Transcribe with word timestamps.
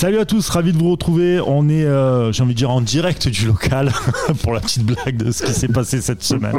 Salut 0.00 0.18
à 0.18 0.24
tous, 0.24 0.48
ravi 0.48 0.72
de 0.72 0.78
vous 0.78 0.90
retrouver. 0.90 1.42
On 1.46 1.68
est, 1.68 1.84
euh, 1.84 2.32
j'ai 2.32 2.42
envie 2.42 2.54
de 2.54 2.58
dire, 2.58 2.70
en 2.70 2.80
direct 2.80 3.28
du 3.28 3.44
local 3.44 3.92
pour 4.42 4.54
la 4.54 4.60
petite 4.60 4.82
blague 4.82 5.18
de 5.18 5.30
ce 5.30 5.42
qui 5.42 5.52
s'est 5.52 5.68
passé 5.68 6.00
cette 6.00 6.22
semaine. 6.22 6.58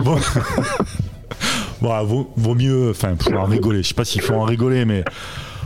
Bon, 0.00 0.18
Bon, 1.82 2.04
vaut, 2.04 2.32
vaut 2.38 2.54
mieux, 2.54 2.88
enfin, 2.88 3.16
pour 3.16 3.38
en 3.38 3.44
rigoler. 3.44 3.82
Je 3.82 3.88
sais 3.88 3.94
pas 3.94 4.06
s'il 4.06 4.22
faut 4.22 4.32
en 4.32 4.44
rigoler, 4.44 4.86
mais 4.86 5.04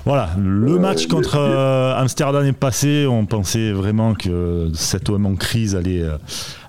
voilà, 0.05 0.31
le 0.37 0.77
match 0.81 1.07
contre 1.07 1.37
euh, 1.39 1.95
Amsterdam 1.97 2.45
est 2.45 2.53
passé. 2.53 3.07
On 3.09 3.27
pensait 3.27 3.71
vraiment 3.71 4.15
que 4.15 4.73
cette 4.75 5.09
OM 5.09 5.25
en 5.25 5.37
crise 5.37 5.77
allait, 5.77 6.03
euh, 6.03 6.19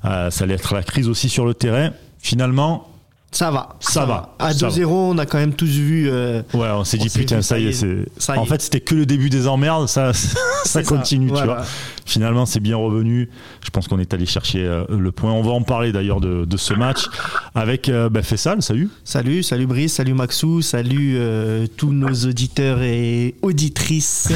euh, 0.05 0.29
ça 0.29 0.43
allait 0.43 0.53
être 0.53 0.75
la 0.75 0.83
crise 0.83 1.09
aussi 1.09 1.27
sur 1.27 1.47
le 1.47 1.55
terrain. 1.55 1.89
Finalement, 2.19 2.87
Ça 3.35 3.51
va. 3.51 3.75
Ça 3.81 4.05
va, 4.05 4.33
À 4.39 4.53
ça 4.53 4.69
2-0, 4.69 4.85
on 4.85 5.17
a 5.17 5.25
quand 5.25 5.37
même 5.37 5.53
tous 5.53 5.65
vu. 5.65 6.07
euh, 6.09 6.41
ouais, 6.53 6.69
on 6.69 6.85
s'est 6.85 6.97
dit 6.97 7.09
putain, 7.09 7.41
ça 7.41 7.59
y 7.59 7.67
est, 7.67 7.73
c'est. 7.73 8.37
En 8.37 8.45
fait, 8.45 8.61
c'était 8.61 8.79
que 8.79 8.95
le 8.95 9.05
début 9.05 9.29
des 9.29 9.45
emmerdes. 9.45 9.89
Ça, 9.89 10.13
ça 10.63 10.83
continue, 10.83 11.27
tu 11.27 11.33
voilà. 11.33 11.55
vois. 11.55 11.65
Finalement, 12.05 12.45
c'est 12.45 12.61
bien 12.61 12.77
revenu. 12.77 13.29
Je 13.61 13.69
pense 13.71 13.89
qu'on 13.89 13.99
est 13.99 14.13
allé 14.13 14.25
chercher 14.25 14.63
euh, 14.63 14.85
le 14.87 15.11
point. 15.11 15.33
On 15.33 15.41
va 15.41 15.51
en 15.51 15.63
parler 15.63 15.91
d'ailleurs 15.91 16.21
de, 16.21 16.45
de 16.45 16.55
ce 16.55 16.73
match 16.73 17.07
avec 17.55 17.89
euh, 17.89 18.07
bah, 18.07 18.23
Fessal. 18.23 18.61
Salut. 18.61 18.89
Salut, 19.03 19.43
salut 19.43 19.67
Brice, 19.67 19.95
salut 19.95 20.13
Maxou, 20.13 20.61
salut 20.61 21.15
euh, 21.17 21.67
tous 21.75 21.91
nos 21.91 22.13
auditeurs 22.13 22.81
et 22.83 23.35
auditrices. 23.41 24.31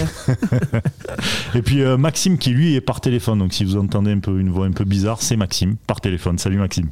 Et 1.56 1.62
puis 1.62 1.82
Maxime 1.98 2.38
qui 2.38 2.50
lui 2.50 2.76
est 2.76 2.82
par 2.82 3.00
téléphone. 3.00 3.40
Donc 3.40 3.54
si 3.54 3.64
vous 3.64 3.78
entendez 3.78 4.12
un 4.12 4.20
peu 4.20 4.38
une 4.40 4.50
voix 4.50 4.66
un 4.66 4.72
peu 4.74 4.84
bizarre, 4.84 5.22
c'est 5.22 5.38
Maxime 5.38 5.78
par 5.88 6.02
téléphone. 6.02 6.38
Salut 6.38 6.58
Maxime. 6.58 6.90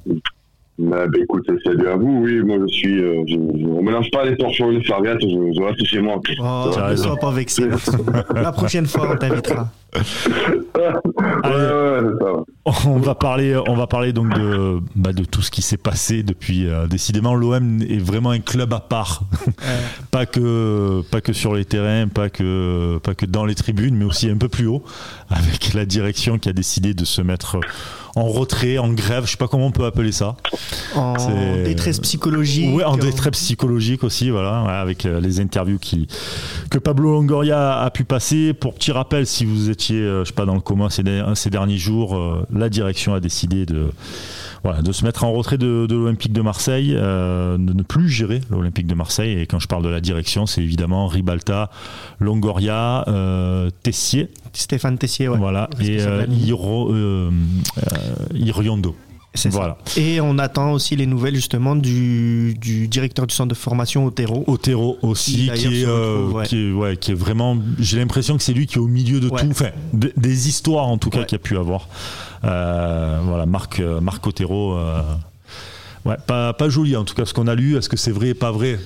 Bah, 0.80 1.08
bah, 1.08 1.18
écoute, 1.20 1.44
salut 1.64 1.88
à 1.88 1.96
vous. 1.96 2.22
Oui, 2.24 2.40
moi 2.44 2.58
je 2.62 2.68
suis. 2.74 3.02
Euh, 3.02 3.24
je, 3.28 3.34
je, 3.34 3.66
on 3.66 3.82
mélange 3.82 4.12
pas 4.12 4.26
les 4.26 4.38
torchons 4.38 4.70
et 4.72 4.76
les 4.78 4.86
serviettes, 4.86 5.22
je, 5.22 5.28
je 5.28 5.62
reste 5.64 5.84
chez 5.86 6.00
moi. 6.00 6.20
Oh, 6.40 6.72
ne 6.92 6.96
sois 6.96 7.16
pas 7.16 7.32
vexé. 7.32 7.68
La 8.36 8.52
prochaine 8.52 8.86
fois, 8.86 9.10
on 9.12 9.16
t'invitera. 9.18 9.70
ça. 9.96 11.02
On 12.86 12.98
va 13.00 13.16
parler, 13.16 13.60
on 13.68 13.76
va 13.76 13.88
parler 13.88 14.14
donc 14.14 14.32
de, 14.36 14.80
bah, 14.96 15.14
de 15.14 15.24
tout 15.24 15.42
ce 15.42 15.50
qui 15.50 15.64
s'est 15.64 15.78
passé 15.78 16.22
depuis. 16.22 16.68
euh, 16.68 16.86
décidément, 16.86 17.34
l'OM 17.34 17.82
est 17.82 17.98
vraiment 18.00 18.30
un 18.30 18.40
club 18.40 18.72
à 18.74 18.80
part. 18.80 19.24
pas 20.12 20.28
que, 20.28 21.02
pas 21.10 21.22
que 21.22 21.34
sur 21.34 21.56
les 21.56 21.66
terrains, 21.66 22.08
pas 22.08 22.30
que, 22.30 23.00
pas 23.00 23.16
que 23.16 23.26
dans 23.26 23.46
les 23.46 23.56
tribunes, 23.56 23.96
mais 23.96 24.06
aussi 24.06 24.30
un 24.30 24.38
peu 24.38 24.50
plus 24.50 24.68
haut, 24.68 24.84
avec 25.30 25.74
la 25.74 25.86
direction 25.86 26.38
qui 26.38 26.50
a 26.50 26.54
décidé 26.54 26.94
de 26.94 27.06
se 27.06 27.22
mettre 27.22 27.58
en 28.18 28.26
retrait, 28.28 28.78
en 28.78 28.90
grève. 28.90 29.26
Je 29.26 29.32
sais 29.32 29.38
pas 29.38 29.48
comment 29.48 29.68
on 29.68 29.72
peut 29.72 29.86
appeler 29.86 30.12
ça. 30.12 30.36
En 30.96 31.16
détresse 31.64 32.00
psychologique. 32.00 32.76
Ouais, 32.76 32.84
en 32.84 32.98
détresse 32.98 33.32
psychologique 33.32 34.04
aussi, 34.04 34.30
voilà, 34.30 34.62
avec 34.82 35.06
euh, 35.06 35.20
les 35.20 35.40
interviews 35.40 35.80
qui, 35.80 36.08
que 36.70 36.78
Pablo 36.80 37.12
Longoria 37.12 37.80
a 37.80 37.90
pu 37.92 38.04
passer. 38.04 38.54
Pour 38.54 38.74
petit 38.74 38.92
rappel, 38.92 39.26
si 39.28 39.46
vous 39.46 39.70
étiez, 39.70 39.98
euh, 40.02 40.24
je 40.24 40.30
sais 40.30 40.34
pas, 40.36 40.46
dans 40.46 40.56
le 40.56 40.62
coma 40.62 40.90
ces, 40.90 41.04
der- 41.04 41.36
ces 41.38 41.50
derniers 41.50 41.78
jours, 41.78 42.16
euh, 42.16 42.46
la 42.54 42.70
direction 42.70 43.14
a 43.14 43.20
décidé 43.20 43.66
de, 43.66 43.92
voilà, 44.64 44.82
de 44.82 44.92
se 44.92 45.06
mettre 45.06 45.24
en 45.24 45.32
retrait 45.34 45.58
de, 45.58 45.86
de 45.88 45.96
l'Olympique 45.96 46.34
de 46.34 46.42
Marseille, 46.42 46.94
euh, 46.96 47.58
de 47.58 47.74
ne 47.74 47.84
plus 47.84 48.10
gérer 48.10 48.42
l'Olympique 48.50 48.88
de 48.88 48.96
Marseille. 48.96 49.40
Et 49.40 49.46
quand 49.46 49.60
je 49.60 49.68
parle 49.68 49.84
de 49.84 49.90
la 49.90 50.02
direction, 50.02 50.46
c'est 50.46 50.62
évidemment 50.62 51.08
Ribalta, 51.08 51.70
Longoria, 52.20 53.06
euh, 53.08 53.70
Tessier, 53.84 54.30
Stéphane 54.60 54.98
Tessier, 54.98 55.28
ouais. 55.28 55.38
voilà, 55.38 55.70
et 55.80 56.02
euh. 56.02 56.26
Hiro- 56.30 56.92
euh, 56.92 57.30
euh, 57.78 57.84
Iriondo. 58.36 58.96
C'est 59.34 59.52
ça. 59.52 59.58
Voilà. 59.60 59.78
Et 59.98 60.20
on 60.20 60.40
attend 60.40 60.72
aussi 60.72 60.96
les 60.96 61.06
nouvelles 61.06 61.36
justement 61.36 61.76
du, 61.76 62.56
du 62.60 62.88
directeur 62.88 63.28
du 63.28 63.36
centre 63.36 63.50
de 63.50 63.54
formation 63.54 64.04
Otero. 64.08 64.44
Otero 64.48 64.98
aussi, 65.04 65.52
Qui, 65.54 65.68
est, 65.68 65.84
se 65.84 65.88
retrouve, 65.88 66.34
ouais. 66.34 66.46
qui, 66.48 66.58
est, 66.58 66.72
ouais, 66.72 66.98
qui 66.98 67.12
est 67.12 67.16
vraiment. 67.16 67.56
J'ai 67.78 68.00
l'impression 68.00 68.36
que 68.36 68.42
c'est 68.42 68.54
lui 68.54 68.66
qui 68.66 68.76
est 68.76 68.82
au 68.82 68.88
milieu 68.88 69.20
de 69.20 69.30
Ouais. 69.30 69.42
tout, 69.42 69.50
enfin, 69.52 69.70
de- 69.94 70.12
des 70.18 70.48
histoires 70.48 70.88
en 70.88 70.98
tout 70.98 71.12
cas 71.12 71.24
qu'il 71.24 71.36
a 71.36 71.40
pu 71.40 71.56
avoir. 71.56 71.88
Euh, 72.46 73.20
voilà, 73.26 73.46
Marc, 73.46 73.80
Marc 74.02 74.26
Otero. 74.26 74.76
euh, 74.76 75.02
ouais, 76.06 76.16
pas, 76.26 76.54
pas 76.54 76.70
joli 76.70 76.96
en 76.96 77.04
tout 77.04 77.14
cas 77.14 77.26
ce 77.26 77.34
qu'on 77.36 77.48
a 77.48 77.54
lu. 77.54 77.78
Est-ce 77.78 77.90
que 77.90 77.98
c'est 77.98 78.12
vrai, 78.12 78.34
pas 78.34 78.52
vrai? 78.52 78.80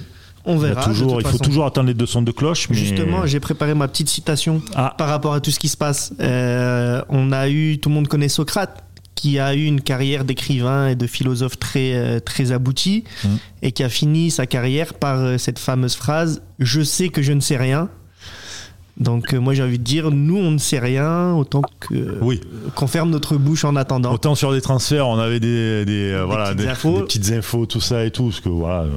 On 0.45 0.57
verra. 0.57 0.83
toujours, 0.83 1.21
il 1.21 1.27
faut 1.27 1.37
toujours 1.37 1.65
attendre 1.65 1.87
les 1.87 1.93
deux 1.93 2.05
sons 2.05 2.21
de 2.21 2.31
cloche. 2.31 2.67
Mais... 2.69 2.75
Justement, 2.75 3.25
j'ai 3.25 3.39
préparé 3.39 3.73
ma 3.75 3.87
petite 3.87 4.09
citation 4.09 4.61
Ah. 4.75 4.93
par 4.97 5.07
rapport 5.09 5.33
à 5.33 5.39
tout 5.41 5.51
ce 5.51 5.59
qui 5.59 5.69
se 5.69 5.77
passe. 5.77 6.13
Euh, 6.19 7.01
on 7.09 7.31
a 7.31 7.47
eu, 7.49 7.77
tout 7.79 7.89
le 7.89 7.95
monde 7.95 8.07
connaît 8.07 8.29
Socrate, 8.29 8.83
qui 9.15 9.37
a 9.37 9.53
eu 9.53 9.65
une 9.65 9.81
carrière 9.81 10.25
d'écrivain 10.25 10.87
et 10.87 10.95
de 10.95 11.05
philosophe 11.05 11.59
très, 11.59 11.93
euh, 11.93 12.19
très 12.19 12.51
aboutie, 12.51 13.03
Mm. 13.23 13.27
et 13.61 13.71
qui 13.71 13.83
a 13.83 13.89
fini 13.89 14.31
sa 14.31 14.47
carrière 14.47 14.95
par 14.95 15.19
euh, 15.19 15.37
cette 15.37 15.59
fameuse 15.59 15.95
phrase 15.95 16.41
Je 16.57 16.81
sais 16.81 17.09
que 17.09 17.21
je 17.21 17.33
ne 17.33 17.39
sais 17.39 17.57
rien. 17.57 17.89
Donc, 19.01 19.33
euh, 19.33 19.39
moi, 19.39 19.53
j'ai 19.55 19.63
envie 19.63 19.79
de 19.79 19.83
dire 19.83 20.11
Nous, 20.11 20.37
on 20.37 20.51
ne 20.51 20.57
sait 20.59 20.79
rien, 20.79 21.33
autant 21.33 21.61
que- 21.79 22.17
Oui. 22.21 22.39
qu'on 22.75 22.87
ferme 22.87 23.09
notre 23.09 23.35
bouche 23.35 23.65
en 23.65 23.75
attendant. 23.75 24.13
Autant 24.13 24.35
sur 24.35 24.51
des 24.53 24.61
transferts, 24.61 25.07
on 25.07 25.17
avait 25.17 25.39
des, 25.39 25.85
des, 25.85 26.11
euh, 26.11 26.23
voilà, 26.23 26.45
petites 26.51 26.57
des, 26.59 26.67
infos. 26.67 26.97
des 26.97 27.03
petites 27.03 27.31
infos, 27.31 27.65
tout 27.65 27.81
ça 27.81 28.05
et 28.05 28.11
tout, 28.11 28.25
parce 28.25 28.39
que 28.39 28.49
voilà, 28.49 28.81
euh, 28.83 28.89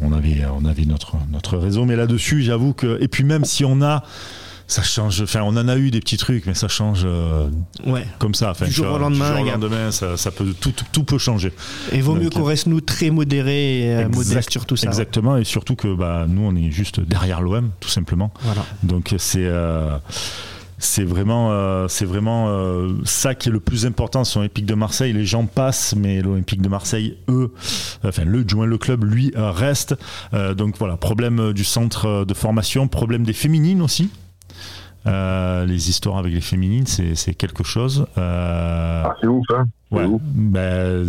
on 0.00 0.12
avait, 0.12 0.42
on 0.58 0.64
avait 0.64 0.86
notre, 0.86 1.16
notre 1.30 1.58
réseau, 1.58 1.84
mais 1.84 1.94
là-dessus, 1.94 2.42
j'avoue 2.42 2.72
que, 2.72 2.98
et 3.02 3.08
puis 3.08 3.22
même 3.22 3.44
si 3.44 3.64
on 3.64 3.82
a, 3.82 4.02
ça 4.70 4.82
change, 4.82 5.20
enfin, 5.22 5.40
on 5.42 5.56
en 5.56 5.66
a 5.68 5.76
eu 5.76 5.90
des 5.90 5.98
petits 6.00 6.16
trucs, 6.16 6.46
mais 6.46 6.54
ça 6.54 6.68
change 6.68 7.02
euh, 7.04 7.48
Ouais. 7.86 8.06
comme 8.20 8.34
ça, 8.34 8.50
enfin, 8.52 8.66
Du 8.66 8.72
jour 8.72 8.86
vois, 8.86 8.96
au 8.96 8.98
lendemain, 9.00 9.24
du 9.26 9.32
jour 9.32 9.40
au 9.40 9.42
regarde. 9.42 9.62
lendemain, 9.64 9.90
ça, 9.90 10.16
ça 10.16 10.30
peut, 10.30 10.54
tout, 10.92 11.04
peut 11.04 11.18
changer. 11.18 11.52
Et 11.92 12.00
vaut 12.00 12.14
Donc, 12.14 12.22
mieux 12.22 12.30
qu'on 12.30 12.44
reste, 12.44 12.66
nous, 12.68 12.80
très 12.80 13.10
modérés 13.10 13.80
et 13.80 13.92
euh, 13.94 14.06
Exact- 14.06 14.16
modestes 14.16 14.50
sur 14.52 14.66
tout 14.66 14.76
ça. 14.76 14.86
Exactement, 14.86 15.36
et 15.36 15.44
surtout 15.44 15.74
que 15.74 15.92
bah, 15.94 16.26
nous, 16.28 16.42
on 16.42 16.54
est 16.54 16.70
juste 16.70 17.00
derrière 17.00 17.40
l'OM, 17.42 17.70
tout 17.80 17.88
simplement. 17.88 18.32
Voilà. 18.42 18.64
Donc 18.84 19.14
c'est 19.18 19.44
euh, 19.44 19.98
c'est 20.78 21.04
vraiment 21.04 21.48
euh, 21.50 21.88
c'est 21.88 22.04
vraiment 22.06 22.46
euh, 22.48 22.92
ça 23.04 23.34
qui 23.34 23.48
est 23.48 23.52
le 23.52 23.60
plus 23.60 23.84
important 23.86 24.24
sur 24.24 24.40
l'Olympique 24.40 24.66
de 24.66 24.74
Marseille. 24.74 25.12
Les 25.12 25.26
gens 25.26 25.44
passent, 25.46 25.94
mais 25.96 26.22
l'Olympique 26.22 26.62
de 26.62 26.68
Marseille, 26.68 27.16
eux, 27.28 27.52
enfin 28.04 28.24
le 28.24 28.44
du 28.44 28.54
moins 28.54 28.66
le 28.66 28.78
club, 28.78 29.04
lui 29.04 29.32
reste. 29.36 29.94
Euh, 30.32 30.54
donc 30.54 30.76
voilà, 30.78 30.96
problème 30.96 31.52
du 31.52 31.64
centre 31.64 32.24
de 32.24 32.34
formation, 32.34 32.88
problème 32.88 33.24
des 33.24 33.32
féminines 33.34 33.82
aussi. 33.82 34.10
Euh, 35.06 35.64
les 35.66 35.88
histoires 35.88 36.18
avec 36.18 36.32
les 36.34 36.40
féminines, 36.42 36.86
c'est 36.86 37.14
c'est 37.14 37.34
quelque 37.34 37.64
chose. 37.64 38.06
Euh, 38.18 39.02
Ah, 39.06 39.14
c'est 39.20 39.26
ouf, 39.26 39.44
hein. 39.56 39.64
C'est 39.90 39.98
Ouais. 39.98 40.04
ouf. 40.04 40.20
Ben, 40.22 41.04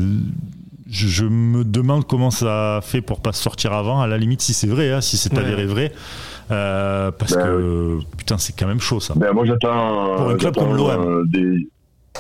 je, 0.90 1.08
je 1.08 1.26
me 1.26 1.64
demande 1.64 2.06
comment 2.08 2.32
ça 2.32 2.78
a 2.78 2.82
fait 2.82 3.02
pour 3.02 3.20
pas 3.22 3.34
sortir 3.34 3.74
avant. 3.74 4.02
À 4.02 4.08
la 4.08 4.18
limite, 4.18 4.42
si 4.42 4.54
c'est 4.54 4.68
vrai, 4.68 4.92
hein, 4.92 5.02
si 5.02 5.18
c'est 5.18 5.34
Ouais. 5.34 5.40
avéré 5.40 5.66
vrai, 5.66 5.92
Euh, 6.52 7.12
parce 7.12 7.34
Ben 7.36 7.44
que 7.44 8.00
putain, 8.18 8.38
c'est 8.38 8.54
quand 8.58 8.68
même 8.68 8.82
chaud 8.82 9.00
ça. 9.00 9.14
Ben, 9.16 9.32
moi 9.34 9.46
j'attends. 9.46 10.16
Pour 10.18 10.30
un 10.32 10.36
club 10.36 10.56
comme 10.56 10.76
l'OM. 10.76 10.90
euh, 10.90 11.24
des... 11.28 11.68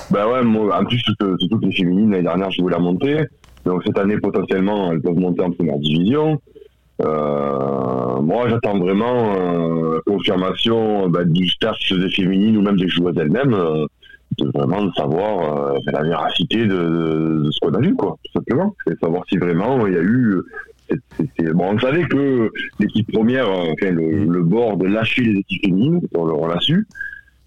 Ben 0.09 0.25
ouais, 0.27 0.41
moi, 0.43 0.79
en 0.79 0.85
plus, 0.85 0.99
surtout 0.99 1.59
que 1.59 1.65
les 1.65 1.73
féminines, 1.75 2.11
l'année 2.11 2.23
dernière, 2.23 2.49
je 2.51 2.61
voulais 2.61 2.75
la 2.75 2.81
monter. 2.81 3.25
Donc 3.65 3.81
cette 3.85 3.97
année, 3.97 4.17
potentiellement, 4.17 4.91
elles 4.91 5.01
peuvent 5.01 5.17
monter 5.17 5.41
en 5.43 5.51
première 5.51 5.77
division. 5.79 6.41
Euh, 7.01 8.21
moi, 8.21 8.47
j'attends 8.49 8.77
vraiment 8.77 9.35
euh, 9.35 9.99
confirmation 10.05 11.09
ben, 11.09 11.25
du 11.31 11.47
staff 11.47 11.77
des 11.91 12.09
féminines 12.09 12.57
ou 12.57 12.61
même 12.61 12.77
des 12.77 12.87
joueuses 12.87 13.17
elles-mêmes, 13.17 13.53
euh, 13.53 13.85
de 14.37 14.51
vraiment 14.53 14.83
de 14.83 14.91
savoir 14.93 15.73
euh, 15.73 15.77
la 15.91 16.03
véracité 16.03 16.65
de, 16.65 16.75
de, 16.75 17.43
de 17.45 17.51
ce 17.51 17.59
qu'on 17.59 17.73
a 17.73 17.79
vu, 17.79 17.95
quoi, 17.95 18.17
tout 18.23 18.31
simplement. 18.33 18.75
C'est 18.85 18.99
savoir 18.99 19.23
si 19.27 19.37
vraiment 19.37 19.85
il 19.87 19.93
y 19.93 19.97
a 19.97 20.01
eu. 20.01 20.41
Bon, 21.53 21.73
on 21.73 21.79
savait 21.79 22.03
que 22.03 22.51
l'équipe 22.79 23.09
première, 23.11 23.47
euh, 23.47 23.71
enfin, 23.73 23.91
le, 23.91 24.25
le 24.25 24.43
bord 24.43 24.77
de 24.77 24.87
lâcher 24.87 25.23
les 25.23 25.39
équipes 25.39 25.65
féminines, 25.65 26.01
on, 26.13 26.47
l'a 26.47 26.59
su. 26.59 26.85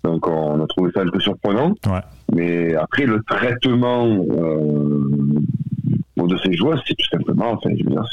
Donc 0.02 0.26
on 0.26 0.62
a 0.62 0.66
trouvé 0.66 0.90
ça 0.94 1.02
un 1.02 1.08
peu 1.08 1.20
surprenant. 1.20 1.74
Ouais. 1.86 2.00
Mais 2.34 2.74
après, 2.74 3.04
le 3.04 3.22
traitement 3.22 4.06
de 6.26 6.36
ces 6.44 6.54
joueurs, 6.56 6.82
c'est 6.86 6.94
tout 6.94 7.06
simplement, 7.10 7.52
enfin, 7.52 7.70
je 7.78 7.84
veux 7.84 7.90
dire, 7.90 8.04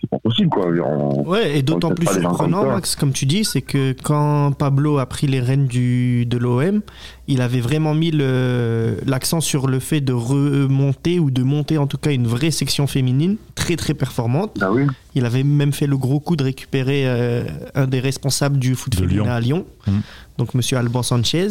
c'est 0.00 0.10
pas 0.10 0.18
possible, 0.18 0.48
quoi. 0.50 0.66
On- 0.68 1.26
Ouais, 1.28 1.58
et 1.58 1.62
d'autant 1.62 1.90
on 1.90 1.94
plus 1.94 2.06
surprenant, 2.06 2.62
comme. 2.62 2.72
Max, 2.72 2.96
comme 2.96 3.12
tu 3.12 3.26
dis, 3.26 3.44
c'est 3.44 3.62
que 3.62 3.94
quand 4.02 4.52
Pablo 4.52 4.98
a 4.98 5.06
pris 5.06 5.26
les 5.26 5.40
rênes 5.40 5.66
du, 5.66 6.26
de 6.26 6.36
l'OM, 6.38 6.80
il 7.28 7.40
avait 7.40 7.60
vraiment 7.60 7.94
mis 7.94 8.10
l'accent 9.06 9.40
sur 9.40 9.66
le 9.68 9.78
fait 9.78 10.00
de 10.00 10.12
remonter 10.12 11.18
ou 11.18 11.30
de 11.30 11.42
monter 11.42 11.78
en 11.78 11.86
tout 11.86 11.98
cas 11.98 12.10
une 12.12 12.26
vraie 12.26 12.50
section 12.50 12.86
féminine 12.86 13.36
très 13.54 13.76
très 13.76 13.94
performante. 13.94 14.58
Ah 14.60 14.72
oui. 14.72 14.86
Il 15.14 15.24
avait 15.26 15.42
même 15.44 15.72
fait 15.72 15.86
le 15.86 15.96
gros 15.96 16.20
coup 16.20 16.36
de 16.36 16.44
récupérer 16.44 17.02
euh, 17.06 17.44
un 17.74 17.86
des 17.86 18.00
responsables 18.00 18.58
du 18.58 18.74
foot 18.74 18.92
De 18.94 19.00
féminin 19.06 19.22
Lyon. 19.24 19.32
à 19.32 19.40
Lyon, 19.40 19.66
Mhm. 19.86 20.00
donc 20.38 20.54
Monsieur 20.54 20.76
Alban 20.78 21.02
Sanchez. 21.02 21.48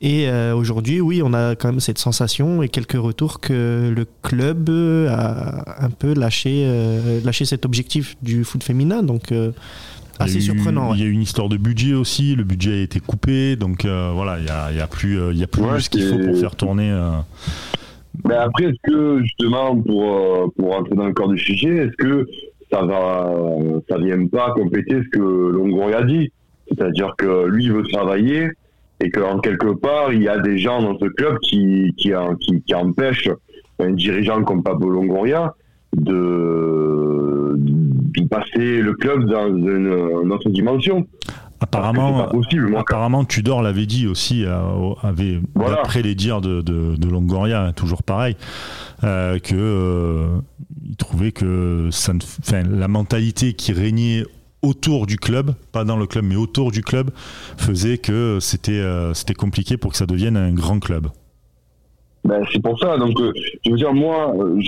Et 0.00 0.28
euh, 0.28 0.54
aujourd'hui, 0.54 1.00
oui, 1.00 1.22
on 1.24 1.34
a 1.34 1.56
quand 1.56 1.68
même 1.70 1.80
cette 1.80 1.98
sensation 1.98 2.62
et 2.62 2.68
quelques 2.68 2.92
retours 2.92 3.40
que 3.40 3.92
le 3.94 4.06
club 4.22 4.70
a 4.70 5.84
un 5.84 5.90
peu 5.90 6.14
lâché, 6.14 6.62
euh, 6.66 7.20
lâché 7.24 7.44
cet 7.44 7.64
objectif 7.64 8.16
du 8.22 8.44
foot 8.44 8.62
féminin. 8.62 9.02
Donc, 9.02 9.32
euh, 9.32 9.50
assez 10.20 10.36
eu- 10.38 10.40
surprenant. 10.40 10.94
Il 10.94 10.98
ouais. 10.98 10.98
y 10.98 11.02
a 11.02 11.06
eu 11.06 11.10
une 11.12 11.22
histoire 11.22 11.48
de 11.48 11.56
budget 11.56 11.94
aussi. 11.94 12.36
Le 12.36 12.44
budget 12.44 12.74
a 12.74 12.82
été 12.82 13.00
coupé, 13.00 13.56
donc 13.56 13.84
euh, 13.84 14.12
voilà, 14.14 14.38
il 14.38 14.46
y 14.46 14.50
a, 14.50 14.70
y 14.72 14.80
a 14.80 14.86
plus, 14.86 15.18
euh, 15.18 15.32
il 15.32 15.38
y 15.38 15.42
a 15.42 15.48
plus 15.48 15.62
Ouais, 15.62 15.80
ce 15.80 15.90
qu'il 15.90 16.02
faut 16.02 16.18
pour 16.18 16.36
faire 16.38 16.54
tourner. 16.54 16.90
euh, 16.92 17.10
Mais 18.24 18.34
après, 18.36 18.64
est-ce 18.66 18.90
que 18.92 19.20
justement, 19.22 19.76
pour, 19.76 20.04
euh, 20.14 20.46
pour 20.56 20.74
rentrer 20.74 20.94
dans 20.94 21.06
le 21.06 21.12
corps 21.12 21.28
du 21.28 21.38
sujet, 21.38 21.70
est-ce 21.76 21.96
que 21.96 22.24
ça 22.70 22.82
va, 22.84 23.32
ça 23.88 23.98
vient 23.98 24.26
pas 24.28 24.52
compléter 24.52 25.02
ce 25.02 25.08
que 25.18 25.18
Longoria 25.20 25.98
a 25.98 26.02
dit? 26.04 26.30
C'est-à-dire 26.68 27.14
que 27.18 27.46
lui, 27.46 27.64
il 27.64 27.72
veut 27.72 27.82
travailler, 27.90 28.50
et 29.00 29.10
qu'en 29.10 29.38
quelque 29.38 29.72
part, 29.74 30.12
il 30.12 30.22
y 30.22 30.28
a 30.28 30.38
des 30.38 30.58
gens 30.58 30.82
dans 30.82 30.98
ce 30.98 31.06
club 31.06 31.38
qui, 31.40 31.94
qui, 31.96 32.12
qui, 32.40 32.62
qui 32.62 32.74
empêchent 32.74 33.30
un 33.78 33.92
dirigeant 33.92 34.42
comme 34.42 34.62
Pablo 34.62 34.90
Longoria 34.90 35.54
de, 35.96 37.54
de 37.56 38.28
passer 38.28 38.80
le 38.80 38.94
club 38.94 39.24
dans 39.26 39.48
une, 39.48 40.32
autre 40.32 40.50
dimension. 40.50 41.06
Apparemment, 41.60 42.28
possible, 42.28 42.76
apparemment 42.76 43.24
Tudor 43.24 43.62
l'avait 43.62 43.86
dit 43.86 44.06
aussi, 44.06 44.44
euh, 44.44 44.60
avait, 45.02 45.40
après 45.56 46.02
les 46.02 46.14
dires 46.14 46.40
de, 46.40 46.62
de, 46.62 47.08
Longoria, 47.08 47.72
toujours 47.74 48.04
pareil, 48.04 48.36
euh, 49.02 49.40
que 49.40 49.56
euh, 49.56 50.38
il 50.88 50.96
trouvait 50.96 51.32
que 51.32 51.88
ça 51.90 52.12
la 52.62 52.86
mentalité 52.86 53.54
qui 53.54 53.72
régnait 53.72 54.22
autour 54.62 55.06
du 55.06 55.16
club, 55.16 55.54
pas 55.72 55.84
dans 55.84 55.96
le 55.96 56.06
club, 56.06 56.24
mais 56.24 56.36
autour 56.36 56.72
du 56.72 56.82
club, 56.82 57.10
faisait 57.56 57.98
que 57.98 58.38
c'était 58.40 58.82
c'était 59.14 59.34
compliqué 59.34 59.76
pour 59.76 59.92
que 59.92 59.96
ça 59.96 60.06
devienne 60.06 60.36
un 60.36 60.52
grand 60.52 60.80
club. 60.80 61.08
Ben, 62.24 62.44
c'est 62.52 62.62
pour 62.62 62.78
ça. 62.78 62.98
Donc, 62.98 63.18
euh, 63.20 63.32
je 63.64 63.70
veux 63.70 63.76
dire, 63.76 63.94
moi, 63.94 64.34
euh, 64.36 64.60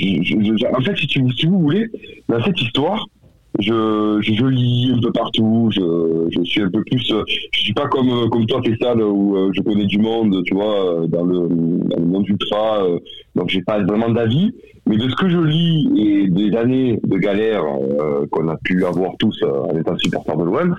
en 0.75 0.81
fait, 0.83 0.97
si, 0.97 1.09
si, 1.09 1.47
vous 1.47 1.61
voulez, 1.61 1.89
dans 2.29 2.43
cette 2.43 2.61
histoire, 2.61 3.07
je, 3.59 4.19
je, 4.23 4.47
lis 4.47 4.93
un 4.97 5.01
peu 5.01 5.13
partout, 5.13 5.69
je, 5.71 6.43
suis 6.45 6.63
un 6.63 6.71
peu 6.71 6.83
plus. 6.85 7.13
Euh, 7.13 7.23
je 7.53 7.61
suis 7.61 7.75
pas 7.75 7.87
comme, 7.89 8.31
comme 8.31 8.47
toi, 8.47 8.63
Fessal, 8.65 9.03
où 9.03 9.53
je 9.53 9.61
connais 9.61 9.87
du 9.87 9.99
monde, 9.99 10.43
tu 10.45 10.55
vois, 10.55 11.07
dans 11.09 11.25
le, 11.25 11.49
dans 11.49 11.97
le 11.97 12.07
monde 12.07 12.29
ultra, 12.29 12.87
donc 13.35 13.51
j'ai 13.51 13.63
pas 13.63 13.83
vraiment 13.83 14.09
d'avis. 14.09 14.53
Mais 14.91 14.97
de 14.97 15.09
ce 15.09 15.15
que 15.15 15.29
je 15.29 15.39
lis 15.39 15.89
et 15.97 16.29
des 16.29 16.57
années 16.57 16.99
de 17.05 17.17
galère 17.17 17.63
qu'on 18.33 18.49
a 18.49 18.57
pu 18.57 18.85
avoir 18.85 19.13
tous 19.21 19.41
en 19.45 19.79
étant 19.79 19.97
supporter 19.99 20.37
de 20.37 20.43
l'OM, 20.43 20.75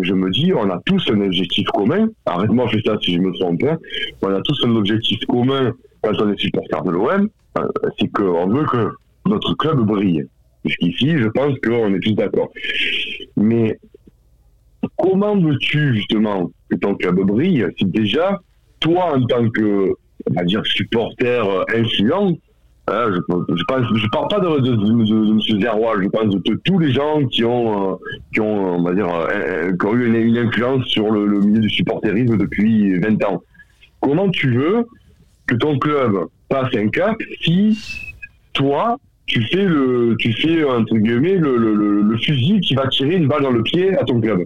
je 0.00 0.14
me 0.14 0.30
dis, 0.30 0.54
on 0.54 0.70
a 0.70 0.80
tous 0.86 1.04
un 1.12 1.20
objectif 1.20 1.66
commun. 1.68 2.08
Arrête-moi, 2.24 2.66
ça 2.82 2.96
si 3.02 3.12
je 3.12 3.18
me 3.18 3.30
trompe. 3.38 3.62
Hein. 3.64 3.76
On 4.22 4.28
a 4.28 4.40
tous 4.40 4.58
un 4.64 4.74
objectif 4.74 5.18
commun 5.26 5.74
quand 6.02 6.12
on 6.22 6.32
est 6.32 6.40
supporter 6.40 6.82
de 6.82 6.90
l'OM, 6.92 7.28
euh, 7.58 7.68
c'est 8.00 8.08
qu'on 8.08 8.46
veut 8.46 8.64
que 8.64 8.88
notre 9.26 9.52
club 9.56 9.80
brille. 9.80 10.24
Jusqu'ici, 10.64 11.18
je 11.18 11.28
pense 11.28 11.54
qu'on 11.62 11.92
est 11.92 12.00
tous 12.00 12.14
d'accord. 12.14 12.50
Mais 13.36 13.78
comment 14.96 15.36
veux-tu 15.36 15.94
justement 15.96 16.50
que 16.70 16.76
ton 16.76 16.94
club 16.94 17.20
brille 17.20 17.66
si 17.76 17.84
déjà, 17.84 18.40
toi 18.80 19.14
en 19.14 19.26
tant 19.26 19.46
que, 19.50 19.90
on 20.30 20.34
va 20.34 20.44
dire, 20.44 20.64
supporter 20.64 21.44
influent, 21.74 22.38
hein, 22.88 23.10
je, 23.12 23.56
je, 23.56 24.08
parle 24.10 24.28
pas 24.28 24.40
de, 24.40 24.60
de, 24.60 24.76
de, 24.76 25.30
M. 25.30 25.60
Zerrois, 25.60 26.02
je 26.02 26.08
pense 26.08 26.34
de, 26.34 26.60
tous 26.64 26.78
les 26.78 26.92
gens 26.92 27.24
qui 27.26 27.44
ont, 27.44 27.92
euh, 27.92 27.96
qui 28.32 28.40
ont, 28.40 28.76
on 28.76 28.82
va 28.82 28.94
dire, 28.94 29.08
euh, 29.08 29.72
qui 29.76 29.86
ont 29.86 29.94
eu 29.94 30.06
une, 30.06 30.38
influence 30.38 30.86
sur 30.86 31.10
le, 31.10 31.26
le, 31.26 31.40
milieu 31.40 31.60
du 31.60 31.70
supporterisme 31.70 32.36
depuis 32.36 32.98
20 32.98 33.24
ans. 33.24 33.42
Comment 34.00 34.28
tu 34.30 34.52
veux 34.52 34.86
que 35.46 35.54
ton 35.54 35.78
club 35.78 36.26
passe 36.48 36.74
un 36.74 36.88
cap 36.88 37.16
si 37.42 37.78
toi, 38.52 38.98
tu 39.26 39.42
fais 39.44 39.64
le, 39.64 40.16
tu 40.18 40.32
fais 40.32 40.64
entre 40.64 40.96
guillemets 40.96 41.36
le, 41.36 41.56
le, 41.56 42.02
le, 42.02 42.16
fusil 42.18 42.60
qui 42.60 42.74
va 42.74 42.88
tirer 42.88 43.16
une 43.16 43.28
balle 43.28 43.42
dans 43.42 43.50
le 43.50 43.62
pied 43.62 43.96
à 43.96 44.04
ton 44.04 44.20
club? 44.20 44.44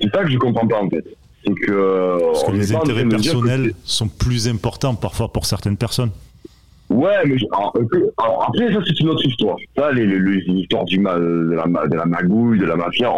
C'est 0.00 0.10
ça 0.10 0.22
que 0.22 0.30
je 0.30 0.38
comprends 0.38 0.66
pas 0.66 0.80
en 0.80 0.88
fait. 0.88 1.04
Que, 1.44 2.18
Parce 2.32 2.44
que 2.44 2.52
les 2.52 2.74
intérêts 2.74 3.06
personnels 3.06 3.72
sont 3.84 4.08
plus 4.08 4.48
importants 4.48 4.94
parfois 4.94 5.32
pour 5.32 5.46
certaines 5.46 5.76
personnes. 5.76 6.10
Ouais, 6.90 7.16
mais 7.26 7.36
après 7.52 8.72
ça 8.72 8.80
c'est 8.86 9.00
une 9.00 9.10
autre 9.10 9.24
histoire. 9.26 9.56
Ça, 9.76 9.92
les, 9.92 10.06
les, 10.06 10.38
histoires 10.46 10.84
du 10.84 10.98
mal, 10.98 11.20
de 11.20 11.54
la, 11.54 11.86
de 11.86 11.96
la 11.96 12.06
magouille, 12.06 12.58
de 12.58 12.64
la 12.64 12.76
mafia. 12.76 13.12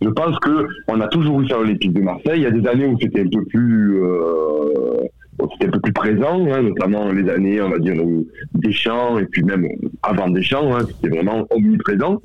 je 0.00 0.08
pense 0.10 0.38
que 0.40 0.66
on 0.88 1.00
a 1.00 1.08
toujours 1.08 1.40
eu 1.40 1.48
ça 1.48 1.56
l'Olympique 1.56 1.94
de 1.94 2.02
Marseille. 2.02 2.36
Il 2.36 2.42
y 2.42 2.46
a 2.46 2.50
des 2.50 2.66
années 2.68 2.86
où 2.86 2.98
c'était 3.00 3.22
un 3.22 3.28
peu 3.28 3.44
plus 3.46 4.02
euh, 4.02 5.04
c'était 5.52 5.66
un 5.66 5.70
peu 5.70 5.80
plus 5.80 5.92
présent, 5.92 6.46
hein, 6.52 6.62
notamment 6.62 7.10
les 7.10 7.28
années, 7.28 7.60
on 7.60 7.70
va 7.70 7.78
dire, 7.78 7.94
des 8.54 8.72
champs, 8.72 9.18
et 9.18 9.26
puis 9.26 9.42
même 9.42 9.66
avant 10.02 10.28
des 10.28 10.42
champs, 10.42 10.74
hein, 10.74 10.86
c'était 10.86 11.16
vraiment 11.16 11.46
omniprésent. 11.50 12.20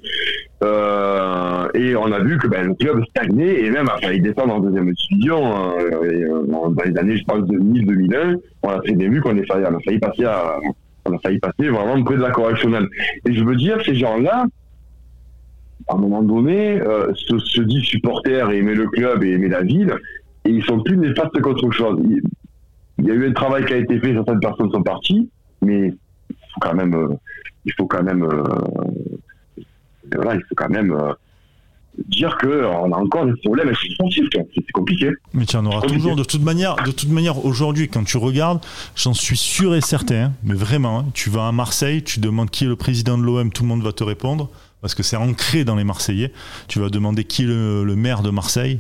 Euh, 0.62 1.68
et 1.74 1.96
on 1.96 2.12
a 2.12 2.20
vu 2.20 2.38
que 2.38 2.48
ben, 2.48 2.68
le 2.68 2.74
club 2.76 3.02
stagnait 3.12 3.62
et 3.62 3.72
même 3.72 3.88
a 3.88 3.98
failli 3.98 4.20
descendre 4.20 4.56
en 4.56 4.60
deuxième 4.60 4.92
division 4.92 5.56
hein, 5.56 5.74
euh, 5.80 6.44
dans 6.46 6.84
les 6.86 6.98
années, 6.98 7.18
je 7.18 7.24
pense, 7.24 7.40
2000-2001. 7.50 8.36
On 8.64 8.70
a 8.70 8.82
fait 8.82 8.94
des 8.94 9.08
vues 9.08 9.22
qu'on 9.22 9.38
on 9.38 9.42
a 9.42 9.80
failli 9.86 10.00
passer 10.00 10.26
à, 10.26 10.60
on 11.06 11.14
a 11.16 11.20
failli 11.20 11.40
passer 11.40 11.70
vraiment 11.70 12.04
près 12.04 12.16
de 12.16 12.22
la 12.22 12.32
correctionnelle. 12.32 12.88
Et 13.26 13.34
je 13.34 13.44
veux 13.44 13.56
dire, 13.56 13.78
ces 13.84 13.96
gens-là, 13.96 14.46
à 15.88 15.96
un 15.96 15.98
moment 15.98 16.22
donné, 16.22 16.82
euh, 16.82 17.14
se, 17.16 17.40
se 17.40 17.62
disent 17.62 17.84
supporters 17.84 18.52
et 18.52 18.58
aimer 18.58 18.76
le 18.76 18.88
club 18.88 19.24
et 19.24 19.32
aimer 19.32 19.50
la 19.50 19.62
ville, 19.62 19.94
et 20.46 20.50
ils 20.50 20.64
sont 20.64 20.82
plus 20.82 20.98
néfastes 20.98 21.40
qu'autre 21.42 21.72
chose 21.72 22.00
il 23.00 23.08
y 23.08 23.12
a 23.12 23.14
eu 23.14 23.28
un 23.30 23.34
travail 23.34 23.66
qui 23.66 23.74
a 23.74 23.78
été 23.78 24.00
fait, 24.00 24.14
certaines 24.14 24.40
personnes 24.40 24.72
sont 24.72 24.84
parties, 24.84 25.30
mais 25.62 25.88
il 26.30 26.36
faut 26.54 26.60
quand 26.60 26.74
même, 26.74 26.94
euh, 26.94 27.16
il 27.66 27.74
faut 27.74 27.86
quand 27.86 28.04
même, 28.04 28.24
euh, 28.24 28.44
voilà, 30.14 30.36
il 30.36 30.42
faut 30.42 30.56
quand 30.56 30.70
même 30.70 30.96
dire 32.08 32.38
qu'on 32.38 32.92
a 32.92 32.98
encore 32.98 33.26
des 33.26 33.34
problèmes 33.44 33.74
sportifs, 33.76 34.26
c'est 34.32 34.72
compliqué. 34.72 35.10
Mais 35.34 35.46
tu 35.46 35.56
en 35.56 35.66
auras 35.66 35.82
toujours, 35.88 36.16
de 36.16 36.24
toute 36.24 36.44
manière, 36.44 36.76
de 36.78 36.92
toute 36.92 37.10
manière, 37.10 37.46
aujourd'hui, 37.46 37.88
quand 37.90 38.04
tu 38.04 38.18
regardes, 38.18 38.64
j'en 38.96 39.14
suis 39.14 39.38
sûr 39.38 39.76
et 39.76 39.82
certain, 39.82 40.34
mais 40.44 40.56
vraiment, 40.56 41.00
hein, 41.00 41.06
tu 41.14 41.30
vas 41.30 41.48
à 41.48 41.52
Marseille, 41.52 42.04
tu 42.04 42.20
demandes 42.20 42.50
qui 42.50 42.66
est 42.66 42.68
le 42.68 42.76
président 42.76 43.18
de 43.18 43.24
l'OM, 43.24 43.52
tout 43.52 43.64
le 43.64 43.70
monde 43.70 43.84
va 43.84 43.92
te 43.92 44.04
répondre, 44.04 44.50
parce 44.82 44.96
que 44.96 45.04
c'est 45.04 45.18
ancré 45.18 45.66
dans 45.66 45.76
les 45.76 45.84
Marseillais. 45.84 46.32
Tu 46.68 46.80
vas 46.80 46.90
demander 46.90 47.26
qui 47.26 47.44
est 47.44 47.48
le 47.48 47.96
maire 47.96 48.22
de 48.22 48.30
Marseille, 48.30 48.80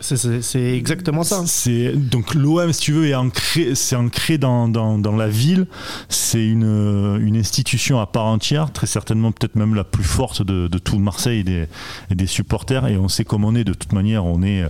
c'est 0.00 0.76
exactement 0.76 1.24
ça. 1.24 1.42
C'est 1.46 1.92
donc 1.92 2.34
l'OM, 2.34 2.72
si 2.72 2.80
tu 2.80 2.92
veux, 2.92 3.08
est 3.08 3.14
ancré, 3.14 3.74
c'est 3.74 3.96
ancré 3.96 4.38
dans, 4.38 4.68
dans, 4.68 4.98
dans, 4.98 5.16
la 5.16 5.28
ville. 5.28 5.66
C'est 6.08 6.44
une, 6.44 7.18
une 7.20 7.36
institution 7.36 7.98
à 8.00 8.06
part 8.06 8.26
entière, 8.26 8.72
très 8.72 8.86
certainement 8.86 9.32
peut-être 9.32 9.56
même 9.56 9.74
la 9.74 9.84
plus 9.84 10.04
forte 10.04 10.42
de, 10.42 10.68
de 10.68 10.78
tout 10.78 10.98
Marseille 10.98 11.40
et 11.40 11.44
des, 11.44 11.68
et 12.10 12.14
des, 12.14 12.26
supporters. 12.26 12.86
Et 12.86 12.96
on 12.96 13.08
sait 13.08 13.24
comme 13.24 13.44
on 13.44 13.54
est 13.56 13.64
de 13.64 13.72
toute 13.72 13.92
manière. 13.92 14.24
On 14.24 14.42
est 14.42 14.64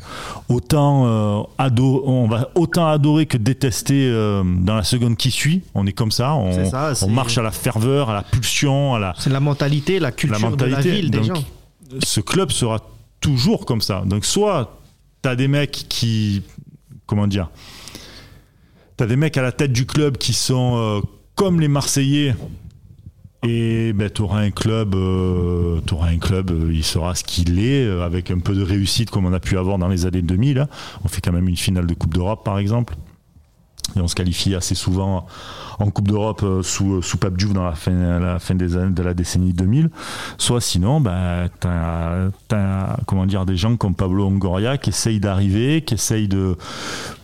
autant 0.48 1.06
euh, 1.06 1.42
ado, 1.58 2.02
on 2.06 2.26
va 2.26 2.48
autant 2.54 2.88
adorer 2.88 3.26
que 3.26 3.36
détester 3.36 4.08
euh, 4.08 4.42
dans 4.44 4.76
la 4.76 4.84
seconde 4.84 5.16
qui 5.16 5.30
suit. 5.30 5.62
On 5.74 5.86
est 5.86 5.92
comme 5.92 6.10
ça. 6.10 6.34
On, 6.34 6.52
on 7.02 7.10
marche 7.10 7.36
à 7.36 7.42
la 7.42 7.50
ferveur, 7.50 8.08
à 8.08 8.14
la 8.14 8.22
pulsion, 8.22 8.94
à 8.94 8.98
la. 8.98 9.14
C'est 9.18 9.30
la 9.30 9.40
mentalité, 9.40 9.98
la 9.98 10.12
culture 10.12 10.40
la 10.40 10.50
mentalité. 10.50 10.82
de 10.82 10.88
la 10.88 10.94
ville 10.94 11.10
des 11.10 11.24
gens. 11.24 11.44
Ce 12.02 12.20
club 12.20 12.50
sera 12.50 12.80
toujours 13.20 13.66
comme 13.66 13.80
ça. 13.80 14.02
Donc 14.06 14.24
soit 14.24 14.77
t'as 15.22 15.36
des 15.36 15.48
mecs 15.48 15.86
qui. 15.88 16.42
Comment 17.06 17.26
dire 17.26 17.50
T'as 18.96 19.06
des 19.06 19.16
mecs 19.16 19.36
à 19.36 19.42
la 19.42 19.52
tête 19.52 19.72
du 19.72 19.86
club 19.86 20.18
qui 20.18 20.32
sont 20.32 20.76
euh, 20.76 21.00
comme 21.34 21.60
les 21.60 21.68
Marseillais. 21.68 22.34
Et 23.44 23.92
ben, 23.92 24.10
tu 24.10 24.22
auras 24.22 24.40
un 24.40 24.50
club, 24.50 24.96
euh, 24.96 25.80
club, 26.20 26.50
euh, 26.50 26.72
il 26.72 26.82
sera 26.82 27.14
ce 27.14 27.22
qu'il 27.22 27.60
est, 27.60 27.88
avec 28.02 28.32
un 28.32 28.40
peu 28.40 28.52
de 28.52 28.62
réussite 28.62 29.10
comme 29.10 29.26
on 29.26 29.32
a 29.32 29.38
pu 29.38 29.56
avoir 29.56 29.78
dans 29.78 29.86
les 29.86 30.06
années 30.06 30.22
2000. 30.22 30.58
Hein. 30.58 30.68
On 31.04 31.08
fait 31.08 31.20
quand 31.20 31.30
même 31.30 31.46
une 31.46 31.56
finale 31.56 31.86
de 31.86 31.94
Coupe 31.94 32.12
d'Europe, 32.12 32.44
par 32.44 32.58
exemple. 32.58 32.96
Et 33.96 34.00
on 34.00 34.08
se 34.08 34.16
qualifie 34.16 34.56
assez 34.56 34.74
souvent 34.74 35.26
en 35.78 35.90
Coupe 35.90 36.08
d'Europe 36.08 36.42
euh, 36.42 36.62
sous, 36.62 36.94
euh, 36.94 37.02
sous 37.02 37.18
Pape 37.18 37.36
Diouf 37.36 37.52
dans 37.52 37.64
la 37.64 37.74
fin, 37.74 38.18
la 38.18 38.38
fin 38.38 38.54
des 38.54 38.76
années, 38.76 38.92
de 38.92 39.02
la 39.02 39.14
décennie 39.14 39.52
2000. 39.52 39.90
Soit 40.36 40.60
sinon, 40.60 41.00
bah, 41.00 41.44
tu 41.60 41.68
as, 41.68 42.96
comment 43.06 43.26
dire, 43.26 43.46
des 43.46 43.56
gens 43.56 43.76
comme 43.76 43.94
Pablo 43.94 44.24
Longoria 44.24 44.78
qui 44.78 44.90
essayent 44.90 45.20
d'arriver, 45.20 45.82
qui 45.82 45.94
essayent 45.94 46.28
de. 46.28 46.56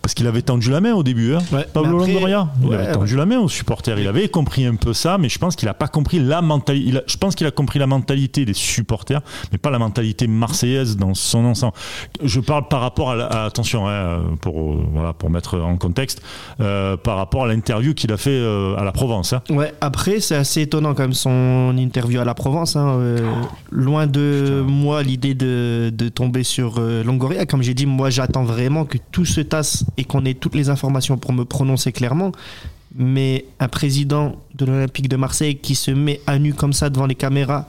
Parce 0.03 0.13
qu'il 0.13 0.27
avait 0.27 0.43
tendu 0.43 0.71
la 0.71 0.83
main 0.83 0.93
au 0.93 1.03
début, 1.03 1.35
hein. 1.35 1.39
Pablo 1.73 1.99
Longoria. 1.99 2.49
Il 2.63 2.75
avait 2.75 2.93
tendu 2.93 3.17
la 3.17 3.27
main 3.27 3.39
aux 3.39 3.49
supporters. 3.49 3.99
Il 3.99 4.07
avait 4.07 4.29
compris 4.29 4.67
un 4.67 4.75
peu 4.75 4.93
ça, 4.93 5.17
mais 5.19 5.29
je 5.29 5.39
pense 5.39 5.57
qu'il 5.57 5.67
n'a 5.67 5.75
pas 5.75 5.89
compris 5.89 6.19
la 6.19 6.43
mentalité. 6.43 7.01
Je 7.07 7.17
pense 7.17 7.35
qu'il 7.35 7.47
a 7.47 7.51
compris 7.51 7.79
la 7.79 7.87
mentalité 7.87 8.45
des 8.45 8.53
supporters, 8.53 9.23
mais 9.51 9.59
pas 9.59 9.71
la 9.71 9.79
mentalité 9.79 10.27
marseillaise 10.27 10.97
dans 10.97 11.15
son 11.15 11.45
ensemble. 11.47 11.73
Je 12.23 12.41
parle 12.41 12.69
par 12.69 12.83
rapport 12.83 13.13
à, 13.13 13.47
attention, 13.47 13.89
hein, 13.89 14.21
pour, 14.43 14.77
voilà, 14.93 15.15
pour 15.15 15.31
mettre 15.31 15.59
en 15.59 15.77
contexte, 15.77 16.23
euh, 16.61 16.97
par 16.97 17.17
rapport 17.17 17.45
à 17.45 17.49
l'interview 17.49 17.95
qu'il 17.95 18.13
a 18.13 18.17
fait 18.19 18.44
euh, 18.45 18.77
à 18.77 18.85
la 18.85 18.93
Provence. 18.93 19.33
Hein. 19.33 19.43
Ouais, 19.51 19.73
après, 19.81 20.21
c'est 20.21 20.37
assez 20.37 20.63
étonnant 20.63 20.95
quand 20.95 21.03
même 21.03 21.13
son 21.13 21.75
interview 21.77 22.21
à 22.21 22.25
la 22.25 22.35
Provence. 22.35 22.77
Hein, 22.77 22.97
euh, 22.99 23.33
loin 23.71 24.07
de 24.07 24.63
moi 24.67 25.03
l'idée 25.03 25.35
de, 25.35 25.91
de, 25.93 26.09
tomber 26.09 26.45
sur 26.45 26.77
euh, 26.79 27.03
Longoria. 27.03 27.47
Comme 27.47 27.63
j'ai 27.63 27.75
dit, 27.75 27.87
moi 27.87 28.11
j'attends 28.11 28.45
vraiment 28.45 28.85
que 28.85 28.99
tout 29.11 29.25
se 29.25 29.41
tasse 29.41 29.85
et 29.97 30.05
qu'on 30.05 30.25
ait 30.25 30.35
toutes 30.35 30.55
les 30.55 30.69
informations 30.69 31.17
pour 31.17 31.33
me 31.33 31.45
prononcer 31.45 31.93
clairement. 31.93 32.33
Mais 32.97 33.47
un 33.59 33.69
président 33.69 34.37
de 34.55 34.67
l'Olympique 34.67 35.09
de 35.09 35.17
Marseille 35.17 35.57
qui 35.57 35.75
se 35.75 35.91
met 35.91 36.21
à 36.27 36.39
nu 36.39 36.55
comme 36.55 36.73
ça 36.73 36.91
devant 36.91 37.07
les 37.07 37.17
caméras 37.17 37.67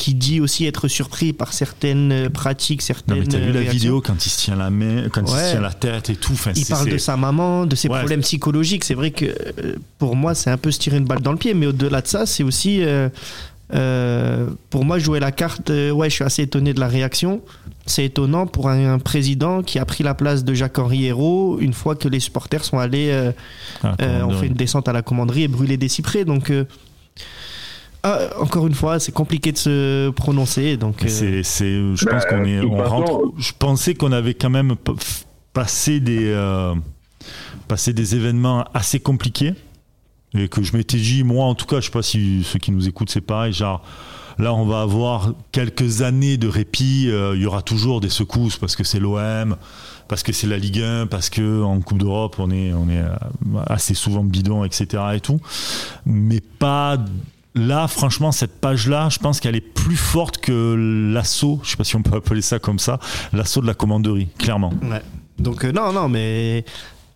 qui 0.00 0.14
dit 0.14 0.40
aussi 0.40 0.64
être 0.64 0.88
surpris 0.88 1.34
par 1.34 1.52
certaines 1.52 2.10
euh, 2.10 2.28
pratiques, 2.30 2.80
certaines. 2.80 3.16
Non, 3.16 3.20
mais 3.20 3.26
t'as 3.26 3.38
vu 3.38 3.52
la 3.52 3.60
vidéo 3.60 4.00
quand 4.00 4.24
il 4.24 4.30
se 4.30 4.38
tient 4.38 4.56
la 4.56 4.70
main, 4.70 5.08
quand 5.12 5.20
il 5.22 5.28
se 5.28 5.50
tient 5.50 5.60
la 5.60 5.74
tête 5.74 6.08
et 6.08 6.16
tout. 6.16 6.32
il 6.56 6.64
parle 6.64 6.88
de 6.88 6.96
sa 6.98 7.16
maman, 7.18 7.66
de 7.66 7.76
ses 7.76 7.88
problèmes 7.88 8.22
psychologiques. 8.22 8.84
C'est 8.84 8.94
vrai 8.94 9.10
que 9.10 9.26
euh, 9.26 9.76
pour 9.98 10.16
moi, 10.16 10.34
c'est 10.34 10.50
un 10.50 10.56
peu 10.56 10.70
se 10.70 10.78
tirer 10.78 10.96
une 10.96 11.04
balle 11.04 11.20
dans 11.20 11.32
le 11.32 11.38
pied, 11.38 11.52
mais 11.52 11.66
au-delà 11.66 12.00
de 12.00 12.08
ça, 12.08 12.24
c'est 12.26 12.42
aussi. 12.42 12.82
Euh, 12.82 13.08
Euh, 13.72 14.48
pour 14.68 14.84
moi, 14.84 14.98
jouer 14.98 15.20
la 15.20 15.30
carte, 15.30 15.70
euh, 15.70 15.92
ouais, 15.92 16.10
je 16.10 16.14
suis 16.16 16.24
assez 16.24 16.42
étonné 16.42 16.74
de 16.74 16.80
la 16.80 16.88
réaction. 16.88 17.40
C'est 17.86 18.04
étonnant 18.04 18.48
pour 18.48 18.68
un, 18.68 18.94
un 18.94 18.98
président 18.98 19.62
qui 19.62 19.78
a 19.78 19.84
pris 19.84 20.02
la 20.02 20.14
place 20.14 20.42
de 20.42 20.54
Jacques-Henri 20.54 21.06
Hérault 21.06 21.58
une 21.60 21.72
fois 21.72 21.94
que 21.94 22.08
les 22.08 22.18
supporters 22.18 22.64
sont 22.64 22.78
allés, 22.80 23.10
euh, 23.12 23.30
euh, 23.84 24.26
dire. 24.26 24.38
fait 24.40 24.46
une 24.48 24.54
descente 24.54 24.88
à 24.88 24.92
la 24.92 25.02
commanderie 25.02 25.44
et 25.44 25.48
brûlé 25.48 25.76
des 25.76 25.88
cyprès. 25.88 26.24
Donc, 26.24 26.50
euh, 26.50 26.64
ah, 28.02 28.18
encore 28.40 28.66
une 28.66 28.74
fois, 28.74 28.98
c'est 28.98 29.12
compliqué 29.12 29.52
de 29.52 29.58
se 29.58 30.10
prononcer. 30.10 30.76
Donc, 30.76 31.02
Mais 31.02 31.10
euh, 31.10 31.12
C'est, 31.12 31.42
c'est- 31.42 31.96
je 31.96 32.04
Bah, 32.04 32.12
pense 32.12 32.24
qu'on 32.26 32.44
est, 32.44 32.56
de 32.56 32.62
toute 32.62 32.72
on 32.72 32.78
façon- 32.78 32.90
rentre. 32.90 33.20
Je 33.38 33.52
pensais 33.58 33.94
qu'on 33.94 34.12
avait 34.12 34.34
quand 34.34 34.50
même 34.50 34.76
p- 34.76 34.92
f- 34.92 35.24
passé 35.52 36.00
des, 36.00 36.28
euh, 36.28 36.74
passé 37.68 37.92
des 37.92 38.14
événements 38.14 38.64
assez 38.74 39.00
compliqués 39.00 39.54
et 40.34 40.48
que 40.48 40.62
je 40.62 40.76
m'étais 40.76 40.96
dit, 40.98 41.24
moi 41.24 41.44
en 41.46 41.54
tout 41.54 41.66
cas, 41.66 41.80
je 41.80 41.86
sais 41.86 41.90
pas 41.90 42.02
si 42.02 42.42
ceux 42.44 42.58
qui 42.58 42.70
nous 42.72 42.88
écoutent 42.88 43.10
c'est 43.10 43.20
pareil, 43.20 43.52
genre. 43.52 43.82
Là, 44.38 44.54
on 44.54 44.64
va 44.64 44.80
avoir 44.80 45.34
quelques 45.52 46.00
années 46.00 46.38
de 46.38 46.48
répit. 46.48 47.08
euh, 47.10 47.34
Il 47.36 47.42
y 47.42 47.46
aura 47.46 47.60
toujours 47.60 48.00
des 48.00 48.08
secousses 48.08 48.56
parce 48.56 48.74
que 48.74 48.84
c'est 48.84 48.98
l'OM, 49.00 49.56
parce 50.08 50.22
que 50.22 50.32
c'est 50.32 50.46
la 50.46 50.56
Ligue 50.56 50.80
1, 50.80 51.06
parce 51.08 51.28
que 51.28 51.62
en 51.62 51.78
Coupe 51.80 51.98
d'Europe, 51.98 52.36
on 52.38 52.50
est, 52.50 52.72
on 52.72 52.88
est 52.88 53.00
euh, 53.02 53.10
assez 53.66 53.92
souvent 53.92 54.24
bidon, 54.24 54.64
etc. 54.64 55.02
Et 55.16 55.20
tout. 55.20 55.40
Mais 56.06 56.40
pas 56.40 56.96
là, 57.54 57.88
franchement, 57.88 58.32
cette 58.32 58.60
page-là, 58.60 59.08
je 59.10 59.18
pense 59.18 59.40
qu'elle 59.40 59.56
est 59.56 59.60
plus 59.60 59.96
forte 59.96 60.38
que 60.38 61.12
l'assaut. 61.12 61.60
Je 61.64 61.70
sais 61.70 61.76
pas 61.76 61.84
si 61.84 61.96
on 61.96 62.02
peut 62.02 62.16
appeler 62.16 62.42
ça 62.42 62.58
comme 62.58 62.78
ça, 62.78 62.98
l'assaut 63.32 63.60
de 63.60 63.66
la 63.66 63.74
commanderie, 63.74 64.28
clairement. 64.38 64.72
ouais. 64.82 65.00
donc 65.38 65.64
euh, 65.64 65.72
non, 65.72 65.92
non, 65.92 66.08
mais 66.08 66.64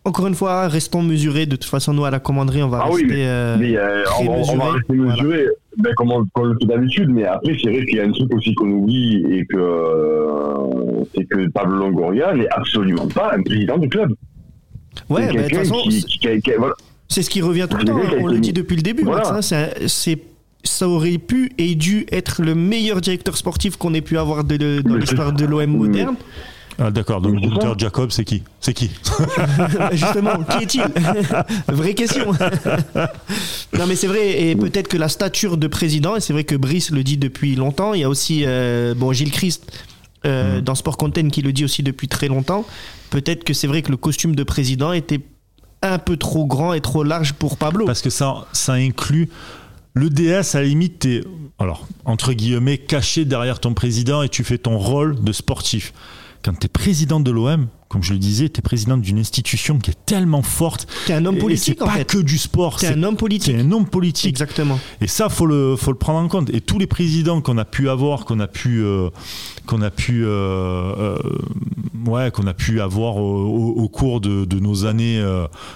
encore 0.04 0.26
une 0.26 0.34
fois, 0.34 0.68
restons 0.68 1.02
mesurés. 1.02 1.46
De 1.46 1.56
toute 1.56 1.64
façon, 1.70 1.94
nous 1.94 2.04
à 2.04 2.10
la 2.10 2.20
commanderie, 2.20 2.62
on 2.62 2.68
va 2.68 2.82
Ah 2.84 2.88
oui, 2.92 3.02
rester. 3.02 3.26
euh, 3.26 3.56
Mais 3.58 3.76
euh, 3.76 4.04
très 4.04 4.28
on, 4.28 4.32
va, 4.32 4.52
on 4.52 4.56
va 4.56 4.64
mesuré, 4.64 4.70
rester 4.72 4.96
voilà. 4.96 5.22
mesuré, 5.22 5.46
ben, 5.78 5.94
comme, 5.96 6.12
on, 6.12 6.24
comme 6.34 6.44
on 6.44 6.44
le 6.44 6.58
fait 6.60 6.66
d'habitude, 6.66 7.08
mais 7.08 7.24
après, 7.24 7.56
c'est 7.62 7.70
vrai 7.70 7.86
qu'il 7.86 7.96
y 7.96 8.00
a 8.00 8.04
un 8.04 8.10
truc 8.12 8.34
aussi 8.34 8.54
qu'on 8.54 8.70
oublie 8.70 9.24
et 9.30 9.46
que 9.46 9.56
euh, 9.56 11.04
c'est 11.14 11.24
que 11.24 11.48
Pablo 11.50 11.76
Longoria 11.78 12.34
n'est 12.34 12.48
absolument 12.50 13.06
pas 13.08 13.34
un 13.34 13.42
président 13.42 13.78
du 13.78 13.88
club. 13.88 14.12
ouais, 15.08 15.26
C'est 15.28 15.36
bah, 15.36 15.42
de 15.42 15.48
toute 15.48 15.58
façon, 15.58 15.74
qui, 15.82 16.04
qui- 16.04 16.18
qui- 16.18 16.40
qui- 16.42 16.50
voilà. 16.58 16.74
C'est 17.14 17.22
ce 17.22 17.30
qui 17.30 17.42
revient 17.42 17.68
tout 17.70 17.76
le 17.76 17.84
temps, 17.84 17.96
a 17.96 18.16
on 18.20 18.26
le 18.26 18.40
dit 18.40 18.52
depuis 18.52 18.74
le 18.74 18.82
début, 18.82 19.04
Voilà. 19.04 19.36
Hein, 19.36 19.40
c'est 19.42 20.18
ça 20.64 20.88
aurait 20.88 21.18
pu 21.18 21.52
et 21.58 21.74
dû 21.76 22.06
être 22.10 22.42
le 22.42 22.54
meilleur 22.56 23.00
directeur 23.00 23.36
sportif 23.36 23.76
qu'on 23.76 23.92
ait 23.94 24.00
pu 24.00 24.18
avoir 24.18 24.42
de- 24.42 24.56
de- 24.56 24.82
dans 24.84 24.96
l'histoire 24.96 25.32
de 25.32 25.44
l'OM 25.44 25.66
moderne. 25.70 26.16
Ah, 26.76 26.90
d'accord, 26.90 27.20
donc 27.20 27.36
Gunther. 27.38 27.78
Jacob, 27.78 28.10
c'est 28.10 28.24
qui? 28.24 28.42
C'est 28.60 28.72
qui? 28.72 28.90
Justement, 29.92 30.42
qui 30.42 30.64
est-il? 30.64 30.82
Vraie 31.68 31.94
question. 31.94 32.32
non 33.78 33.86
mais 33.86 33.94
c'est 33.94 34.08
vrai, 34.08 34.42
et 34.42 34.56
peut-être 34.56 34.88
que 34.88 34.96
la 34.96 35.08
stature 35.08 35.56
de 35.56 35.68
président, 35.68 36.16
et 36.16 36.20
c'est 36.20 36.32
vrai 36.32 36.42
que 36.42 36.56
Brice 36.56 36.90
le 36.90 37.04
dit 37.04 37.16
depuis 37.18 37.54
longtemps, 37.54 37.94
il 37.94 38.00
y 38.00 38.04
a 38.04 38.08
aussi 38.08 38.42
euh, 38.44 38.94
bon, 38.94 39.12
Gilles 39.12 39.30
Christ 39.30 39.70
euh, 40.26 40.60
dans 40.60 40.74
Sport 40.74 40.96
Content 40.96 41.28
qui 41.28 41.42
le 41.42 41.52
dit 41.52 41.64
aussi 41.64 41.84
depuis 41.84 42.08
très 42.08 42.26
longtemps, 42.26 42.64
peut-être 43.10 43.44
que 43.44 43.54
c'est 43.54 43.68
vrai 43.68 43.82
que 43.82 43.90
le 43.92 43.96
costume 43.98 44.34
de 44.34 44.42
président 44.42 44.92
était 44.92 45.20
un 45.92 45.98
peu 45.98 46.16
trop 46.16 46.46
grand 46.46 46.72
et 46.72 46.80
trop 46.80 47.02
large 47.02 47.32
pour 47.34 47.56
Pablo. 47.56 47.86
Parce 47.86 48.02
que 48.02 48.10
ça, 48.10 48.46
ça 48.52 48.74
inclut 48.74 49.28
le 49.94 50.10
DS, 50.10 50.56
à 50.56 50.60
la 50.60 50.66
limite, 50.66 51.00
t'es, 51.00 51.22
alors, 51.58 51.86
entre 52.04 52.32
guillemets, 52.32 52.78
caché 52.78 53.24
derrière 53.24 53.60
ton 53.60 53.74
président 53.74 54.22
et 54.22 54.28
tu 54.28 54.42
fais 54.42 54.58
ton 54.58 54.76
rôle 54.76 55.22
de 55.22 55.32
sportif. 55.32 55.92
Quand 56.44 56.52
tu 56.58 56.66
es 56.66 56.68
président 56.68 57.20
de 57.20 57.30
l'OM, 57.30 57.68
comme 57.88 58.02
je 58.02 58.12
le 58.12 58.18
disais, 58.18 58.50
tu 58.50 58.58
es 58.58 58.62
président 58.62 58.98
d'une 58.98 59.18
institution 59.18 59.78
qui 59.78 59.90
est 59.92 60.04
tellement 60.04 60.42
forte. 60.42 60.86
T'es 61.06 61.14
un 61.14 61.24
homme 61.24 61.38
politique 61.38 61.76
c'est 61.78 61.82
en 61.82 61.86
pas 61.86 61.92
fait. 61.92 62.04
que 62.04 62.18
du 62.18 62.36
sport. 62.36 62.78
C'est 62.80 62.88
un 62.88 63.02
homme 63.02 63.16
politique. 63.16 63.54
un 63.56 63.72
homme 63.72 63.86
politique. 63.86 64.28
Exactement. 64.28 64.78
Et 65.00 65.06
ça, 65.06 65.30
faut 65.30 65.46
le, 65.46 65.74
faut 65.76 65.90
le 65.90 65.96
prendre 65.96 66.18
en 66.18 66.28
compte. 66.28 66.50
Et 66.50 66.60
tous 66.60 66.78
les 66.78 66.86
présidents 66.86 67.40
qu'on 67.40 67.56
a 67.56 67.64
pu 67.64 67.88
avoir, 67.88 68.26
qu'on 68.26 68.40
a 68.40 68.46
pu, 68.46 68.82
euh, 68.82 69.08
qu'on 69.66 69.80
a 69.80 69.90
pu, 69.90 70.22
euh, 70.24 70.28
euh, 70.28 71.18
ouais, 72.06 72.30
qu'on 72.30 72.46
a 72.46 72.52
pu 72.54 72.80
avoir 72.82 73.16
au, 73.16 73.44
au- 73.46 73.82
au 73.82 73.88
cours 73.88 74.20
de, 74.20 74.44
de 74.44 74.58
nos 74.60 74.84
années 74.84 75.22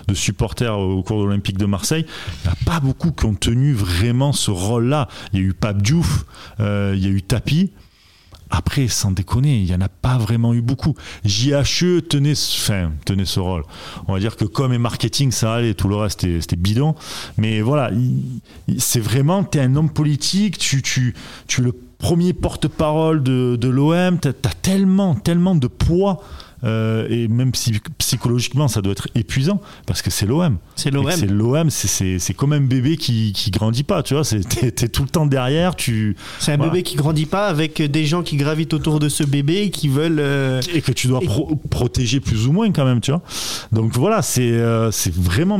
de 0.07 0.15
supporters 0.15 0.79
au 0.79 1.03
cours 1.03 1.21
de 1.21 1.25
l'Olympique 1.25 1.57
de 1.57 1.67
Marseille, 1.67 2.05
il 2.45 2.49
n'y 2.49 2.53
a 2.53 2.57
pas 2.71 2.81
beaucoup 2.81 3.13
qui 3.13 3.25
ont 3.25 3.35
tenu 3.35 3.73
vraiment 3.73 4.33
ce 4.35 4.51
rôle-là. 4.51 5.09
Il 5.33 5.41
y 5.41 5.43
a 5.43 5.47
eu 5.47 5.55
Pape 5.55 5.81
Diouf, 5.81 6.27
il 6.59 6.99
y 6.99 7.07
a 7.07 7.11
eu 7.11 7.23
Tapi. 7.23 7.71
Après, 8.50 8.88
sans 8.88 9.11
déconner, 9.11 9.59
il 9.59 9.64
n'y 9.67 9.75
en 9.75 9.81
a 9.81 9.88
pas 9.88 10.17
vraiment 10.19 10.55
eu 10.55 10.62
beaucoup. 10.62 10.95
JHE 11.25 12.00
tenait, 12.09 12.33
enfin, 12.33 12.93
tenait 13.05 13.25
ce 13.25 13.40
rôle. 13.40 13.62
On 14.07 14.14
va 14.14 14.21
dire 14.21 14.37
que 14.37 14.45
com 14.45 14.73
et 14.73 14.78
marketing, 14.78 15.31
ça 15.33 15.55
allait, 15.55 15.75
tout 15.75 15.88
le 15.88 15.97
reste, 15.97 16.23
c'était 16.40 16.57
bidon. 16.57 16.95
Mais 17.37 17.61
voilà, 17.61 17.90
il- 17.93 18.40
il- 18.69 18.81
c'est 18.81 19.00
vraiment, 19.00 19.45
tu 19.45 19.59
es 19.59 19.61
un 19.61 19.76
homme 19.76 19.90
politique, 19.90 20.59
tu, 20.59 20.83
tu, 20.83 21.14
tu 21.47 21.61
es 21.61 21.64
le 21.64 21.73
premier 21.99 22.33
porte-parole 22.33 23.23
de, 23.23 23.57
de 23.61 23.69
l'OM, 23.69 24.19
tu 24.21 24.28
as, 24.28 24.33
tellement, 24.33 25.14
tellement 25.14 25.55
de 25.55 25.67
poids. 25.67 26.23
Euh, 26.65 27.07
et 27.09 27.29
même 27.29 27.53
psy- 27.53 27.81
psychologiquement, 27.99 28.69
ça 28.69 28.81
doit 28.83 28.93
être 28.93 29.09
épuisant 29.15 29.61
parce 29.87 30.03
que 30.03 30.11
c'est 30.11 30.27
l'OM. 30.27 30.59
C'est 30.77 30.91
l'OM. 30.91 31.11
C'est 31.11 31.27
l'OM, 31.27 31.71
c'est- 31.71 32.35
comme 32.35 32.53
un 32.53 32.61
bébé 32.61 32.97
qui, 32.97 33.33
qui 33.33 33.50
grandit 33.50 33.83
pas, 33.85 34.03
tu 34.03 34.15
vois. 34.15 34.23
T'es 34.25 34.71
t'es 34.71 34.88
tout 34.88 35.03
le 35.03 35.09
temps 35.09 35.27
derrière, 35.27 35.77
tu, 35.77 36.17
C'est 36.38 36.53
un 36.53 36.57
Voilà. 36.57 36.73
bébé 36.73 36.83
qui 36.83 36.97
grandit 36.97 37.27
pas 37.27 37.47
avec 37.49 37.81
des 37.83 38.05
gens 38.07 38.23
qui 38.23 38.37
gravitent 38.37 38.75
autour 38.75 38.99
de 39.00 39.09
ce 39.09 39.25
bébé 39.25 39.62
et 39.62 39.71
qui 39.71 39.88
veulent. 39.88 40.21
euh, 40.21 40.61
et 40.73 40.83
que 40.83 40.93
tu 40.93 41.07
dois 41.09 41.21
pro- 41.21 41.57
protéger 41.71 42.21
plus 42.21 42.47
ou 42.47 42.53
moins 42.53 42.71
quand 42.73 42.85
même, 42.85 43.00
tu 43.00 43.11
vois. 43.11 43.23
Donc 43.73 43.93
voilà, 43.97 44.23
c'est 44.23 44.50
euh, 44.53 44.91
c'est 44.91 45.12
vraiment. 45.15 45.59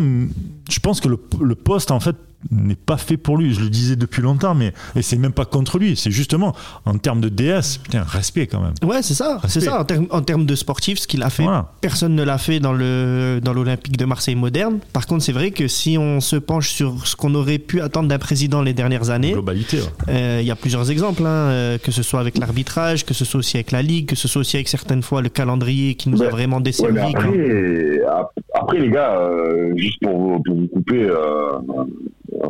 Je 0.71 0.81
pense 0.81 1.01
que 1.01 1.09
le, 1.09 1.19
le 1.41 1.55
poste 1.55 1.91
en 1.91 2.01
fait 2.01 2.17
n'est 2.51 2.75
pas 2.77 2.97
fait 2.97 3.17
pour 3.17 3.37
lui. 3.37 3.53
Je 3.55 3.61
le 3.61 3.69
disais 3.69 3.97
depuis 3.97 4.23
longtemps, 4.23 4.55
mais 4.55 4.73
et 4.97 5.03
c'est 5.03 5.17
même 5.17 5.33
pas 5.33 5.45
contre 5.45 5.79
lui. 5.79 5.97
C'est 5.97 6.11
justement 6.11 6.55
en 6.85 6.97
termes 6.99 7.21
de 7.21 7.29
DS, 7.29 7.79
putain, 7.83 8.03
respect 8.05 8.47
quand 8.47 8.61
même. 8.61 8.75
Ouais, 8.83 9.03
c'est 9.03 9.15
ça. 9.15 9.39
C'est 9.43 9.55
Respect. 9.61 9.61
ça 9.71 9.81
en, 9.81 9.85
termes- 9.85 10.07
en 10.11 10.23
termes 10.23 10.47
de 10.47 10.55
sportif, 10.55 10.99
ce 11.01 11.07
qu'il 11.07 11.23
a 11.23 11.31
fait. 11.31 11.43
Voilà. 11.43 11.73
Personne 11.81 12.15
ne 12.15 12.23
l'a 12.23 12.39
fait 12.39 12.61
dans 12.61 12.73
le 12.73 13.41
dans 13.43 13.53
l'Olympique 13.53 13.97
de 13.97 14.05
Marseille 14.05 14.35
moderne. 14.37 14.79
Par 14.93 15.07
contre, 15.07 15.25
c'est 15.25 15.33
vrai 15.33 15.51
que 15.51 15.67
si 15.69 15.99
on 15.99 16.21
se 16.21 16.37
penche 16.37 16.71
sur 16.71 17.07
ce 17.07 17.17
qu'on 17.17 17.35
aurait 17.35 17.59
pu 17.59 17.81
attendre 17.81 18.09
d'un 18.09 18.19
président 18.19 18.63
les 18.63 18.73
dernières 18.75 19.11
années, 19.11 19.33
Globalité. 19.33 19.79
ouais. 19.79 19.87
euh, 20.09 20.39
il 20.41 20.47
y 20.47 20.51
a 20.51 20.57
plusieurs 20.57 20.91
exemples, 20.91 21.23
hein, 21.27 21.29
euh, 21.29 21.79
que 21.79 21.91
ce 21.93 22.03
soit 22.03 22.21
avec 22.21 22.39
l'arbitrage, 22.39 23.05
que 23.05 23.15
ce 23.15 23.25
soit 23.25 23.39
aussi 23.41 23.57
avec 23.57 23.73
la 23.73 23.83
ligue, 23.83 24.07
que 24.07 24.17
ce 24.17 24.29
soit 24.29 24.41
aussi 24.41 24.57
avec 24.57 24.69
certaines 24.69 25.03
fois 25.03 25.23
le 25.23 25.29
calendrier 25.29 25.95
qui 25.97 26.09
nous 26.09 26.23
a 26.23 26.29
vraiment 26.29 26.61
desservi. 26.61 26.99
après, 26.99 28.01
ap- 28.09 28.33
après, 28.55 28.79
les 28.79 28.91
gars, 28.91 29.19
euh, 29.19 29.73
juste 29.77 30.01
pour 30.03 30.17
vous, 30.19 30.43
pour 30.45 30.55
vous 30.57 30.67
couper, 30.69 31.03
euh, 31.03 31.53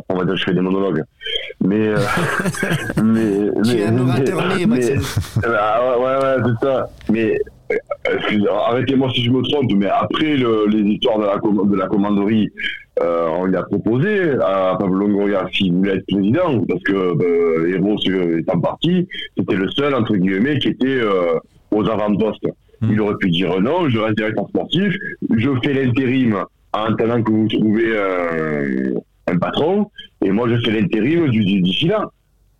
on 0.09 0.15
va 0.15 0.23
dire 0.25 0.33
que 0.33 0.39
je 0.39 0.43
fais 0.45 0.53
des 0.53 0.61
monologues. 0.61 1.03
Mais. 1.63 1.87
euh, 1.89 1.97
mais, 3.03 3.61
Tu 3.63 3.77
mais- 3.77 3.91
mais- 3.91 4.65
Maxime. 4.65 5.01
Ah 5.45 5.97
ouais, 5.97 6.05
ouais, 6.05 6.43
c'est 6.61 6.65
ça. 6.65 6.89
Mais. 7.11 7.39
euh, 7.71 7.75
Arrêtez-moi 8.67 9.09
si 9.13 9.23
je 9.23 9.31
me 9.31 9.41
trompe, 9.43 9.71
mais 9.75 9.87
après 9.87 10.35
le- 10.37 10.65
les 10.69 10.81
histoires 10.93 11.19
de 11.19 11.25
la, 11.25 11.37
com- 11.37 11.69
de 11.69 11.75
la 11.77 11.87
commanderie, 11.87 12.49
euh, 13.01 13.27
on 13.37 13.45
lui 13.45 13.55
a 13.55 13.63
proposé 13.63 14.31
à 14.41 14.75
Pablo 14.79 14.95
Longoria 15.07 15.47
s'il 15.53 15.73
voulait 15.73 15.95
être 15.97 16.05
président, 16.07 16.63
parce 16.67 16.81
que 16.83 16.93
euh, 16.93 17.75
Héros 17.75 17.97
étant 18.37 18.59
parti, 18.59 19.07
c'était 19.37 19.55
le 19.55 19.69
seul, 19.69 19.93
entre 19.95 20.15
guillemets, 20.15 20.57
qui 20.59 20.69
était 20.69 20.87
euh, 20.87 21.37
aux 21.71 21.87
avant-postes. 21.87 22.45
Hmm. 22.81 22.91
Il 22.91 23.01
aurait 23.01 23.15
pu 23.17 23.29
dire 23.29 23.59
non, 23.61 23.87
je 23.89 23.99
reste 23.99 24.17
directeur 24.17 24.47
sportif, 24.49 24.93
je 25.35 25.49
fais 25.63 25.73
l'intérim 25.73 26.43
en 26.73 26.83
attendant 26.85 27.21
que 27.21 27.31
vous 27.31 27.47
trouvez 27.47 27.91
euh, 27.93 28.93
un 29.29 29.37
patron, 29.37 29.89
et 30.23 30.31
moi 30.31 30.47
je 30.49 30.57
fais 30.63 30.71
l'intérim 30.79 31.29
du- 31.29 31.45
du- 31.45 31.61
d'ici 31.61 31.87
là. 31.87 32.09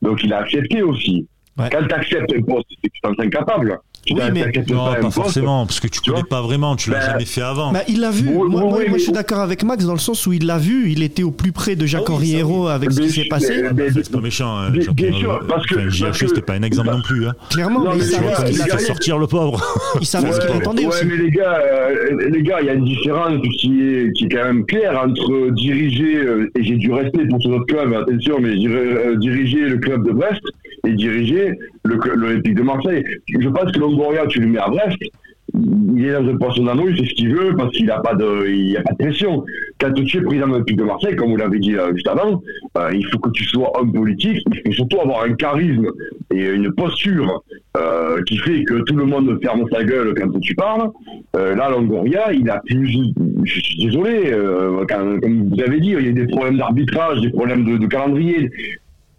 Donc 0.01 0.23
il 0.23 0.31
a 0.33 0.39
accepté 0.39 0.81
aussi. 0.81 1.27
Ouais. 1.57 1.67
Quand 1.71 1.85
tu 1.87 1.93
acceptes 1.93 2.33
un 2.33 2.41
poste, 2.41 2.67
c'est 2.69 2.87
que 2.89 2.93
tu 2.93 3.01
t'en 3.01 3.13
sens 3.15 3.29
capable. 3.29 3.77
Oui, 4.11 4.21
mais- 4.33 4.51
Non, 4.69 4.93
pas 5.01 5.11
forcément, 5.11 5.65
parce 5.65 5.79
que 5.79 5.87
tu, 5.87 6.01
tu 6.01 6.11
connais 6.11 6.23
pas 6.23 6.41
vraiment, 6.41 6.75
tu 6.75 6.89
l'as 6.89 6.99
Ben, 6.99 7.05
jamais 7.11 7.25
fait 7.25 7.41
avant. 7.41 7.71
Bah, 7.71 7.81
il 7.87 7.99
l'a 7.99 8.11
vu. 8.11 8.27
Oui, 8.27 8.33
moi, 8.33 8.45
oui, 8.45 8.51
moi- 8.51 8.77
oui, 8.79 8.89
moi, 8.89 8.97
je 8.97 9.03
suis 9.03 9.11
d'accord 9.11 9.39
avec 9.39 9.63
Max 9.63 9.85
dans 9.85 9.93
le 9.93 9.99
sens 9.99 10.25
où 10.27 10.33
il 10.33 10.45
l'a 10.45 10.57
vu. 10.57 10.89
Il 10.91 11.03
était 11.03 11.23
au 11.23 11.31
plus 11.31 11.51
près 11.51 11.75
de 11.75 11.85
Jacques-Henri 11.85 12.33
Ah 12.35 12.39
Hérault 12.39 12.67
avec 12.67 12.91
ce 12.91 13.01
qui 13.01 13.09
s'est 13.09 13.25
passé. 13.29 13.61
mais- 13.63 13.71
mais- 13.73 13.89
c'est 13.91 14.11
pas 14.11 14.21
méchant. 14.21 14.57
hein, 14.57 14.69
bien- 14.71 15.13
sûr, 15.13 15.39
parce 15.47 15.65
que- 15.65 15.89
JHE, 15.89 16.11
que- 16.11 16.27
c'était 16.27 16.41
pas 16.41 16.53
un 16.53 16.63
exemple 16.63 16.89
non 16.91 17.01
plus. 17.01 17.27
Hein. 17.27 17.33
Clairement, 17.49 17.83
Non, 17.83 17.91
mais 17.91 17.97
il 17.97 18.03
savait 18.03 18.35
ce 18.35 18.45
qu'il 18.45 18.55
fait 18.71 18.79
sortir 18.79 19.17
le 19.17 19.27
pauvre. 19.27 19.61
Il 20.01 20.05
savait 20.05 20.31
ce 20.31 20.39
qu'il 20.39 20.49
ouais, 20.49 20.85
aussi. 20.85 21.05
mais 21.05 21.17
les 21.17 21.31
gars, 21.31 21.59
euh, 21.59 22.29
les 22.29 22.41
gars, 22.43 22.57
il 22.61 22.67
y 22.67 22.69
a 22.69 22.73
une 22.73 22.85
différence 22.85 23.33
qui 23.59 23.81
est, 23.81 24.13
qui 24.13 24.25
est 24.25 24.29
quand 24.29 24.43
même 24.43 24.65
claire 24.65 24.99
entre 25.03 25.51
diriger, 25.51 26.15
euh, 26.17 26.51
et 26.57 26.63
j'ai 26.63 26.75
du 26.75 26.91
respect 26.91 27.25
pour 27.27 27.39
notre 27.49 27.65
club, 27.65 27.93
attention, 27.93 28.37
mais 28.39 28.49
euh, 28.67 29.15
diriger 29.17 29.61
le 29.69 29.77
club 29.77 30.05
de 30.07 30.11
Brest 30.11 30.41
diriger 30.93 31.57
l'Olympique 31.83 32.55
de 32.55 32.63
Marseille. 32.63 33.03
Je 33.27 33.49
pense 33.49 33.71
que 33.71 33.79
Longoria, 33.79 34.25
tu 34.27 34.39
le 34.39 34.47
mets 34.47 34.59
à 34.59 34.67
Brest, 34.67 34.97
il 35.53 36.05
est 36.05 36.13
dans 36.13 36.27
un 36.27 36.37
poisson 36.37 36.63
d'amour, 36.63 36.89
il 36.89 36.97
fait 36.97 37.09
ce 37.09 37.15
qu'il 37.15 37.35
veut 37.35 37.55
parce 37.55 37.71
qu'il 37.71 37.85
n'a 37.85 37.99
pas 37.99 38.13
de, 38.13 38.77
a 38.77 38.81
pas 38.81 38.91
de 38.91 38.97
pression. 38.97 39.43
Quand 39.79 39.91
tu 39.93 40.17
es 40.17 40.21
président 40.21 40.47
de 40.47 40.51
l'Olympique 40.51 40.77
de 40.77 40.83
Marseille, 40.83 41.15
comme 41.15 41.29
vous 41.29 41.37
l'avez 41.37 41.59
dit 41.59 41.75
euh, 41.75 41.93
juste 41.93 42.07
avant, 42.07 42.41
euh, 42.77 42.89
il 42.93 43.05
faut 43.07 43.19
que 43.19 43.31
tu 43.31 43.43
sois 43.45 43.71
homme 43.79 43.91
politique, 43.93 44.43
il 44.51 44.61
faut 44.67 44.73
surtout 44.73 44.99
avoir 45.01 45.23
un 45.23 45.33
charisme 45.33 45.87
et 46.33 46.45
une 46.49 46.71
posture 46.73 47.43
euh, 47.77 48.21
qui 48.23 48.37
fait 48.37 48.63
que 48.63 48.81
tout 48.83 48.95
le 48.95 49.05
monde 49.05 49.39
ferme 49.41 49.65
sa 49.71 49.83
gueule 49.83 50.13
quand 50.15 50.39
tu 50.39 50.55
parles. 50.55 50.89
Là, 51.33 51.69
Longoria, 51.69 52.33
il 52.33 52.49
a 52.49 52.61
plus. 52.65 53.13
Je 53.43 53.59
suis 53.59 53.85
désolé, 53.85 54.33
comme 54.87 55.49
vous 55.49 55.61
avez 55.61 55.79
dit, 55.79 55.95
il 55.97 56.05
y 56.05 56.09
a 56.09 56.11
des 56.11 56.27
problèmes 56.27 56.57
d'arbitrage, 56.57 57.21
des 57.21 57.29
problèmes 57.29 57.63
de 57.63 57.87
calendrier. 57.87 58.51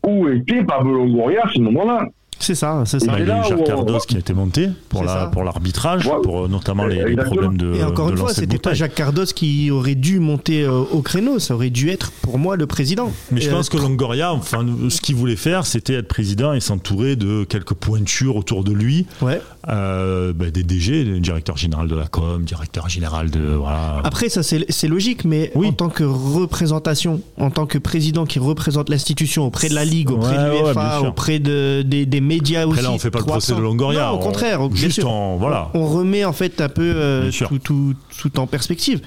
Où 0.06 0.28
était 0.28 0.64
Pablo 0.64 0.94
Longoria 0.94 1.44
à 1.44 1.48
ce 1.52 1.60
moment-là? 1.60 2.06
C'est 2.40 2.54
ça, 2.54 2.82
c'est 2.86 2.96
Il 2.98 3.06
ça. 3.06 3.12
y 3.18 3.22
a 3.22 3.22
eu 3.22 3.26
Jacques 3.48 3.58
on- 3.60 3.64
Cardos 3.64 3.98
qui 4.08 4.16
a 4.16 4.18
été 4.18 4.32
monté 4.32 4.68
pour 4.88 5.04
la 5.04 5.12
ça. 5.12 5.26
pour 5.26 5.44
l'arbitrage, 5.44 6.06
Ouais. 6.06 6.14
pour 6.22 6.44
euh, 6.44 6.48
notamment 6.48 6.86
les, 6.86 7.14
problèmes 7.16 7.56
de 7.58 7.74
Et 7.74 7.84
encore 7.84 8.06
de 8.06 8.12
une 8.12 8.16
fois, 8.18 8.32
c'était 8.32 8.58
pas. 8.58 8.72
Jacques 8.74 8.94
Cardos 8.94 9.26
qui 9.26 9.70
aurait 9.70 9.94
dû 9.94 10.20
monter 10.20 10.62
euh, 10.62 10.78
au 10.90 11.02
créneau, 11.02 11.38
ça 11.38 11.54
aurait 11.54 11.68
dû 11.70 11.90
être 11.90 12.10
pour 12.22 12.38
moi 12.38 12.56
le 12.56 12.66
président. 12.66 13.12
Mais 13.30 13.40
je 13.42 13.48
Euh, 13.48 13.52
pense 13.52 13.68
que 13.68 13.76
Longoria, 13.76 14.32
enfin, 14.32 14.64
ce 14.88 15.00
qu'il 15.02 15.16
voulait 15.16 15.36
faire, 15.36 15.66
c'était 15.66 15.94
être 15.94 16.08
président 16.08 16.52
et 16.54 16.60
s'entourer 16.60 17.14
de 17.16 17.44
quelques 17.44 17.74
pointures 17.74 18.36
autour 18.36 18.64
de 18.64 18.72
lui, 18.72 19.06
Ouais. 19.20 19.40
euh, 19.68 20.32
bah, 20.32 20.50
des 20.50 20.62
DG, 20.62 21.20
directeur 21.20 21.56
général 21.58 21.88
de 21.88 21.94
la 21.96 22.06
com, 22.06 22.42
directeur 22.42 22.88
général 22.88 23.30
de 23.30 23.40
voilà. 23.54 24.00
Après, 24.04 24.28
ça 24.30 24.42
c'est 24.42 24.64
c'est 24.70 24.88
logique, 24.88 25.24
mais 25.26 25.52
Oui. 25.54 25.68
en 25.68 25.72
tant 25.72 25.88
que 25.90 26.04
représentation, 26.04 27.20
en 27.38 27.50
tant 27.50 27.66
que 27.66 27.78
président 27.78 28.24
qui 28.26 28.38
représente 28.38 28.88
l'institution 28.88 29.46
auprès 29.46 29.68
de 29.68 29.74
la 29.74 29.84
Ligue, 29.84 30.10
auprès 30.10 30.36
Ouais, 30.36 30.44
de 30.44 30.50
ouais, 30.50 30.62
l'UEFA, 30.68 30.98
sûr. 31.00 31.08
auprès 31.08 31.38
de, 31.38 31.82
des, 31.82 32.06
des 32.06 32.20
médias 32.34 32.60
Après 32.62 32.72
aussi. 32.74 32.82
là, 32.82 32.90
on 32.92 32.98
fait 32.98 33.10
pas 33.10 33.18
le 33.18 33.24
procès 33.24 33.52
de 33.52 33.58
300. 33.58 33.60
Longoria. 33.62 34.06
Non, 34.06 34.12
au 34.12 34.14
on- 34.14 34.18
contraire, 34.18 34.68
bien 34.68 34.76
juste 34.76 35.00
sûr. 35.00 35.10
en 35.10 35.36
voilà. 35.36 35.70
On 35.74 35.86
remet 35.86 36.24
en 36.24 36.32
fait 36.32 36.60
un 36.60 36.68
peu 36.68 36.92
euh, 36.96 37.30
tout, 37.30 37.58
tout, 37.58 37.94
tout 38.18 38.38
en 38.40 38.46
perspective. 38.46 39.00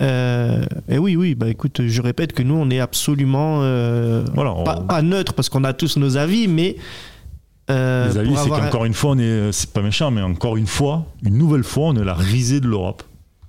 Euh, 0.00 0.64
et 0.88 0.98
oui, 0.98 1.14
oui, 1.16 1.34
bah 1.34 1.48
écoute, 1.48 1.80
je 1.86 2.02
répète 2.02 2.32
que 2.32 2.42
nous, 2.42 2.54
on 2.56 2.68
est 2.70 2.80
absolument 2.80 3.58
euh, 3.62 4.24
Voilà, 4.34 4.52
on- 4.52 4.64
pas, 4.64 4.76
pas 4.80 5.02
neutre 5.02 5.32
parce 5.34 5.48
qu'on 5.48 5.64
a 5.64 5.72
tous 5.72 5.96
nos 5.96 6.16
avis, 6.16 6.48
mais 6.48 6.76
euh, 7.70 8.08
Les 8.08 8.18
avis, 8.18 8.36
c'est 8.36 8.50
un- 8.52 8.58
qu'encore 8.60 8.84
une 8.84 8.94
fois, 8.94 9.12
on 9.12 9.18
est, 9.18 9.52
c'est 9.52 9.70
pas 9.72 9.82
méchant, 9.82 10.10
mais 10.10 10.22
encore 10.22 10.56
une 10.56 10.66
fois, 10.66 11.06
une 11.24 11.38
nouvelle 11.38 11.62
fois, 11.64 11.88
on 11.88 11.96
est 11.96 12.04
la 12.04 12.14
risée 12.14 12.60
de 12.60 12.66
l'Europe. 12.66 13.02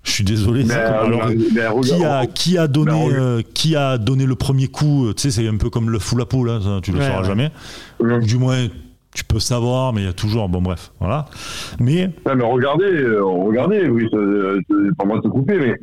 Je 0.04 0.12
suis 0.12 0.24
désolé. 0.26 0.66
Mais, 0.66 0.74
c'est 0.74 0.84
comme- 0.84 1.14
alors, 1.14 1.28
mais 1.30 1.38
qui 1.38 1.60
a, 1.60 1.72
regarde- 1.72 2.34
qui 2.34 2.58
a 2.58 2.68
donné, 2.68 3.08
euh, 3.14 3.42
qui 3.54 3.76
a 3.76 3.98
donné 3.98 4.26
le 4.26 4.36
premier 4.36 4.68
coup 4.68 5.08
Tu 5.16 5.22
sais, 5.22 5.32
c'est 5.32 5.48
un 5.48 5.56
peu 5.56 5.70
comme 5.70 5.90
le 5.90 5.98
fou 5.98 6.18
la 6.18 6.26
poule, 6.26 6.50
hein, 6.50 6.60
ça, 6.62 6.80
tu 6.84 6.92
le 6.92 7.00
Ouais, 7.00 7.08
sauras 7.08 7.22
ouais. 7.22 7.28
jamais. 7.28 7.52
Ouais. 8.02 8.20
Du 8.20 8.38
moins, 8.38 8.68
tu 9.14 9.24
peux 9.24 9.40
savoir, 9.40 9.94
mais 9.94 10.02
il 10.02 10.06
y 10.06 10.10
a 10.10 10.14
toujours. 10.14 10.50
Bon, 10.50 10.62
bref, 10.62 10.92
voilà. 11.00 11.26
Mais 11.80 12.10
Ouais, 12.26 12.36
mais 12.36 12.44
regardez, 12.44 12.86
euh, 12.86 13.24
regardez, 13.24 13.88
oui, 13.88 14.08
euh, 14.14 14.60
c'est 14.68 14.98
pas 14.98 15.06
moi 15.06 15.18
de 15.18 15.24
te 15.24 15.28
couper, 15.28 15.58
mais 15.58 15.76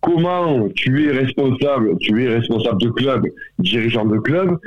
comment 0.00 0.68
tu 0.74 1.08
es 1.08 1.12
responsable, 1.12 1.96
tu 1.98 2.24
es 2.24 2.28
responsable 2.28 2.80
de 2.80 2.90
club, 2.90 3.26
dirigeant 3.58 4.04
de 4.04 4.18
club, 4.18 4.58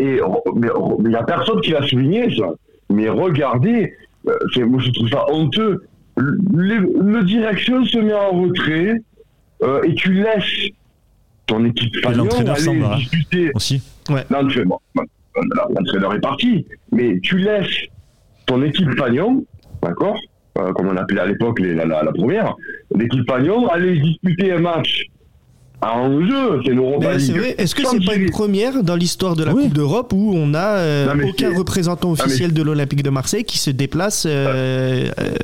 et 0.00 0.20
mais 0.56 0.68
il 1.00 1.08
n'y 1.08 1.16
a 1.16 1.22
personne 1.22 1.60
qui 1.60 1.70
l'a 1.70 1.86
souligné 1.86 2.34
ça. 2.36 2.50
Mais 2.90 3.08
regardez, 3.08 3.92
euh, 4.26 4.66
moi 4.66 4.80
je 4.80 4.90
trouve 4.90 5.08
ça 5.08 5.24
honteux. 5.30 5.84
Le, 6.16 7.22
direction 7.22 7.84
se 7.84 7.98
met 7.98 8.14
en 8.14 8.30
retrait 8.30 9.00
euh, 9.62 9.82
et 9.82 9.94
tu 9.94 10.14
laisses 10.14 10.70
ton 11.46 11.64
équipe 11.64 11.94
l'entraîneur 12.04 12.54
aller 12.54 12.64
semble, 12.64 12.84
hein. 12.84 12.96
discuter 12.96 13.50
aussi, 13.54 13.82
l'entraîneur 14.08 14.64
bon, 14.66 14.78
l'entraîneur 15.76 16.14
est 16.14 16.20
parti, 16.20 16.66
mais 16.92 17.18
tu 17.22 17.38
laisses 17.38 17.66
ton 18.46 18.62
équipe 18.62 18.90
Fagnon, 18.98 19.44
d'accord 19.82 20.16
euh, 20.58 20.72
Comme 20.72 20.88
on 20.88 20.96
appelait 20.96 21.20
à 21.20 21.26
l'époque 21.26 21.60
les- 21.60 21.74
la, 21.74 21.84
la, 21.84 22.02
la 22.02 22.12
première, 22.12 22.54
l'équipe 22.94 23.28
Fagnon 23.28 23.68
aller 23.68 23.98
disputer 24.00 24.52
un 24.52 24.60
match 24.60 25.02
en 25.80 26.10
jeu, 26.26 26.60
c'est 26.64 26.72
l'Europa 26.72 27.06
Mais 27.12 27.18
c'est 27.20 27.30
League. 27.32 27.40
vrai, 27.40 27.54
est-ce 27.56 27.72
que 27.72 27.84
Sans 27.84 27.90
c'est 27.92 28.04
pas 28.04 28.16
une 28.16 28.30
première 28.30 28.82
dans 28.82 28.96
l'histoire 28.96 29.36
de 29.36 29.44
la 29.44 29.54
Oui. 29.54 29.64
Coupe 29.64 29.74
d'Europe 29.74 30.12
où 30.12 30.32
on 30.34 30.52
a 30.52 30.78
euh, 30.78 31.14
aucun 31.28 31.56
représentant 31.56 32.12
mais- 32.14 32.20
officiel 32.20 32.52
de 32.52 32.62
l'Olympique 32.62 33.04
de 33.04 33.10
Marseille 33.10 33.44
qui 33.44 33.58
se 33.58 33.70
déplace 33.70 34.26
euh, 34.28 35.08
euh, 35.20 35.34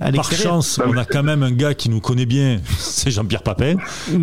à 0.00 0.10
par 0.10 0.32
chance, 0.32 0.80
on 0.84 0.96
a 0.96 1.04
quand 1.04 1.22
même 1.22 1.44
un 1.44 1.52
gars 1.52 1.74
qui 1.74 1.90
nous 1.90 2.00
connaît 2.00 2.26
bien, 2.26 2.58
c'est 2.76 3.12
Jean-Pierre 3.12 3.44
Papin, 3.44 3.76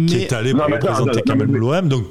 qui 0.08 0.18
est 0.18 0.34
allé 0.34 0.54
Non, 0.54 0.66
pour 0.66 0.74
représenter 0.74 1.22
quand 1.26 1.38
même 1.38 1.56
l'OM. 1.56 1.88
Donc, 1.88 2.04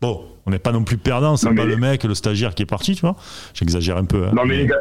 bon, 0.00 0.20
on 0.48 0.50
n'est 0.50 0.58
pas 0.58 0.72
non 0.72 0.82
plus 0.82 0.96
perdant, 0.96 1.36
c'est 1.36 1.48
Non, 1.50 1.54
pas 1.54 1.64
mais- 1.66 1.70
le 1.72 1.76
mec, 1.76 2.04
le 2.04 2.14
stagiaire 2.14 2.54
qui 2.54 2.62
est 2.62 2.66
parti, 2.66 2.94
tu 2.94 3.02
vois. 3.02 3.16
J'exagère 3.54 3.96
un 3.98 4.04
peu. 4.06 4.24
hein. 4.24 4.32
Non 4.34 4.44
mais 4.46 4.56
les 4.56 4.66
gars, 4.66 4.76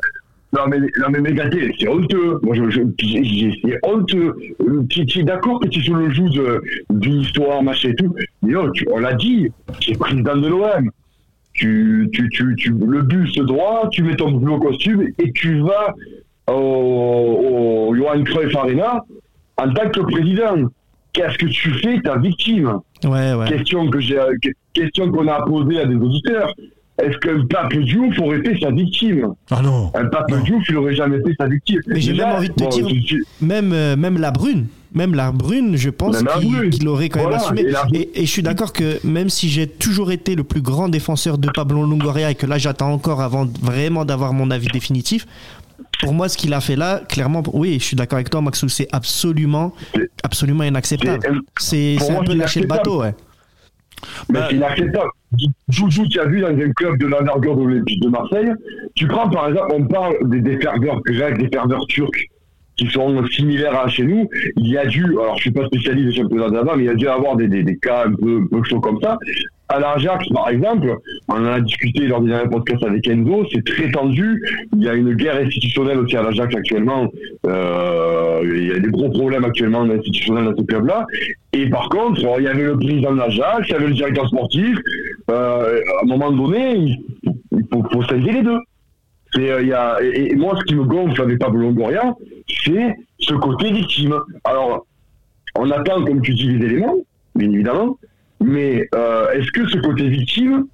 non 0.54 0.62
mais, 0.70 0.80
non 0.80 1.10
mais 1.12 1.74
c'est 1.78 1.88
honteux. 1.90 2.40
Moi 2.42 2.56
je, 2.56 2.70
je, 2.70 2.82
c'est 2.98 3.80
honteux. 3.84 4.34
Euh, 4.62 4.84
Tu, 4.90 5.06
tu 5.06 5.20
es 5.20 5.24
d'accord 5.24 5.60
que 5.60 5.68
tu 5.68 5.80
es 5.80 5.84
sur 5.84 5.96
le 5.96 6.10
joug 6.12 6.30
de, 6.30 6.62
d'une 6.90 7.22
histoire, 7.22 7.62
machin 7.62 7.90
et 7.90 7.96
tout? 7.96 8.16
Mais 8.42 8.56
oh, 8.56 8.70
tu, 8.72 8.88
on 8.92 9.00
l'a 9.00 9.14
dit, 9.14 9.50
tu 9.82 9.92
es 9.92 9.96
président 9.96 10.38
de 10.38 10.48
l'OM. 10.48 10.90
Tu, 11.54 12.08
tu, 12.14 12.30
tu, 12.30 12.56
tu, 12.56 12.70
le 12.72 13.02
buste 13.02 13.40
droit, 13.40 13.90
tu 13.92 14.04
mets 14.04 14.16
ton 14.16 14.32
bleu 14.32 14.58
costume 14.60 15.08
et 15.20 15.32
tu 15.34 15.60
vas 15.62 15.94
au, 16.48 17.90
au 17.90 17.96
Johan 17.96 18.24
Cruyff 18.24 18.56
Arena 18.56 19.04
en 19.58 19.74
tant 19.74 19.90
que 19.90 20.00
président. 20.02 20.70
Qu'est-ce 21.14 21.38
que 21.40 21.48
tu 21.48 21.72
fais, 21.82 22.00
ta 22.02 22.18
victime? 22.18 22.74
Ouais, 23.04 23.34
ouais. 23.34 23.48
question 23.50 23.90
que 23.90 24.00
j'ai 24.00 24.20
que- 24.42 24.50
question 24.80 25.12
qu'on 25.12 25.28
a 25.28 25.42
posée 25.46 25.80
à 25.80 25.86
des 25.86 25.96
auditeurs. 25.96 26.54
Est-ce 27.00 27.18
qu'un 27.20 27.46
pape 27.46 27.76
Diouf 27.76 28.18
aurait 28.20 28.40
été 28.40 28.60
sa 28.60 28.72
victime? 28.72 29.34
Ah 29.52 29.62
non, 29.62 29.92
Un 29.94 30.06
pape 30.08 30.32
Non. 30.32 30.40
Diouf, 30.44 30.64
il 30.68 30.78
aurait 30.78 30.96
jamais 30.96 31.18
été 31.20 31.32
sa 31.40 31.46
victime. 31.48 31.80
Mais 31.86 32.02
j'ai 32.02 32.14
même 32.14 32.30
envie 32.30 32.50
de 32.50 32.54
te 32.56 32.64
bon, 32.64 32.70
dire- 32.70 33.20
Même, 33.40 33.72
euh, 33.72 33.96
même 33.96 34.18
la 34.18 34.32
brune, 34.32 34.66
même 34.96 35.14
la 35.14 35.32
brune, 35.32 35.76
je 35.78 35.92
pense 35.92 36.18
qu'il 36.18 36.52
Brune. 36.56 36.70
qu'il 36.72 36.88
aurait 36.88 37.10
quand 37.10 37.22
Voilà, 37.22 37.38
même 37.38 37.46
assumé. 37.46 37.62
et 37.62 37.72
la- 37.72 37.84
Et, 37.94 38.10
et 38.16 38.26
je 38.26 38.32
suis 38.32 38.42
d'accord 38.42 38.74
que 38.74 38.98
même 39.06 39.30
si 39.30 39.48
j'ai 39.48 39.68
toujours 39.68 40.12
été 40.12 40.34
le 40.34 40.44
plus 40.44 40.62
grand 40.62 40.90
défenseur 40.90 41.38
de 41.38 41.50
Pablo 41.54 41.84
Longoria 41.86 42.32
et 42.32 42.36
que 42.36 42.48
là 42.48 42.58
j'attends 42.58 42.92
encore 42.92 43.22
avant 43.22 43.46
vraiment 43.62 44.04
d'avoir 44.04 44.34
mon 44.34 44.50
avis 44.50 44.68
définitif, 44.68 45.28
pour 46.02 46.14
moi 46.14 46.30
ce 46.30 46.38
qu'il 46.38 46.52
a 46.56 46.62
fait 46.62 46.76
là, 46.76 47.02
clairement, 47.08 47.44
oui, 47.54 47.78
je 47.80 47.84
suis 47.84 47.96
d'accord 47.96 48.18
avec 48.18 48.32
toi, 48.32 48.42
Maxou, 48.42 48.70
c'est 48.70 48.88
absolument, 48.92 49.72
absolument 50.24 50.64
inacceptable. 50.64 51.20
c'est- 51.60 51.94
C'est 51.94 51.96
pour 52.00 52.08
c'est 52.08 52.16
un 52.16 52.24
peu 52.24 52.34
lâcher 52.34 52.62
le 52.62 52.68
bateau, 52.68 53.02
ouais. 53.02 53.14
Mais 54.30 54.40
Bah- 54.40 54.48
c'est 54.50 54.56
inacceptable. 54.56 55.10
Joujou, 55.70 56.08
tu 56.08 56.20
as 56.20 56.26
vu 56.26 56.40
dans 56.42 56.48
un 56.48 56.72
club 56.72 56.98
de 56.98 57.06
l'envergure 57.08 57.56
de 57.58 57.64
l'Olympique 57.64 58.02
de 58.02 58.10
Marseille, 58.10 58.50
tu 58.96 59.08
prends 59.08 59.30
par 59.30 59.50
exemple, 59.50 59.68
on 59.74 59.86
parle 59.86 60.16
des, 60.30 60.40
des 60.42 60.58
ferveurs 60.60 61.02
grecs, 61.02 61.38
des 61.38 61.50
ferveurs 61.50 61.86
turcs, 61.88 62.10
qui 62.78 62.88
sont 62.88 63.26
similaires 63.28 63.78
à 63.78 63.88
chez 63.88 64.04
nous. 64.04 64.30
Il 64.56 64.68
y 64.68 64.78
a 64.78 64.86
dû, 64.86 65.04
alors 65.20 65.36
je 65.38 65.42
suis 65.42 65.52
pas 65.52 65.66
spécialiste 65.66 66.10
des 66.10 66.16
championnats 66.16 66.50
d'avant, 66.50 66.76
mais 66.76 66.84
il 66.84 66.88
y 66.88 66.90
a 66.90 66.96
dû 66.96 67.08
avoir 67.08 67.36
des, 67.36 67.48
des, 67.48 67.78
cas 67.78 68.06
un 68.06 68.14
peu, 68.14 68.48
peu 68.48 68.64
chauds 68.64 68.80
comme 68.80 69.00
ça. 69.02 69.18
À 69.70 69.80
l'Ajax, 69.80 70.30
par 70.30 70.48
exemple, 70.48 70.96
on 71.28 71.34
en 71.34 71.46
a 71.46 71.60
discuté 71.60 72.08
lors 72.08 72.22
des 72.22 72.30
derniers 72.30 72.50
podcasts 72.50 72.84
avec 72.84 73.06
Enzo, 73.06 73.46
c'est 73.52 73.66
très 73.66 73.92
tendu. 73.92 74.42
Il 74.74 74.84
y 74.84 74.88
a 74.88 74.94
une 74.94 75.14
guerre 75.16 75.36
institutionnelle 75.36 75.98
aussi 75.98 76.16
à 76.16 76.24
l'Ajax 76.24 76.56
actuellement. 76.56 77.12
Euh, 77.46 78.42
il 78.46 78.68
y 78.68 78.72
a 78.72 78.80
des 78.80 78.90
gros 78.90 79.10
problèmes 79.10 79.44
actuellement 79.44 79.82
institutionnels 79.82 80.46
dans 80.46 80.56
ce 80.56 80.64
club-là. 80.64 81.06
Et 81.52 81.70
par 81.70 81.90
contre, 81.90 82.22
il 82.38 82.44
y 82.46 82.48
avait 82.48 82.64
le 82.64 82.78
président 82.78 83.12
de 83.12 83.18
l'Ajax, 83.18 83.68
il 83.68 83.72
y 83.72 83.76
avait 83.76 83.88
le 83.88 83.94
directeur 83.94 84.28
sportif. 84.30 84.78
Euh, 85.30 85.82
à 86.00 86.04
un 86.04 86.08
moment 86.08 86.32
donné, 86.32 86.76
il, 86.76 87.66
faut, 87.70 87.84
faut 87.92 88.14
les 88.14 88.42
deux. 88.42 88.60
C'est, 89.38 89.52
euh, 89.52 89.62
y 89.62 89.72
a, 89.74 90.00
et, 90.02 90.36
moi, 90.36 90.56
ce 90.60 90.64
qui 90.66 90.76
me 90.76 90.84
gonfle 90.84 91.22
avec 91.22 91.38
Pablo 91.40 91.62
Longoria, 91.62 92.16
c'est 92.66 92.96
ce 93.20 93.34
côté 93.36 93.72
victime. 93.72 94.16
Alors, 94.44 94.86
on 95.56 95.70
attend, 95.70 96.04
comme 96.04 96.22
tu 96.22 96.34
dis, 96.34 96.48
les 96.48 96.66
éléments, 96.66 96.96
bien 97.36 97.52
évidemment, 97.52 97.98
mais 98.44 98.88
euh, 98.96 99.30
est-ce 99.32 99.52
que 99.52 99.68
ce 99.68 99.78
côté 99.78 100.08
victime, 100.08 100.66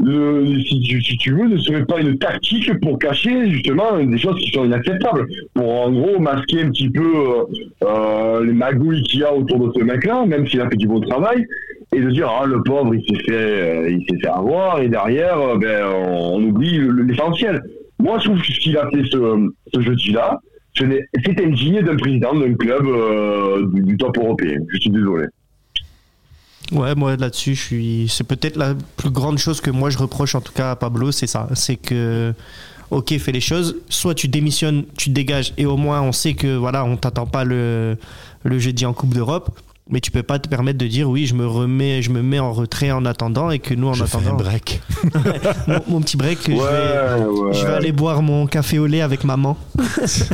si, 0.00 0.80
tu, 0.88 1.02
si 1.02 1.16
tu 1.18 1.32
veux, 1.32 1.46
ne 1.46 1.58
serait 1.58 1.84
pas 1.84 2.00
une 2.00 2.18
tactique 2.18 2.72
pour 2.80 2.98
cacher 2.98 3.50
justement 3.50 3.98
des 3.98 4.18
choses 4.18 4.36
qui 4.40 4.50
sont 4.50 4.64
inacceptables, 4.64 5.26
pour 5.54 5.82
en 5.82 5.90
gros 5.92 6.18
masquer 6.18 6.62
un 6.62 6.70
petit 6.70 6.90
peu 6.90 7.12
euh, 7.84 8.44
les 8.44 8.52
magouilles 8.52 9.02
qu'il 9.04 9.20
y 9.20 9.24
a 9.24 9.34
autour 9.34 9.68
de 9.68 9.72
ce 9.78 9.84
mec-là, 9.84 10.26
même 10.26 10.46
s'il 10.46 10.60
a 10.60 10.68
fait 10.68 10.76
du 10.76 10.88
bon 10.88 11.00
travail, 11.00 11.46
et 11.94 12.00
de 12.00 12.10
dire 12.10 12.28
ah 12.28 12.46
le 12.46 12.62
pauvre 12.62 12.94
il 12.94 13.02
s'est 13.04 13.22
fait, 13.24 13.92
il 13.92 14.00
s'est 14.08 14.18
fait 14.18 14.28
avoir 14.28 14.80
et 14.80 14.88
derrière 14.88 15.36
ben 15.58 15.84
on, 15.86 16.42
oublie 16.42 16.78
le- 16.78 17.02
l'essentiel. 17.02 17.60
Moi 18.02 18.18
je 18.18 18.24
trouve 18.24 18.42
ce 18.42 18.58
qu'il 18.60 18.76
a 18.76 18.90
fait 18.90 19.04
ce, 19.04 19.80
jeudi-là, 19.80 20.40
c'est 20.76 21.40
indigne 21.40 21.82
d'un 21.82 21.96
président 21.96 22.34
d'un 22.34 22.54
club 22.54 22.84
euh, 22.86 23.64
du, 23.72 23.96
top 23.96 24.18
européen. 24.18 24.58
Je 24.72 24.80
suis 24.80 24.90
désolé. 24.90 25.26
Ouais, 26.72 26.94
moi 26.96 27.16
là-dessus, 27.16 27.54
je 27.54 27.62
suis. 27.62 28.06
C'est 28.08 28.26
peut-être 28.26 28.56
la 28.56 28.74
plus 28.96 29.10
grande 29.10 29.38
chose 29.38 29.60
que 29.60 29.70
moi 29.70 29.88
je 29.90 29.98
reproche 29.98 30.34
en 30.34 30.40
tout 30.40 30.52
cas 30.52 30.72
à 30.72 30.76
Pablo, 30.76 31.12
c'est 31.12 31.28
ça. 31.28 31.48
C'est 31.54 31.76
que, 31.76 32.34
ok, 32.90 33.16
fais 33.18 33.32
les 33.32 33.40
choses. 33.40 33.76
Soit 33.88 34.14
tu 34.14 34.26
démissionnes, 34.26 34.84
tu 34.98 35.10
te 35.10 35.14
dégages, 35.14 35.52
et 35.56 35.66
au 35.66 35.76
moins 35.76 36.02
on 36.02 36.12
sait 36.12 36.34
que 36.34 36.56
voilà, 36.56 36.84
on 36.84 36.96
t'attend 36.96 37.26
pas 37.26 37.44
le 37.44 37.96
jeudi 38.44 38.84
en 38.84 38.94
Coupe 38.94 39.14
d'Europe. 39.14 39.50
Mais 39.92 40.00
tu 40.00 40.10
peux 40.10 40.22
pas 40.22 40.38
te 40.38 40.48
permettre 40.48 40.78
de 40.78 40.86
dire 40.86 41.08
oui, 41.08 41.26
je 41.26 41.34
me 41.34 41.46
remets, 41.46 42.00
je 42.00 42.10
me 42.10 42.22
mets 42.22 42.38
en 42.38 42.52
retrait 42.52 42.90
en 42.90 43.04
attendant 43.04 43.50
et 43.50 43.58
que 43.58 43.74
nous 43.74 43.88
en 43.88 43.92
je 43.92 44.04
fais 44.04 44.16
un 44.16 44.20
attendant, 44.20 44.36
break. 44.42 44.80
mon, 45.68 45.80
mon 45.86 46.00
petit 46.00 46.16
break, 46.16 46.38
je, 46.46 46.50
vais, 46.52 46.56
ouais. 46.56 47.52
je 47.52 47.66
vais 47.66 47.72
aller 47.74 47.92
boire 47.92 48.22
mon 48.22 48.46
café 48.46 48.78
au 48.78 48.86
lait 48.86 49.02
avec 49.02 49.22
maman. 49.24 49.58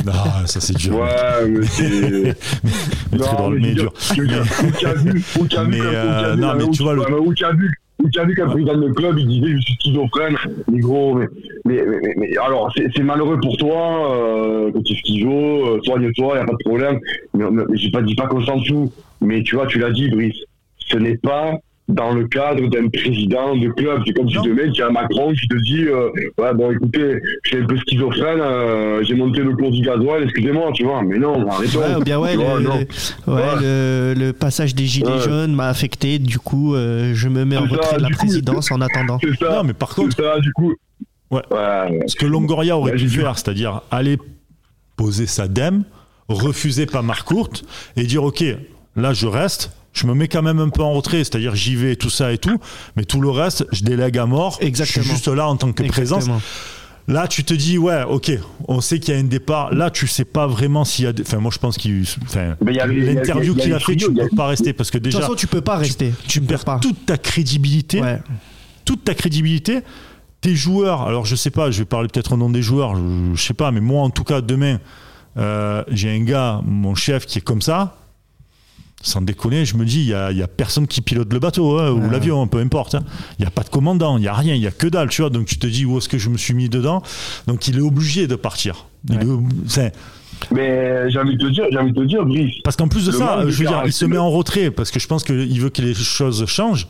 non, 0.05 0.13
ça 0.45 0.61
c'est 0.61 0.77
dur. 0.77 0.95
Ouais, 0.99 1.49
mais 1.49 1.65
c'est. 1.65 1.89
Mais 3.11 3.17
très 3.17 3.31
Non, 3.31 3.37
drôle, 3.37 3.59
mais 3.59 3.73
dur. 3.73 3.91
Mais, 4.17 5.79
euh, 5.81 6.35
non, 6.35 6.53
mais 6.55 6.69
tu 6.69 6.83
vois, 6.83 6.93
le- 6.93 7.01
vu 7.01 8.35
qu'un 8.35 8.47
président 8.47 8.77
de 8.77 8.91
club, 8.93 9.17
il 9.19 9.27
disait 9.27 9.55
je 9.55 9.61
suis 9.61 9.73
schizophrène, 9.81 10.37
mais 10.71 10.79
gros, 10.79 11.15
mais, 11.15 11.27
mais, 11.65 11.81
mais, 11.85 12.13
mais- 12.17 12.37
alors 12.37 12.71
c'est 12.75 13.03
malheureux 13.03 13.39
pour 13.41 13.57
toi, 13.57 14.13
euh, 14.15 14.71
que 14.71 14.79
tu 14.79 14.93
es 14.93 14.97
schizo, 14.97 15.29
euh, 15.29 15.79
soigne-toi, 15.83 16.35
y 16.37 16.39
a 16.39 16.45
pas 16.45 16.53
de 16.53 16.63
problème. 16.63 16.99
Mais, 17.33 17.45
mais, 17.51 17.63
mais 17.69 17.77
j'ai 17.77 17.91
pas 17.91 18.01
dit 18.01 18.15
pas 18.15 18.27
qu'on 18.27 18.45
s'en 18.45 18.63
fout, 18.63 18.91
mais 19.21 19.43
tu 19.43 19.55
vois, 19.55 19.67
tu 19.67 19.79
l'as 19.79 19.91
dit, 19.91 20.09
Brice, 20.09 20.37
ce 20.77 20.97
n'est 20.97 21.17
pas 21.17 21.53
dans 21.89 22.13
le 22.13 22.27
cadre 22.27 22.67
d'un 22.67 22.87
président 22.87 23.55
de 23.55 23.67
club. 23.69 24.01
C'est 24.05 24.13
comme 24.13 24.29
si 24.29 24.37
demain, 24.43 24.71
tu 24.71 24.81
as 24.83 24.89
Macron 24.89 25.33
qui 25.33 25.47
te 25.47 25.55
dit 25.63 25.85
euh, 25.85 26.09
Ouais, 26.37 26.53
bon, 26.53 26.71
écoutez, 26.71 27.19
je 27.43 27.49
suis 27.49 27.57
un 27.57 27.65
peu 27.65 27.77
schizophrène, 27.77 28.39
euh, 28.39 29.03
j'ai 29.03 29.15
monté 29.15 29.41
le 29.41 29.55
cours 29.55 29.71
du 29.71 29.81
gasoil, 29.81 30.23
excusez-moi, 30.23 30.71
tu 30.73 30.83
vois. 30.83 31.01
Mais 31.01 31.17
non, 31.17 31.47
arrêtons. 31.49 31.79
Ouais, 31.79 32.03
bien, 32.03 32.19
ouais, 32.19 32.35
le, 32.35 34.13
le, 34.15 34.31
passage 34.31 34.75
des 34.75 34.85
Gilets 34.85 35.19
jaunes 35.19 35.53
m'a 35.53 35.67
affecté, 35.67 36.19
du 36.19 36.37
coup, 36.37 36.75
euh, 36.75 37.13
je 37.15 37.27
me 37.27 37.43
mets 37.43 37.57
en 37.57 37.63
retrait 37.63 37.97
de 37.97 38.03
la 38.03 38.09
présidence 38.09 38.71
en 38.71 38.81
attendant. 38.81 39.19
Ça, 39.39 39.55
non, 39.55 39.63
mais 39.63 39.73
par 39.73 39.95
contre. 39.95 40.15
Ça, 40.15 40.39
du 40.39 40.53
coup. 40.53 40.75
Ouais. 41.31 41.41
Ce 42.07 42.15
que 42.15 42.25
Longoria 42.25 42.77
aurait 42.77 42.95
dû 42.95 43.09
faire, 43.09 43.37
c'est-à-dire 43.37 43.81
aller 43.91 44.17
poser 44.95 45.27
sa 45.27 45.47
dème, 45.47 45.83
refuser 46.27 46.85
pas 46.85 47.03
courte 47.25 47.63
et 47.95 48.03
dire 48.03 48.23
Ok, 48.23 48.43
là 48.99 49.13
je 49.13 49.27
reste 49.27 49.71
je 49.93 50.07
me 50.07 50.13
mets 50.13 50.27
quand 50.27 50.41
même 50.41 50.59
un 50.59 50.69
peu 50.69 50.81
en 50.81 50.93
retrait, 50.93 51.17
c'est-à-dire 51.19 51.55
j'y 51.55 51.75
vais, 51.75 51.95
tout 51.95 52.09
ça 52.09 52.31
et 52.31 52.37
tout, 52.37 52.57
mais 52.95 53.03
tout 53.03 53.21
le 53.21 53.29
reste, 53.29 53.65
je 53.71 53.83
délègue 53.83 54.17
à 54.17 54.25
mort. 54.25 54.57
Exactement. 54.61 55.03
Je 55.03 55.07
suis 55.07 55.15
juste 55.15 55.27
là 55.27 55.47
en 55.47 55.55
tant 55.55 55.71
que 55.71 55.83
présence. 55.83 56.27
Là, 57.07 57.27
tu 57.27 57.43
te 57.43 57.55
dis, 57.55 57.79
ouais, 57.79 58.03
ok, 58.03 58.31
on 58.67 58.81
sait 58.81 58.99
qu'il 58.99 59.15
y 59.15 59.17
a 59.17 59.19
un 59.19 59.23
départ. 59.23 59.73
Là, 59.73 59.89
tu 59.89 60.05
sais 60.05 60.25
pas 60.25 60.45
vraiment 60.45 60.85
s'il 60.85 61.05
y 61.05 61.07
a. 61.07 61.13
Enfin, 61.19 61.37
moi, 61.37 61.49
je 61.51 61.57
pense 61.57 61.75
qu'il. 61.77 62.05
Enfin, 62.21 62.55
l'interview 62.61 63.55
qu'il 63.55 63.73
a, 63.73 63.79
fait, 63.79 63.95
tu 63.95 64.13
peux 64.13 64.29
pas 64.35 64.45
rester 64.47 64.73
parce 64.73 64.91
que 64.91 64.99
déjà. 64.99 65.17
De 65.17 65.23
toute 65.23 65.31
façon, 65.31 65.35
tu 65.35 65.47
peux 65.47 65.61
pas 65.61 65.77
rester. 65.77 66.13
Tu, 66.27 66.39
perds 66.39 66.65
pas. 66.65 66.77
toute 66.77 67.07
ta 67.07 67.17
crédibilité. 67.17 68.01
Toute 68.85 69.03
ta 69.03 69.15
crédibilité. 69.15 69.79
Tes 70.41 70.55
joueurs, 70.55 71.01
alors 71.01 71.25
je 71.25 71.35
sais 71.35 71.49
pas, 71.49 71.69
je 71.69 71.79
vais 71.79 71.85
parler 71.85 72.07
peut-être 72.07 72.31
au 72.31 72.37
nom 72.37 72.49
des 72.49 72.61
joueurs, 72.61 72.95
je, 72.95 73.01
je 73.35 73.41
sais 73.41 73.53
pas, 73.53 73.71
mais 73.71 73.81
moi, 73.81 74.03
en 74.03 74.09
tout 74.09 74.23
cas, 74.23 74.39
demain, 74.39 74.79
euh, 75.35 75.83
j'ai 75.89 76.09
un 76.09 76.23
gars, 76.23 76.61
mon 76.63 76.95
chef, 76.95 77.25
qui 77.25 77.39
est 77.39 77.41
comme 77.41 77.61
ça 77.61 77.98
sans 79.01 79.21
déconner, 79.21 79.65
je 79.65 79.77
me 79.77 79.85
dis, 79.85 80.01
il 80.01 80.07
n'y 80.07 80.13
a, 80.13 80.31
y 80.31 80.41
a, 80.41 80.47
personne 80.47 80.87
qui 80.87 81.01
pilote 81.01 81.31
le 81.31 81.39
bateau 81.39 81.79
hein, 81.79 81.91
ou 81.91 82.09
l'avion, 82.09 82.47
peu 82.47 82.59
importe. 82.59 82.95
Hein. 82.95 83.03
Il 83.37 83.43
n'y 83.43 83.47
a 83.47 83.51
pas 83.51 83.63
de 83.63 83.69
commandant, 83.69 84.17
il 84.17 84.21
n'y 84.21 84.27
a 84.27 84.33
rien, 84.33 84.55
il 84.55 84.59
n'y 84.59 84.67
a 84.67 84.71
que 84.71 84.87
dalle, 84.87 85.09
tu 85.09 85.21
vois. 85.21 85.29
Donc 85.29 85.45
tu 85.45 85.57
te 85.57 85.67
dis, 85.67 85.85
où 85.85 85.97
est-ce 85.97 86.09
que 86.09 86.17
je 86.17 86.29
me 86.29 86.37
suis 86.37 86.53
mis 86.53 86.69
dedans? 86.69 87.01
Donc 87.47 87.67
il 87.67 87.77
est 87.77 87.81
obligé 87.81 88.27
de 88.27 88.35
partir. 88.35 88.85
mais 90.51 91.09
j'ai 91.09 91.19
envie 91.19 91.37
de 91.37 91.47
te 91.47 91.51
dire, 91.51 91.65
j'ai 91.71 91.77
envie 91.77 91.93
de 91.93 92.01
te 92.01 92.05
dire, 92.05 92.25
Brice. 92.25 92.55
Parce 92.63 92.75
qu'en 92.75 92.87
plus 92.87 93.05
de 93.05 93.11
ça, 93.11 93.43
je 93.47 93.57
veux 93.57 93.65
dire, 93.67 93.83
il 93.85 93.93
se 93.93 94.05
met 94.05 94.17
en 94.17 94.29
retrait 94.29 94.71
parce 94.71 94.91
que 94.91 94.99
je 94.99 95.07
pense 95.07 95.23
qu'il 95.23 95.61
veut 95.61 95.69
que 95.69 95.81
les 95.81 95.93
choses 95.93 96.45
changent. 96.45 96.87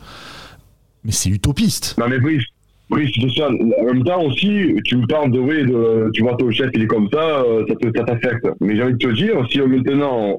Mais 1.04 1.12
c'est 1.12 1.30
utopiste. 1.30 1.94
Non 1.98 2.08
mais 2.08 2.18
Brice, 2.18 2.44
oui, 2.90 3.10
c'est 3.14 3.30
ça. 3.38 3.48
En 3.48 3.84
même 3.84 4.04
temps 4.04 4.24
aussi, 4.24 4.74
tu 4.84 4.96
me 4.96 5.06
parles 5.06 5.30
de, 5.30 5.38
oui, 5.38 5.64
de, 5.64 6.10
tu 6.12 6.22
vois 6.22 6.36
ton 6.36 6.50
chef, 6.50 6.70
il 6.74 6.82
est 6.82 6.86
comme 6.86 7.08
ça, 7.12 7.42
euh, 7.42 7.64
ça 7.68 8.04
t'affecte. 8.04 8.48
Mais 8.60 8.76
j'ai 8.76 8.82
envie 8.82 8.94
de 8.94 8.98
te 8.98 9.12
dire, 9.12 9.36
si 9.50 9.60
maintenant, 9.60 10.36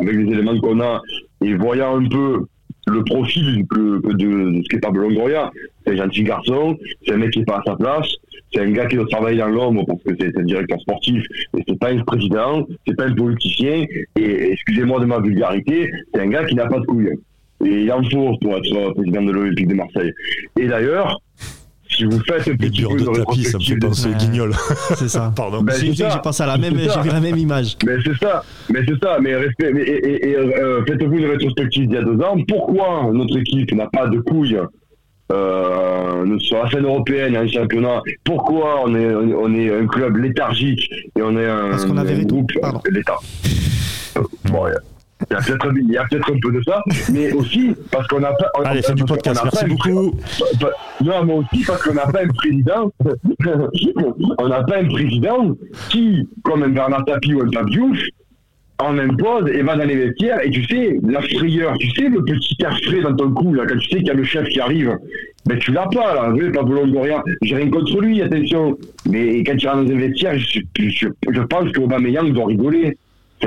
avec 0.00 0.14
les 0.14 0.32
éléments 0.32 0.58
qu'on 0.60 0.80
a, 0.80 1.02
et 1.44 1.54
voyant 1.54 2.00
un 2.00 2.08
peu 2.08 2.46
le 2.86 3.04
profil 3.04 3.66
de, 3.74 4.12
de 4.14 4.62
ce 4.62 4.68
qu'est 4.68 4.80
Pablo 4.80 5.02
Longoria, 5.02 5.50
c'est 5.84 5.92
un 5.92 5.96
gentil 5.96 6.24
garçon, 6.24 6.76
c'est 7.06 7.14
un 7.14 7.18
mec 7.18 7.30
qui 7.30 7.40
est 7.40 7.44
pas 7.44 7.58
à 7.58 7.62
sa 7.66 7.76
place, 7.76 8.08
c'est 8.52 8.60
un 8.60 8.70
gars 8.70 8.86
qui 8.86 8.96
doit 8.96 9.06
travailler 9.06 9.38
dans 9.38 9.48
l'ombre 9.48 9.84
parce 9.86 10.02
que 10.02 10.10
c'est 10.18 10.36
un 10.36 10.42
directeur 10.42 10.80
sportif, 10.80 11.22
et 11.56 11.62
c'est 11.68 11.78
pas 11.78 11.90
un 11.90 12.02
président, 12.02 12.66
c'est 12.86 12.96
pas 12.96 13.06
un 13.06 13.14
politicien, 13.14 13.84
et 14.16 14.52
excusez-moi 14.52 15.00
de 15.00 15.06
ma 15.06 15.20
vulgarité, 15.20 15.90
c'est 16.12 16.20
un 16.20 16.28
gars 16.28 16.44
qui 16.44 16.54
n'a 16.54 16.66
pas 16.66 16.80
de 16.80 16.86
couilles. 16.86 17.12
Et 17.64 17.82
il 17.82 17.92
en 17.92 18.02
faut 18.04 18.36
pour 18.40 18.56
être 18.56 18.94
président 18.94 19.22
de 19.22 19.32
l'Olympique 19.32 19.68
de 19.68 19.74
Marseille. 19.74 20.12
Et 20.58 20.66
d'ailleurs, 20.66 21.20
si 21.90 22.04
vous 22.04 22.20
faites 22.20 22.48
un 22.48 22.56
petit 22.56 22.82
peu 22.82 22.94
de, 22.96 23.04
de 23.04 23.24
tapis, 23.24 23.44
ça 23.44 23.58
me 23.58 23.62
fait 23.62 23.76
penser 23.76 24.08
au 24.08 24.12
guignol. 24.12 24.52
C'est 24.94 25.08
ça. 25.08 25.32
Pardon. 25.36 25.62
Ben, 25.62 25.74
j'ai 25.76 26.04
pensé 26.22 26.42
à 26.42 26.46
la 26.46 26.58
même, 26.58 26.76
j'ai 26.78 27.00
vu 27.00 27.10
la 27.10 27.20
même 27.20 27.36
image. 27.36 27.76
Mais 27.84 27.96
c'est 28.04 28.16
ça. 28.16 28.44
Mais 28.68 28.80
c'est 28.86 28.98
ça. 29.02 29.18
Mais 29.20 29.34
respect. 29.36 29.72
Mais, 29.72 29.82
et, 29.82 30.30
et, 30.30 30.36
euh, 30.36 30.84
faites-vous 30.86 31.18
une 31.18 31.26
rétrospective 31.26 31.88
d'il 31.88 31.94
y 31.94 31.98
a 31.98 32.02
deux 32.02 32.20
ans. 32.22 32.36
Pourquoi 32.46 33.10
notre 33.12 33.36
équipe 33.38 33.72
n'a 33.72 33.88
pas 33.88 34.06
de 34.06 34.20
couilles 34.20 34.58
euh, 35.32 36.38
sur 36.38 36.62
la 36.62 36.70
scène 36.70 36.84
européenne, 36.84 37.36
un 37.36 37.48
championnat? 37.48 38.02
Pourquoi 38.24 38.82
on 38.84 38.94
est, 38.94 39.14
on 39.14 39.52
est 39.54 39.74
un 39.74 39.86
club 39.86 40.16
léthargique 40.16 40.88
et 41.16 41.22
on 41.22 41.36
est 41.36 41.48
un, 41.48 41.70
Parce 41.70 41.84
qu'on 41.84 41.96
avait 41.96 42.14
un 42.14 42.22
groupe 42.22 42.50
l'État? 42.90 43.18
Bon, 44.44 44.66
il 45.30 45.90
y 45.90 45.96
a 45.96 46.04
peut-être 46.04 46.30
un 46.32 46.38
peu 46.40 46.52
de 46.52 46.62
ça, 46.62 46.82
mais 47.12 47.32
aussi 47.32 47.74
parce 47.90 48.06
qu'on 48.08 48.22
a 48.22 48.32
pas. 48.32 48.50
Allez, 48.64 48.82
fais 48.82 48.94
du 48.94 49.04
podcast. 49.04 49.40
Merci 49.42 49.64
beaucoup. 49.66 50.16
Non, 51.02 51.24
mais 51.24 51.32
aussi 51.34 51.64
parce 51.66 51.82
qu'on 51.82 51.94
n'a 51.94 52.06
pas 52.06 52.22
un 52.22 52.28
président. 52.28 52.92
on 54.38 54.48
n'a 54.48 54.62
pas 54.62 54.78
un 54.78 54.88
président 54.88 55.56
qui, 55.88 56.28
comme 56.42 56.62
un 56.62 56.68
Bernard 56.68 57.04
Tapie 57.04 57.34
ou 57.34 57.42
un 57.42 57.50
Pape 57.50 57.68
en 58.82 58.98
impose 58.98 59.50
et 59.50 59.62
va 59.62 59.76
dans 59.76 59.84
les 59.84 59.96
vestiaires 59.96 60.40
et 60.42 60.50
tu 60.50 60.64
sais, 60.64 60.98
la 61.02 61.20
frayeur, 61.20 61.76
tu 61.78 61.90
sais, 61.90 62.08
le 62.08 62.24
petit 62.24 62.56
air 62.60 62.76
frais 62.82 63.02
dans 63.02 63.14
ton 63.14 63.30
cou, 63.32 63.52
là, 63.52 63.64
quand 63.68 63.76
tu 63.76 63.88
sais 63.90 63.96
qu'il 63.96 64.06
y 64.06 64.10
a 64.10 64.14
le 64.14 64.24
chef 64.24 64.48
qui 64.48 64.58
arrive, 64.58 64.96
mais 65.46 65.58
tu 65.58 65.72
l'as 65.72 65.86
pas, 65.92 66.14
là, 66.14 66.32
pas 66.32 66.60
Pablo 66.60 66.84
Longoria, 66.84 67.22
j'ai 67.42 67.56
rien 67.56 67.70
contre 67.70 68.00
lui, 68.00 68.22
attention, 68.22 68.78
mais 69.06 69.42
quand 69.44 69.56
tu 69.56 69.68
rentres 69.68 69.84
dans 69.84 69.96
les 69.96 70.08
vestiaires, 70.08 70.38
je, 70.38 70.60
je, 70.78 71.08
je 71.30 71.40
pense 71.42 71.70
qu'Aubameyang 71.72 72.32
doit 72.32 72.46
rigoler 72.46 72.96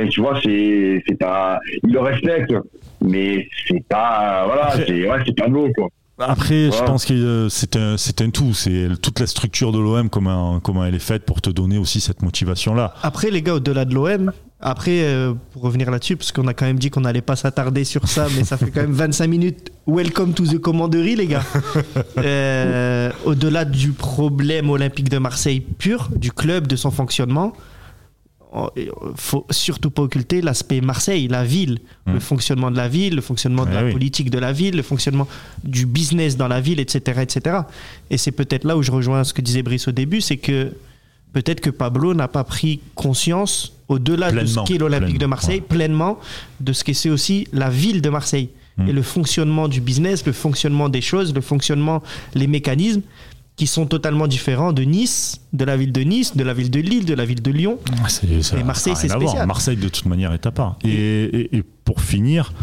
tu 0.10 0.22
vois, 0.22 0.40
c'est, 0.44 1.04
c'est 1.08 1.18
pas, 1.18 1.60
il 1.84 1.94
le 1.94 2.00
respecte, 2.00 2.54
mais 3.02 3.48
c'est 3.68 3.84
pas, 3.88 4.46
voilà, 4.46 4.72
c'est, 4.86 5.08
ouais, 5.08 5.18
c'est 5.26 5.36
pas 5.36 5.48
beau, 5.48 5.70
quoi. 5.76 5.90
Après, 6.20 6.70
je 6.72 6.84
pense 6.84 7.06
que 7.06 7.48
c'est 7.50 7.76
un, 7.76 7.98
c'est 7.98 8.22
un 8.22 8.30
tout. 8.30 8.54
C'est 8.54 8.88
toute 9.02 9.20
la 9.20 9.28
structure 9.28 9.72
de 9.72 9.80
l'OM, 9.80 10.10
comment, 10.10 10.60
comment 10.60 10.86
elle 10.86 10.96
est 10.96 11.00
faite 11.00 11.26
pour 11.26 11.42
te 11.42 11.50
donner 11.50 11.78
aussi 11.78 12.00
cette 12.00 12.22
motivation-là. 12.22 12.94
Après, 13.02 13.32
les 13.32 13.42
gars, 13.42 13.56
au-delà 13.56 13.84
de 13.84 13.96
l'OM, 13.96 14.32
après, 14.66 15.04
euh, 15.04 15.34
pour 15.52 15.64
revenir 15.64 15.92
là-dessus, 15.92 16.16
parce 16.16 16.32
qu'on 16.32 16.48
a 16.48 16.54
quand 16.54 16.66
même 16.66 16.80
dit 16.80 16.90
qu'on 16.90 17.02
n'allait 17.02 17.22
pas 17.22 17.36
s'attarder 17.36 17.84
sur 17.84 18.08
ça, 18.08 18.28
mais 18.36 18.44
ça 18.44 18.58
fait 18.58 18.72
quand 18.72 18.82
même 18.82 18.94
25 18.94 19.28
minutes. 19.28 19.72
Welcome 19.88 20.34
to 20.34 20.46
the 20.46 20.58
commanderie, 20.60 21.16
les 21.16 21.28
gars. 21.28 21.44
Euh, 22.18 23.12
au-delà 23.26 23.66
du 23.66 23.92
problème 23.92 24.70
olympique 24.70 25.10
de 25.10 25.18
Marseille 25.18 25.60
pur, 25.60 26.10
du 26.16 26.32
club, 26.32 26.68
de 26.68 26.76
son 26.76 26.92
fonctionnement, 26.92 27.54
faut 29.16 29.46
surtout 29.50 29.90
pas 29.90 30.04
occulter 30.04 30.42
l'aspect 30.42 30.82
Marseille, 30.82 31.28
la 31.28 31.44
ville, 31.44 31.80
le 32.06 32.14
hmm. 32.14 32.20
fonctionnement 32.20 32.72
de 32.72 32.78
la 32.78 32.88
ville, 32.88 33.16
le 33.16 33.22
fonctionnement 33.22 33.66
de 33.66 33.72
la 33.72 33.92
politique 33.92 34.30
de 34.30 34.38
la 34.38 34.52
ville, 34.52 34.76
le 34.76 34.84
fonctionnement 34.84 35.28
du 35.64 35.86
business 35.86 36.38
dans 36.38 36.48
la 36.48 36.62
ville, 36.62 36.80
etc., 36.80 37.22
etc. 37.22 37.58
Et 38.10 38.18
c'est 38.18 38.32
peut-être 38.32 38.64
là 38.66 38.78
où 38.78 38.84
je 38.84 38.92
rejoins 38.92 39.24
ce 39.24 39.34
que 39.34 39.42
disait 39.42 39.64
Brice 39.64 39.88
au 39.88 39.92
début, 39.92 40.22
c'est 40.22 40.38
que 40.38 40.72
peut-être 41.34 41.62
que 41.62 41.72
Pablo 41.72 42.14
n'a 42.14 42.28
pas 42.28 42.44
pris 42.44 42.80
conscience 42.94 43.74
au-delà 43.88 44.32
de 44.32 44.46
ce 44.46 44.60
qu'est 44.66 44.78
l'Olympique 44.78 45.18
de 45.18 45.26
Marseille, 45.26 45.62
pleinement 45.62 46.20
de 46.60 46.74
ce 46.74 46.84
que 46.84 46.94
c'est 46.94 47.10
aussi 47.10 47.48
la 47.54 47.70
ville 47.70 48.02
de 48.02 48.10
Marseille. 48.10 48.50
Hmm. 48.78 48.88
Et 48.88 48.92
le 48.92 49.02
fonctionnement 49.02 49.68
du 49.68 49.82
business, 49.82 50.26
le 50.26 50.32
fonctionnement 50.32 50.90
des 50.90 51.02
choses, 51.02 51.34
le 51.34 51.42
fonctionnement, 51.42 52.04
les 52.36 52.48
mécanismes 52.48 53.02
qui 53.56 53.68
sont 53.68 53.86
totalement 53.86 54.28
différents 54.28 54.74
de 54.74 54.84
Nice, 54.84 55.42
de 55.54 55.64
la 55.66 55.78
ville 55.78 55.92
de 55.92 56.02
Nice, 56.02 56.36
de 56.36 56.44
la 56.44 56.54
ville 56.54 56.72
de 56.72 56.80
Lille, 56.80 57.06
de 57.06 57.14
la 57.14 57.26
ville 57.26 57.42
de 57.42 57.52
Lyon. 57.52 57.78
et 57.88 58.64
Marseille, 58.64 58.96
c'est 58.96 59.10
spécial. 59.10 59.48
Marseille, 59.48 59.78
de 59.78 59.90
toute 59.90 60.06
manière, 60.06 60.34
est 60.34 60.46
à 60.46 60.52
part. 60.52 60.78
Et, 60.84 61.64
pour 61.86 62.02
finir, 62.02 62.54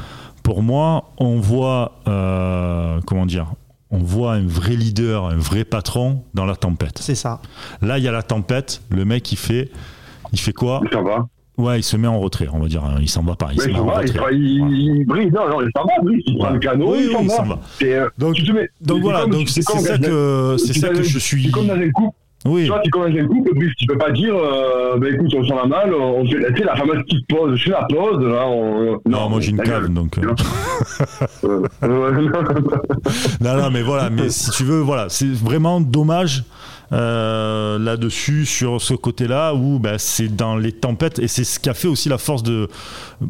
pour 0.42 0.62
moi, 0.62 1.12
on 1.18 1.38
voit, 1.38 2.00
euh, 2.08 3.00
comment 3.06 3.26
dire, 3.26 3.52
on 3.90 3.98
voit 3.98 4.34
un 4.34 4.46
vrai 4.46 4.76
leader, 4.76 5.26
un 5.26 5.36
vrai 5.36 5.64
patron 5.64 6.24
dans 6.34 6.46
la 6.46 6.56
tempête. 6.56 6.98
C'est 7.00 7.14
ça. 7.14 7.40
Là, 7.82 7.98
il 7.98 8.04
y 8.04 8.08
a 8.08 8.12
la 8.12 8.22
tempête. 8.22 8.82
Le 8.88 9.04
mec, 9.04 9.30
il 9.32 9.36
fait, 9.36 9.70
il 10.32 10.40
fait 10.40 10.52
quoi? 10.52 10.80
Ça 10.92 11.02
va. 11.02 11.26
Ouais, 11.58 11.80
il 11.80 11.82
se 11.82 11.96
met 11.96 12.08
en 12.08 12.18
retrait, 12.18 12.48
on 12.52 12.58
va 12.58 12.68
dire. 12.68 12.84
Hein. 12.84 12.96
Il 13.00 13.08
s'en 13.08 13.22
va 13.22 13.36
pas. 13.36 13.50
Il 13.52 13.72
met 13.72 13.78
en 13.78 13.86
retrait. 13.86 14.34
Il, 14.34 15.04
brise, 15.06 15.32
non, 15.32 15.48
non, 15.48 15.60
il 15.60 15.70
s'en 15.76 15.84
va, 15.84 16.02
brise. 16.02 16.22
Il 16.26 16.38
prend 16.38 16.50
le 16.50 16.58
canot, 16.58 16.94
il 16.96 17.10
s'en 17.10 17.44
va. 17.44 17.58
Euh, 17.82 18.08
donc, 18.18 18.36
donc 18.80 19.02
voilà, 19.02 19.26
donc 19.26 19.48
c'est 19.48 19.62
ça 19.62 19.98
que, 19.98 20.56
c'est 20.58 20.78
ça 20.78 20.88
que 20.88 21.02
je 21.02 21.18
suis. 21.18 21.44
C'est 21.44 21.50
comme 21.50 21.66
dans 21.66 21.74
un 21.74 21.90
couple. 21.90 22.16
Oui. 22.46 22.62
Tu 22.62 22.68
vois, 22.68 22.80
tu 22.80 22.90
commences 22.90 23.18
un 23.18 23.26
couple, 23.26 23.54
Brice, 23.54 23.74
tu 23.76 23.86
peux 23.86 23.98
pas 23.98 24.10
dire, 24.12 24.34
euh, 24.34 24.96
bah 24.96 25.08
écoute, 25.10 25.30
on 25.36 25.46
s'en 25.46 25.56
va 25.56 25.66
mal, 25.66 25.92
on 25.92 26.24
fait, 26.24 26.38
tu 26.54 26.56
sais, 26.56 26.64
la 26.64 26.74
fameuse 26.74 27.02
petite 27.02 27.26
pause, 27.28 27.54
je 27.54 27.64
fais 27.64 27.70
la 27.70 27.86
pause, 27.90 28.24
là, 28.24 28.48
on... 28.48 28.92
Non, 28.92 29.00
non 29.04 29.28
moi 29.28 29.40
j'ai 29.40 29.50
une 29.50 29.60
cave, 29.60 29.88
donc... 29.90 30.16
Euh... 30.16 30.32
non, 33.42 33.56
non, 33.58 33.70
mais 33.70 33.82
voilà, 33.82 34.08
mais 34.08 34.30
si 34.30 34.50
tu 34.52 34.64
veux, 34.64 34.80
voilà, 34.80 35.10
c'est 35.10 35.30
vraiment 35.30 35.82
dommage 35.82 36.44
euh, 36.92 37.78
là-dessus, 37.78 38.46
sur 38.46 38.80
ce 38.80 38.94
côté-là, 38.94 39.54
où 39.54 39.78
bah, 39.78 39.98
c'est 39.98 40.28
dans 40.28 40.56
les 40.56 40.72
tempêtes, 40.72 41.18
et 41.18 41.28
c'est 41.28 41.44
ce 41.44 41.60
qui 41.60 41.68
a 41.68 41.74
fait 41.74 41.88
aussi 41.88 42.08
la 42.08 42.18
force 42.18 42.42
de... 42.42 42.68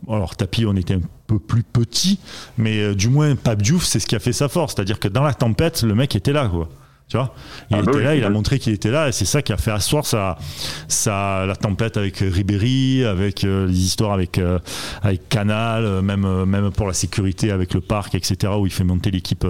Alors, 0.09 0.37
Tapi, 0.37 0.64
on 0.66 0.77
était 0.77 0.94
un 0.94 1.03
peu 1.27 1.38
plus 1.38 1.62
petit, 1.62 2.18
mais 2.57 2.79
euh, 2.79 2.94
du 2.94 3.09
moins, 3.09 3.35
Pape 3.37 3.62
Diouf, 3.62 3.85
c'est 3.85 4.01
ce 4.01 4.07
qui 4.07 4.16
a 4.16 4.20
fait 4.20 4.33
sa 4.33 4.49
force, 4.49 4.75
c'est-à-dire 4.75 4.99
que 4.99 5.09
dans 5.09 5.23
la 5.23 5.35
tempête, 5.35 5.83
le 5.83 5.94
mec 5.94 6.16
était 6.16 6.33
là, 6.33 6.49
quoi. 6.49 6.68
Tu 7.11 7.16
vois 7.16 7.35
Il 7.70 7.77
ah 7.77 7.83
bah 7.83 7.90
était 7.90 8.05
là, 8.05 8.14
il 8.14 8.25
a 8.25 8.31
montré 8.31 8.61
qu'il 8.61 8.73
était 8.73 8.92
là, 8.92 9.09
et 9.09 9.12
c'est 9.12 9.25
ça 9.25 9.42
qui 9.42 9.53
a 9.53 9.57
fait 9.57 9.73
asseoir 9.73 10.07
sa, 10.07 10.38
sa, 10.87 11.44
la 11.44 11.57
tempête 11.57 11.96
avec 11.96 12.18
Ribéry, 12.18 13.05
avec 13.05 13.42
euh, 13.42 13.66
les 13.66 13.85
histoires 13.85 14.12
avec, 14.12 14.38
euh, 14.38 14.61
avec 15.03 15.29
Canal, 15.29 15.85
euh, 15.85 16.03
même, 16.03 16.44
même 16.44 16.70
pour 16.70 16.87
la 16.87 16.92
sécurité 16.92 17.51
avec 17.51 17.75
le 17.75 17.81
parc, 17.81 18.14
etc., 18.14 18.53
où 18.57 18.64
il 18.64 18.70
fait 18.73 18.85
monter 18.85 19.11
l'équipe, 19.11 19.44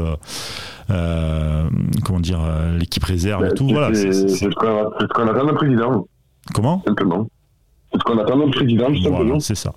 comment 0.89 2.21
dire, 2.21 2.41
l'équipe 2.79 3.05
réserve 3.05 3.45
et 3.45 3.55
tout. 3.55 3.69
Voilà, 3.69 3.95
c'est 3.95 4.11
ce 4.11 4.47
qu'on 4.47 5.29
attend 5.29 5.45
d'un 5.45 5.55
président. 5.55 6.07
Comment? 6.55 6.83
Simplement. 6.87 7.29
Parce 8.03 8.17
qu'on 8.17 8.23
a 8.23 8.25
pas 8.25 8.37
notre 8.37 8.53
président, 8.53 8.87
tout 8.87 9.11
Voilà, 9.11 9.41
c'est 9.41 9.55
ça. 9.55 9.73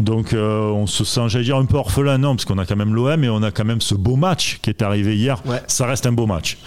Donc 0.00 0.32
euh, 0.32 0.62
on 0.62 0.86
se 0.86 1.04
sent, 1.04 1.28
j'allais 1.28 1.44
dire, 1.44 1.56
un 1.56 1.64
peu 1.66 1.76
orphelin, 1.76 2.18
non, 2.18 2.34
parce 2.34 2.44
qu'on 2.44 2.58
a 2.58 2.64
quand 2.64 2.76
même 2.76 2.94
l'OM 2.94 3.22
et 3.22 3.28
on 3.28 3.42
a 3.42 3.50
quand 3.50 3.64
même 3.64 3.80
ce 3.80 3.94
beau 3.94 4.16
match 4.16 4.58
qui 4.62 4.70
est 4.70 4.82
arrivé 4.82 5.16
hier. 5.16 5.42
Ouais. 5.44 5.60
Ça 5.66 5.86
reste 5.86 6.06
un 6.06 6.12
beau 6.12 6.26
match. 6.26 6.58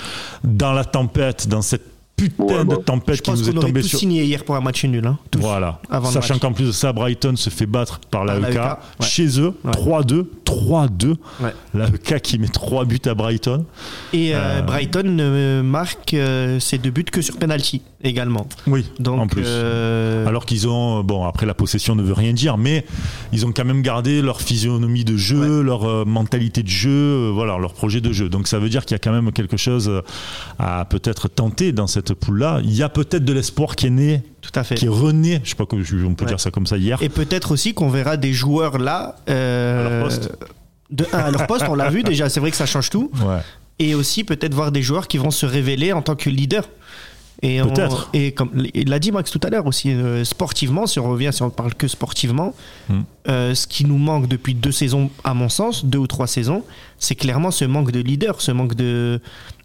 Dans 0.43 0.73
la 0.73 0.85
tempête, 0.85 1.47
dans 1.47 1.61
cette 1.61 1.85
putain 2.29 2.43
Ouais, 2.43 2.59
de 2.59 2.63
bah, 2.69 2.75
tempête 2.85 3.21
qui 3.21 3.31
nous 3.31 3.49
est 3.49 3.53
tombée 3.53 3.81
sur. 3.83 3.99
signé 3.99 4.23
hier 4.23 4.43
pour 4.43 4.55
un 4.55 4.61
match 4.61 4.83
nul. 4.85 5.05
Hein, 5.05 5.17
tous. 5.31 5.39
Voilà. 5.39 5.79
Sachant 6.11 6.37
qu'en 6.39 6.53
plus 6.53 6.65
de 6.67 6.71
ça, 6.71 6.93
Brighton 6.93 7.35
se 7.35 7.49
fait 7.49 7.65
battre 7.65 7.99
par 8.09 8.25
la 8.25 8.39
Par 8.39 8.49
EK, 8.49 8.55
l'AEK, 8.55 8.63
ouais. 8.99 9.05
chez 9.07 9.39
eux, 9.39 9.53
Ouais. 9.63 9.71
3-2, 9.71 10.25
3-2. 10.45 11.15
Ouais. 11.41 11.53
La 11.73 11.87
EK 11.87 12.21
qui 12.21 12.37
met 12.39 12.47
3 12.47 12.85
buts 12.85 12.99
à 13.05 13.13
Brighton. 13.13 13.65
Et 14.13 14.35
euh, 14.35 14.39
Euh, 14.41 14.61
Brighton 14.63 15.17
euh, 15.19 15.63
marque 15.63 16.13
euh, 16.13 16.59
ses 16.59 16.77
deux 16.77 16.89
buts 16.89 17.03
que 17.05 17.21
sur 17.21 17.37
penalty 17.37 17.81
également. 18.03 18.47
Oui, 18.67 18.85
Donc, 18.99 19.19
en 19.19 19.27
plus. 19.27 19.43
euh, 19.45 20.25
Alors 20.25 20.45
qu'ils 20.45 20.67
ont, 20.67 21.03
bon, 21.03 21.23
après 21.25 21.45
la 21.45 21.53
possession 21.53 21.95
ne 21.95 22.01
veut 22.01 22.13
rien 22.13 22.33
dire, 22.33 22.57
mais 22.57 22.85
ils 23.31 23.45
ont 23.45 23.51
quand 23.51 23.63
même 23.65 23.81
gardé 23.83 24.21
leur 24.23 24.41
physionomie 24.41 25.05
de 25.05 25.15
jeu, 25.17 25.61
leur 25.61 26.05
mentalité 26.07 26.63
de 26.63 26.67
jeu, 26.67 27.29
voilà, 27.29 27.57
leur 27.59 27.73
projet 27.73 28.01
de 28.01 28.11
jeu. 28.11 28.27
Donc 28.29 28.47
ça 28.47 28.57
veut 28.59 28.69
dire 28.69 28.85
qu'il 28.85 28.95
y 28.95 28.99
a 28.99 28.99
quand 28.99 29.11
même 29.11 29.31
quelque 29.31 29.55
chose 29.57 30.01
à 30.59 30.85
peut-être 30.85 31.27
tenter 31.27 31.71
dans 31.71 31.87
cette 31.87 32.10
poule-là. 32.13 32.59
Il 32.63 32.73
y 32.73 32.83
a 32.83 32.89
peut-être 32.89 33.23
de 33.25 33.33
l'espoir 33.33 33.75
qui 33.75 33.87
est 33.87 33.91
né, 33.91 34.23
tout 34.41 34.51
à 34.55 34.63
fait. 34.63 34.75
qui 34.75 34.85
est 34.85 34.89
rené, 34.89 35.41
je 35.43 35.49
sais 35.49 35.55
pas 35.55 35.65
comment 35.65 35.81
on 36.05 36.13
peut 36.15 36.25
Ouais. 36.25 36.29
dire 36.31 36.39
ça 36.39 36.51
comme 36.51 36.67
ça 36.67 36.77
hier. 36.77 36.97
Et 37.01 37.09
peut-être 37.09 37.51
aussi 37.51 37.73
qu'on 37.73 37.89
verra 37.89 38.17
des 38.17 38.33
joueurs 38.33 38.77
là. 38.77 39.15
euh, 39.29 39.87
À 39.87 39.89
leur 39.89 40.03
poste. 40.03 40.31
De, 40.89 41.05
à 41.13 41.31
leur 41.31 41.47
poste, 41.47 41.65
on 41.69 41.75
l'a 41.75 41.89
vu 41.89 42.03
déjà, 42.03 42.27
c'est 42.29 42.39
vrai 42.39 42.51
que 42.51 42.57
ça 42.57 42.65
change 42.65 42.89
tout. 42.89 43.09
Ouais. 43.25 43.37
Et 43.79 43.95
aussi 43.95 44.23
peut-être 44.23 44.53
voir 44.53 44.71
des 44.71 44.81
joueurs 44.81 45.07
qui 45.07 45.17
vont 45.17 45.31
se 45.31 45.45
révéler 45.45 45.93
en 45.93 46.01
tant 46.01 46.15
que 46.15 46.29
leader. 46.29 46.67
Et 47.43 47.59
on-. 47.61 47.73
Et 48.13 48.33
comme 48.33 48.51
il 48.75 48.89
l'a 48.89 48.99
dit 48.99 49.11
Max 49.11 49.31
tout 49.31 49.39
à 49.41 49.49
l'heure 49.49 49.65
aussi, 49.65 49.89
euh, 49.91 50.23
sportivement, 50.23 50.85
si 50.85 50.99
on 50.99 51.09
revient, 51.09 51.31
si 51.33 51.41
on 51.41 51.49
parle 51.49 51.73
que 51.73 51.87
sportivement, 51.87 52.53
Hmm. 52.89 53.01
euh, 53.29 53.55
ce 53.55 53.65
qui 53.65 53.85
nous 53.85 53.97
manque 53.97 54.27
depuis 54.27 54.53
deux 54.53 54.71
saisons, 54.73 55.09
à 55.23 55.33
mon 55.33 55.49
sens, 55.49 55.83
deux 55.85 55.97
ou 55.97 56.05
trois 56.07 56.27
saisons, 56.27 56.63
c'est 56.99 57.15
clairement 57.15 57.49
ce 57.49 57.65
manque 57.65 57.91
de 57.91 57.99
leader, 58.01 58.41
ce 58.41 58.51
manque 58.51 58.75
de, 58.75 59.19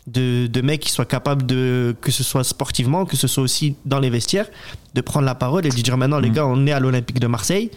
de, 0.07 0.47
de 0.47 0.61
mecs 0.61 0.81
qui 0.81 0.90
soient 0.90 1.05
capables 1.05 1.45
de, 1.47 1.95
que 2.01 2.11
ce 2.12 2.23
soit 2.23 2.45
sportivement, 2.45 3.05
que 3.07 3.16
ce 3.16 3.27
soit 3.27 3.42
aussi 3.42 3.75
dans 3.85 3.99
les 3.99 4.11
vestiaires, 4.11 4.47
de 4.95 5.01
prendre 5.01 5.27
la 5.27 5.35
parole 5.35 5.66
et 5.66 5.69
de 5.71 5.75
dire 5.75 5.97
maintenant 5.97 6.19
les 6.21 6.31
Hmm. 6.31 6.35
gars, 6.35 6.47
on 6.47 6.66
est 6.66 6.73
à 6.73 6.81
l'Olympique 6.81 7.19
de 7.21 7.27
Marseille 7.27 7.71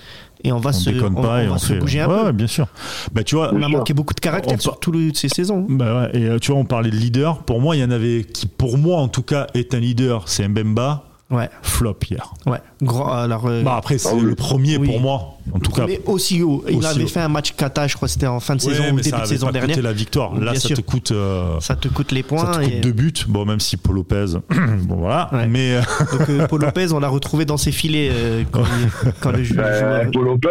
et 0.43 0.51
on 0.51 0.59
va 0.59 0.69
On 0.69 0.73
se, 0.73 0.89
on, 0.91 1.13
pas 1.13 1.21
on 1.21 1.37
et 1.39 1.47
va 1.47 1.53
on 1.53 1.57
se 1.57 1.73
fait. 1.73 1.79
bouger 1.79 2.01
un 2.01 2.07
ouais, 2.07 2.19
peu. 2.19 2.25
ouais, 2.27 2.33
bien 2.33 2.47
sûr. 2.47 2.67
Bah, 3.13 3.23
tu 3.23 3.35
vois, 3.35 3.51
On 3.53 3.57
a 3.57 3.67
sûr. 3.67 3.69
manqué 3.77 3.93
beaucoup 3.93 4.13
de 4.13 4.19
caractère 4.19 4.55
On 4.57 4.61
sur 4.61 4.79
toutes 4.79 5.17
ces 5.17 5.27
saisons. 5.29 5.65
Bah 5.69 6.01
ouais, 6.03 6.19
et 6.19 6.25
euh, 6.27 6.39
tu 6.39 6.51
vois, 6.51 6.61
on 6.61 6.65
parlait 6.65 6.91
de 6.91 6.95
leader. 6.95 7.39
Pour 7.39 7.59
moi, 7.61 7.75
il 7.75 7.79
y 7.79 7.83
en 7.83 7.91
avait 7.91 8.23
qui, 8.31 8.45
pour 8.47 8.77
moi 8.77 8.97
en 9.01 9.07
tout 9.07 9.23
cas, 9.23 9.47
est 9.55 9.73
un 9.73 9.79
leader. 9.79 10.27
C'est 10.29 10.47
Mbemba. 10.47 11.05
Ouais, 11.31 11.47
Flop 11.61 11.97
hier. 12.09 12.33
ouais. 12.47 12.57
Grand, 12.81 13.11
alors, 13.11 13.45
euh, 13.45 13.61
Bah 13.61 13.75
après, 13.77 13.99
c'est 13.99 14.09
Ah 14.11 14.15
oui. 14.15 14.21
le 14.23 14.33
premier 14.35 14.77
Oui. 14.77 14.87
pour 14.87 14.99
moi, 14.99 15.37
en 15.53 15.59
tout 15.59 15.71
cas. 15.71 15.85
mais 15.87 15.99
aussi 16.05 16.41
haut. 16.43 16.63
Il 16.69 16.77
Aussi 16.77 16.87
avait 16.87 17.03
haut. 17.03 17.07
fait 17.07 17.19
un 17.21 17.27
match 17.29 17.53
kata, 17.55 17.87
je 17.87 17.95
crois 17.95 18.07
que 18.07 18.13
c'était 18.13 18.27
en 18.27 18.39
fin 18.39 18.55
de 18.55 18.61
Ouais, 18.63 18.71
saison 18.73 18.83
ou 18.91 18.95
mais 18.95 19.01
début 19.01 19.09
ça 19.17 19.21
de 19.21 19.27
saison 19.27 19.45
pas 19.47 19.51
dernière. 19.53 19.75
coûté 19.75 19.81
la 19.81 19.93
victoire. 19.93 20.33
Là, 20.35 20.51
Bien 20.51 20.59
ça 20.59 20.67
sûr. 20.67 20.77
te 20.77 20.81
coûte. 20.81 21.11
euh, 21.11 21.59
Ça 21.59 21.75
te 21.75 21.87
coûte 21.87 22.11
les 22.11 22.21
Ça 22.21 22.27
points. 22.27 22.45
te 22.45 22.59
coûte 22.63 22.73
et- 22.73 22.79
deux 22.81 22.91
buts, 22.91 23.13
bon 23.27 23.45
même 23.45 23.59
si 23.59 23.77
Paul 23.77 23.95
Lopez, 23.95 24.25
bon 24.83 24.95
voilà, 24.95 25.29
Ouais. 25.33 25.47
mais 25.47 25.75
euh, 25.75 25.81
Donc 26.17 26.29
euh, 26.29 26.47
Paul 26.47 26.61
Lopez, 26.65 26.93
on 26.93 26.99
l'a 26.99 27.07
retrouvé 27.09 27.45
dans 27.45 27.57
ses 27.57 27.71
filets 27.71 28.09
euh, 28.11 28.43
quand, 28.51 28.63
il- 28.63 29.11
quand 29.21 29.31
le 29.31 29.43
jeu. 29.43 29.55
Ben, 29.55 30.09
Paul 30.11 30.25
Lopez, 30.25 30.47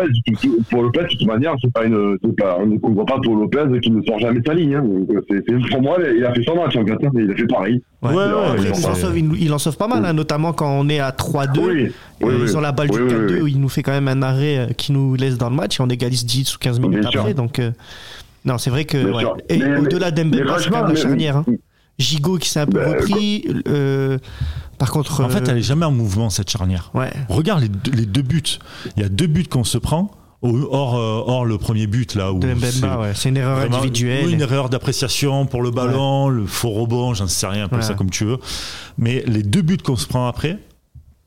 Paul 0.71 0.83
Lopez, 0.85 1.03
de 1.03 1.09
toute 1.19 1.27
manière, 1.27 1.55
c'est 1.63 1.73
pas 1.73 1.85
une, 1.85 2.19
pas, 2.37 2.59
on 2.61 2.67
ne 2.67 2.79
comprend 2.79 3.05
pas 3.05 3.17
Paul 3.23 3.39
Lopez 3.41 3.81
qui 3.81 3.91
ne 3.91 4.03
sort 4.03 4.19
jamais 4.19 4.41
de 4.41 4.47
sa 4.47 4.55
ligne. 4.55 4.75
Hein. 4.75 4.83
Donc, 4.85 5.09
c'est, 5.29 5.45
pour 5.71 5.83
moi, 5.83 5.97
il 6.17 6.25
a 6.25 6.33
fait 6.35 6.43
son 6.45 6.55
match 6.57 6.77
en 6.77 6.85
fait. 6.85 7.07
hein. 7.07 7.11
Il 7.15 7.31
a 7.31 7.35
fait 7.35 7.47
pareil. 7.47 7.83
Ouais. 8.01 8.11
ouais, 8.11 8.15
ouais, 8.17 8.23
Après, 8.31 8.59
mais 8.59 8.69
il, 8.79 8.87
en 8.87 8.95
sauve, 8.95 9.19
il, 9.19 9.43
il 9.43 9.53
en 9.53 9.59
sauve 9.59 9.77
pas 9.77 9.89
mal, 9.89 10.05
hein, 10.05 10.13
notamment 10.13 10.53
quand 10.53 10.71
on 10.71 10.89
est 10.89 11.01
à 11.01 11.11
3-2. 11.11 11.59
Oui, 11.59 11.67
oui, 11.73 11.91
oui. 12.23 12.35
Ils 12.43 12.57
ont 12.57 12.61
la 12.61 12.71
balle 12.73 12.89
Oui, 12.93 12.97
du 12.99 13.03
oui, 13.03 13.11
4-2 13.11 13.33
oui. 13.35 13.41
où 13.43 13.47
il 13.49 13.61
nous 13.61 13.69
fait 13.69 13.83
quand 13.83 13.91
même 13.93 14.07
un 14.09 14.23
arrêt 14.23 14.59
euh, 14.59 14.67
qui 14.89 14.93
nous 14.93 15.15
laisse 15.15 15.37
dans 15.39 15.51
le 15.51 15.57
match 15.57 15.79
et 15.79 15.83
on 15.83 15.89
égalise 15.89 16.25
10 16.25 16.55
ou 16.55 16.59
15 16.59 16.81
minutes 16.81 17.01
Bien 17.01 17.09
après. 17.11 17.23
sûr. 17.29 17.35
Donc, 17.35 17.59
euh, 17.59 17.71
non, 18.45 18.59
c'est 18.59 18.71
vrai 18.71 18.85
que. 18.85 18.97
Ouais. 19.13 19.25
Et 19.49 19.63
au-delà 19.63 20.11
d'Embemba, 20.11 20.57
c'est 20.59 20.71
quand 20.71 20.83
même 20.85 20.95
la 20.95 21.01
charnière. 21.01 21.37
Hein. 21.37 21.45
Gigot 21.99 22.39
qui 22.39 22.49
s'est 22.49 22.61
un 22.61 22.67
peu 22.67 22.79
Ben, 22.79 22.93
repris. 22.97 23.45
euh, 23.67 24.19
par 24.79 24.91
contre. 24.91 25.21
en 25.25 25.29
fait 25.29 25.41
euh, 25.41 25.51
elle 25.53 25.59
est 25.59 25.63
jamais 25.63 25.85
en 25.85 25.91
mouvement 25.93 26.31
cette 26.31 26.49
charnière. 26.49 26.91
Ouais. 26.95 27.11
Regarde 27.29 27.61
les 27.63 27.69
deux, 27.69 27.91
les 27.91 28.07
deux 28.07 28.23
buts, 28.23 28.43
il 28.97 29.03
y 29.03 29.05
a 29.05 29.09
deux 29.09 29.27
buts 29.27 29.47
qu'on 29.51 29.65
se 29.65 29.79
prend, 29.79 30.13
hors, 30.43 30.95
hors 30.95 31.45
le 31.45 31.59
premier 31.59 31.89
but 31.89 32.15
là 32.15 32.33
où 32.33 32.41
c'est 32.41 32.55
Mbemba, 32.55 33.01
ouais. 33.01 33.13
C'est 33.17 33.31
une 33.31 33.37
erreur 33.39 33.57
vraiment- 33.59 33.79
individuelle. 33.79 34.31
une 34.33 34.41
erreur 34.41 34.69
d'appréciation 34.69 35.45
pour 35.47 35.61
le 35.61 35.73
ballon, 35.73 36.29
le 36.29 36.47
faux 36.47 36.71
rebond, 36.71 37.15
j'en 37.15 37.27
sais 37.27 37.49
rien, 37.49 37.65
appelle 37.65 37.81
Ouais. 37.81 37.85
ça 37.85 37.95
comme 37.95 38.11
tu 38.11 38.25
veux, 38.25 38.39
mais 38.97 39.25
les 39.27 39.43
deux 39.43 39.63
buts 39.63 39.79
qu'on 39.79 39.97
se 39.97 40.07
prend 40.07 40.29
après. 40.29 40.59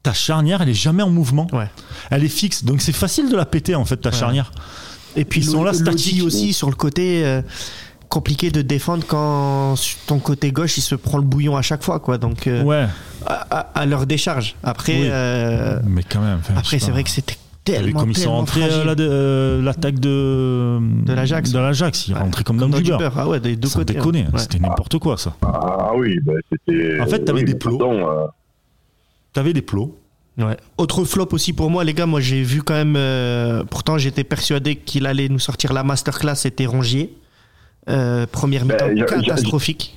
Ta 0.04 0.14
charnière, 0.14 0.62
elle 0.62 0.70
est 0.70 0.74
jamais 0.74 1.04
en 1.04 1.10
mouvement. 1.12 1.48
Ouais. 1.54 1.70
Elle 2.10 2.24
est 2.24 2.28
fixe, 2.30 2.64
donc 2.64 2.82
c'est 2.82 2.92
facile 2.92 3.30
de 3.30 3.36
la 3.36 3.46
péter 3.46 3.76
en 3.76 3.86
fait 3.86 3.98
ta 3.98 4.10
Ouais. 4.10 4.16
charnière. 4.16 4.52
Et 5.16 5.26
puis 5.26 5.42
Ils 5.42 5.50
sont 5.50 5.64
là 5.64 5.74
statiques. 5.74 6.24
aussi 6.24 6.54
sur 6.54 6.70
le 6.70 6.76
côté 6.76 7.24
euh, 7.26 7.42
compliqué 8.10 8.50
de 8.50 8.62
défendre 8.62 9.04
quand 9.08 9.76
sur 9.76 9.98
ton 10.08 10.20
côté 10.20 10.52
gauche 10.52 10.78
il 10.78 10.82
se 10.82 10.96
prend 10.96 11.18
le 11.18 11.24
bouillon 11.24 11.56
à 11.56 11.62
chaque 11.62 11.84
fois 11.84 12.00
quoi. 12.00 12.18
Donc 12.18 12.48
euh, 12.48 12.64
Ouais, 12.64 12.88
à, 13.28 13.86
leur 13.86 14.06
décharge. 14.08 14.56
Après, 14.64 14.94
Oui. 15.02 15.08
euh, 15.12 15.80
mais 15.86 16.02
quand 16.10 16.22
même. 16.22 16.40
enfin, 16.40 16.54
après 16.58 16.80
c'est 16.80 16.92
vrai 16.92 17.04
que 17.04 17.10
c'était 17.12 17.36
tellement 17.64 18.00
comme 18.00 18.10
ils 18.10 18.16
sont 18.18 18.22
tellement 18.24 18.38
rentrés 18.38 19.62
l'attaque 19.62 20.00
de 20.00 20.80
De 21.06 21.14
l'Ajax. 21.14 21.52
De 21.52 21.60
l'Ajax, 21.60 22.08
ils 22.08 22.14
Ouais. 22.16 22.20
rentraient 22.22 22.44
comme, 22.44 22.58
Comme 22.58 22.72
dans, 22.72 22.80
du 22.80 22.90
beurre. 22.90 23.14
Ah 23.18 23.28
ouais, 23.28 23.40
des 23.40 23.56
deux 23.56 23.68
Sans 23.68 23.80
côtés. 23.80 23.94
déconner, 23.94 24.22
hein. 24.28 24.32
Ouais. 24.34 24.40
c'était 24.40 24.58
n'importe 24.60 24.98
quoi 24.98 25.18
ça. 25.18 25.36
Ah 25.44 25.92
oui, 25.96 26.18
ben, 26.24 26.38
c'était. 26.52 27.00
En 27.02 27.06
fait, 27.06 27.20
t'avais 27.20 27.40
oui, 27.42 27.46
des 27.46 27.56
plots. 27.56 27.78
T'avais 29.34 29.54
des 29.54 29.62
plots. 29.62 29.98
Ouais. 30.38 30.58
Autre 30.78 31.04
flop 31.06 31.28
aussi 31.32 31.54
pour 31.54 31.70
moi, 31.70 31.84
les 31.84 31.94
gars. 31.94 32.06
Moi, 32.06 32.20
j'ai 32.22 32.42
vu 32.42 32.62
quand 32.64 32.74
même. 32.74 32.96
euh, 32.96 33.64
pourtant, 33.64 33.98
j'étais 33.98 34.24
persuadé 34.24 34.76
qu'il 34.76 35.06
allait 35.06 35.30
nous 35.30 35.40
sortir 35.40 35.74
la 35.74 35.84
masterclass. 35.84 36.36
C'était 36.36 36.66
Rongier. 36.66 37.14
Euh, 37.90 38.26
première 38.32 38.64
mi-temps 38.66 38.88
Ben, 38.88 38.98
j'ai- 38.98 39.06
j'ai- 39.08 39.26
catastrophique. 39.28 39.96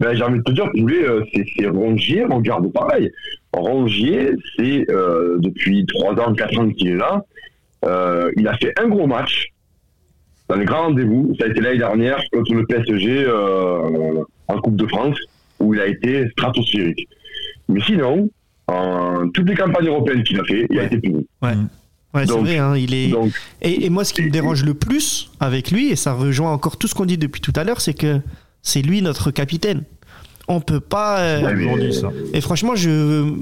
Ben, 0.00 0.14
j'ai 0.16 0.22
envie 0.22 0.38
de 0.38 0.42
te 0.42 0.52
dire, 0.52 0.64
vous 0.74 0.80
voulez, 0.82 1.02
euh, 1.04 1.22
c'est, 1.32 1.44
c'est 1.56 1.66
Rongier, 1.68 2.24
regarde 2.24 2.72
pareil. 2.72 3.10
Rongier, 3.52 4.30
c'est 4.56 4.90
euh, 4.90 5.36
depuis 5.38 5.84
3 5.86 6.14
ans, 6.20 6.34
4 6.34 6.58
ans 6.58 6.68
qu'il 6.70 6.88
est 6.88 6.96
là. 6.96 7.24
Euh, 7.84 8.30
il 8.36 8.46
a 8.48 8.56
fait 8.58 8.72
un 8.80 8.88
gros 8.88 9.06
match 9.06 9.48
dans 10.48 10.56
les 10.56 10.64
grands 10.64 10.84
rendez-vous. 10.84 11.34
Ça 11.38 11.46
a 11.46 11.48
été 11.48 11.60
l'année 11.60 11.78
dernière 11.78 12.20
contre 12.32 12.54
le 12.54 12.64
PSG 12.66 13.24
euh, 13.26 14.22
en 14.48 14.58
Coupe 14.60 14.76
de 14.76 14.86
France, 14.86 15.16
où 15.60 15.74
il 15.74 15.80
a 15.80 15.86
été 15.86 16.28
stratosphérique. 16.30 17.08
Mais 17.68 17.80
sinon, 17.82 18.28
en 18.72 19.28
toutes 19.30 19.48
les 19.48 19.54
campagnes 19.54 19.86
européennes 19.88 20.22
qu'il 20.24 20.38
a 20.40 20.44
fait, 20.44 20.66
il 20.70 20.78
a 20.78 20.84
été 20.84 20.98
puni. 20.98 21.26
Ouais, 21.42 21.54
c'est 22.14 22.26
donc- 22.26 22.40
vrai. 22.46 22.58
hein, 22.58 22.76
il 22.76 22.92
est. 22.94 23.08
Donc, 23.08 23.32
Et, 23.62 23.86
et 23.86 23.90
moi, 23.90 24.04
ce 24.04 24.12
qui 24.12 24.22
me 24.22 24.30
dérange 24.30 24.64
le 24.64 24.74
plus 24.74 25.30
avec 25.40 25.70
lui, 25.70 25.90
et 25.90 25.96
ça 25.96 26.12
rejoint 26.12 26.52
encore 26.52 26.76
tout 26.76 26.86
ce 26.86 26.94
qu'on 26.94 27.06
dit 27.06 27.16
depuis 27.18 27.40
tout 27.40 27.52
à 27.56 27.64
l'heure, 27.64 27.80
c'est 27.80 27.94
que 27.94 28.20
c'est 28.62 28.82
lui 28.82 29.00
notre 29.02 29.30
capitaine. 29.30 29.82
On 30.48 30.60
peut 30.60 30.80
pas. 30.80 31.20
euh, 31.20 31.42
Ouais, 31.42 31.54
mais-. 31.54 32.00
Et 32.34 32.40
franchement, 32.40 32.74
je. 32.74 33.22
ouais. 33.22 33.32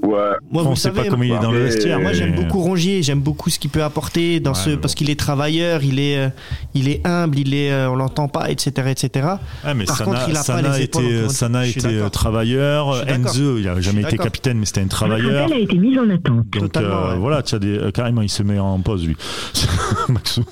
Moi, 0.51 0.63
on 0.63 0.71
vous 0.71 0.77
sait 0.77 0.83
savez, 0.89 1.03
pas 1.05 1.09
comment 1.09 1.23
il 1.23 1.33
est 1.33 1.39
dans 1.39 1.51
le 1.51 1.65
vestiaire. 1.65 1.99
moi 1.99 2.13
j'aime 2.13 2.35
beaucoup 2.35 2.61
Rongier, 2.61 3.03
j'aime 3.03 3.21
beaucoup 3.21 3.49
ce 3.51 3.59
qu'il 3.59 3.71
peut 3.71 3.83
apporter 3.83 4.39
dans 4.39 4.53
Ouais, 4.53 4.57
ce 4.59 4.71
parce 4.77 4.95
qu'il 4.95 5.09
est 5.11 5.19
travailleur, 5.19 5.83
il 5.83 5.99
est, 5.99 6.19
euh, 6.19 6.29
il 6.75 6.89
est 6.89 7.05
humble, 7.07 7.39
il 7.39 7.55
est, 7.55 7.73
euh, 7.73 7.91
on 7.91 7.97
l'entend 7.97 8.29
pas, 8.29 8.51
etc., 8.51 8.89
etc. 8.91 9.29
Ah, 9.65 9.73
mais 9.75 9.87
Par 9.87 9.97
Sana, 9.97 10.11
contre, 10.11 10.29
il 10.29 10.33
a 10.37 10.39
pas 10.41 10.43
Sana 10.45 10.77
les 10.79 10.85
épaules, 10.85 11.05
été, 11.05 11.29
Sana 11.31 11.67
était 11.67 11.81
d'accord. 11.95 12.11
travailleur. 12.11 13.09
Enzo, 13.09 13.57
il 13.59 13.67
a 13.69 13.81
jamais 13.81 14.03
été 14.03 14.19
capitaine, 14.19 14.59
mais 14.59 14.67
c'était 14.67 14.81
un 14.81 14.85
Votre 14.85 14.97
travailleur. 14.97 15.45
appel 15.47 15.57
a 15.57 15.61
été 15.61 15.77
mis 15.79 15.99
en 15.99 16.09
attente. 16.11 16.47
Donc 16.53 16.77
euh, 16.77 17.13
ouais. 17.13 17.19
voilà, 17.19 17.43
tu 17.43 17.55
as 17.55 17.59
des, 17.59 17.79
euh, 17.79 17.91
carrément, 17.91 18.21
il 18.23 18.29
se 18.29 18.43
met 18.43 18.59
en 18.59 18.79
pause 18.81 19.07
lui, 19.07 19.17
Maxou. 20.09 20.45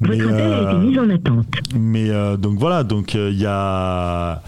Mais, 0.00 0.16
Votre 0.18 0.30
appel 0.32 0.52
a 0.52 0.56
euh, 0.58 0.70
été 0.70 0.86
mis 0.86 0.98
en 0.98 1.10
attente. 1.10 1.46
Mais 1.78 2.10
euh, 2.10 2.36
donc 2.36 2.58
voilà, 2.58 2.84
donc 2.84 3.14
euh, 3.14 3.30
il 3.32 3.38
y 3.40 3.46
a, 3.46 4.42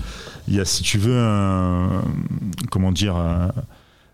il 0.51 0.57
y 0.57 0.61
a 0.61 0.65
si 0.67 0.83
tu 0.83 0.99
veux 0.99 1.17
un, 1.19 2.03
comment 2.71 2.93
dire, 2.93 3.17
un- 3.17 3.53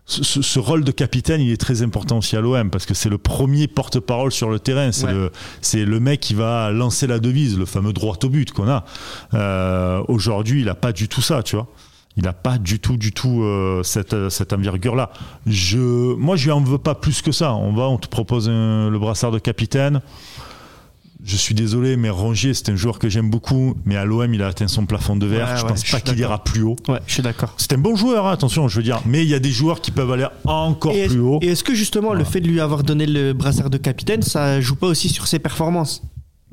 ce, 0.05 0.57
rôle 0.59 0.85
de 0.85 0.91
capitaine, 0.91 1.41
il 1.41 1.51
est 1.51 1.57
très 1.57 1.81
important 1.81 2.19
aussi 2.19 2.37
à 2.37 2.41
l'OM 2.41 2.69
parce 2.69 2.85
que 2.85 2.93
c'est 2.93 3.09
le 3.09 3.17
premier 3.17 3.67
porte-parole 3.67 4.31
sur 4.31 4.49
le 4.49 4.57
terrain. 4.57 4.93
C'est 4.93 5.07
Ouais. 5.07 5.11
le, 5.83 5.83
le 5.83 5.99
mec 5.99 6.21
qui 6.21 6.33
va 6.33 6.71
lancer 6.71 7.07
la 7.07 7.19
devise, 7.19 7.57
le 7.57 7.65
fameux 7.65 7.91
droit 7.91 8.15
au 8.23 8.29
but 8.29 8.51
qu'on 8.53 8.69
a. 8.69 8.85
Euh, 9.33 10.01
Aujourd'hui, 10.07 10.61
il 10.61 10.69
a 10.69 10.75
pas 10.75 10.93
du 10.93 11.09
tout 11.09 11.21
ça, 11.21 11.43
tu 11.43 11.57
vois. 11.57 11.67
Il 12.15 12.23
n'a 12.23 12.33
pas 12.33 12.57
du 12.57 12.79
tout, 12.79 12.95
du 12.97 13.11
tout 13.11 13.43
euh, 13.43 13.83
cette, 13.83 14.29
cette 14.29 14.53
envergure-là. 14.53 15.11
Je, 15.45 15.77
moi, 16.15 16.35
je 16.37 16.45
lui 16.45 16.51
en 16.51 16.61
veux 16.61 16.77
pas 16.79 16.95
plus 16.95 17.21
que 17.21 17.31
ça. 17.33 17.53
On 17.53 17.73
va, 17.73 17.83
on 17.83 17.97
te 17.97 18.07
propose 18.07 18.47
un- 18.49 18.89
le 18.89 18.97
brassard 18.97 19.31
de 19.31 19.39
capitaine. 19.39 20.01
Je 21.29 21.35
suis 21.35 21.53
désolé, 21.53 21.97
mais 21.97 22.09
Rongier, 22.09 22.53
c'est 22.53 22.69
un 22.69 22.77
joueur 22.77 22.99
que 22.99 23.09
j'aime 23.09 23.29
beaucoup, 23.29 23.75
mais 23.83 23.97
à 23.97 24.05
l'OM, 24.05 24.33
il 24.33 24.41
a 24.41 24.47
atteint 24.47 24.69
son 24.69 24.85
plafond 24.85 25.17
de 25.17 25.25
verre. 25.27 25.49
Ouais, 25.49 25.57
je 25.57 25.61
ouais, 25.63 25.67
pense 25.67 25.85
je 25.85 25.91
pas 25.91 25.99
qu'il 25.99 26.17
ira 26.19 26.41
plus 26.41 26.61
haut. 26.61 26.77
Ouais, 26.87 26.99
je 27.05 27.13
suis 27.15 27.21
d'accord. 27.21 27.53
C'est 27.57 27.73
un 27.73 27.77
bon 27.77 27.97
joueur, 27.97 28.27
hein, 28.27 28.31
attention, 28.31 28.69
je 28.69 28.77
veux 28.77 28.83
dire, 28.83 29.01
mais 29.05 29.23
il 29.23 29.29
y 29.29 29.33
a 29.35 29.39
des 29.39 29.49
joueurs 29.51 29.81
qui 29.81 29.91
peuvent 29.91 30.09
aller 30.09 30.25
encore 30.45 30.93
Et 30.95 31.07
plus 31.07 31.19
haut. 31.19 31.39
et 31.41 31.47
est-ce 31.47 31.65
que 31.65 31.75
justement 31.75 32.13
le 32.13 32.23
fait 32.23 32.39
de 32.39 32.47
lui 32.47 32.61
avoir 32.61 32.81
donné 32.83 33.05
le 33.05 33.33
brassard 33.33 33.69
de 33.69 33.77
capitaine, 33.77 34.21
ça 34.21 34.61
joue 34.61 34.75
pas 34.77 34.87
aussi 34.87 35.09
sur 35.09 35.27
ses 35.27 35.39
performances? 35.39 36.01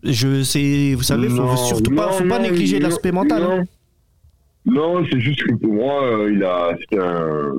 Je 0.02 0.42
sais, 0.42 0.94
vous 0.96 1.04
savez, 1.04 1.28
faut 1.28 1.36
Non, 1.36 1.56
surtout 1.56 1.94
pas, 1.94 2.06
non, 2.06 2.12
faut 2.12 2.24
pas 2.28 2.38
non, 2.40 2.50
négliger 2.50 2.80
l'aspect 2.80 3.12
mental. 3.12 3.42
hein. 3.44 3.62
Non, 4.66 5.04
c'est 5.08 5.20
juste 5.20 5.40
que 5.44 5.54
pour 5.54 5.72
moi, 5.72 6.02
euh, 6.04 6.32
il 6.34 6.42
a, 6.42 6.70
un, 7.00 7.52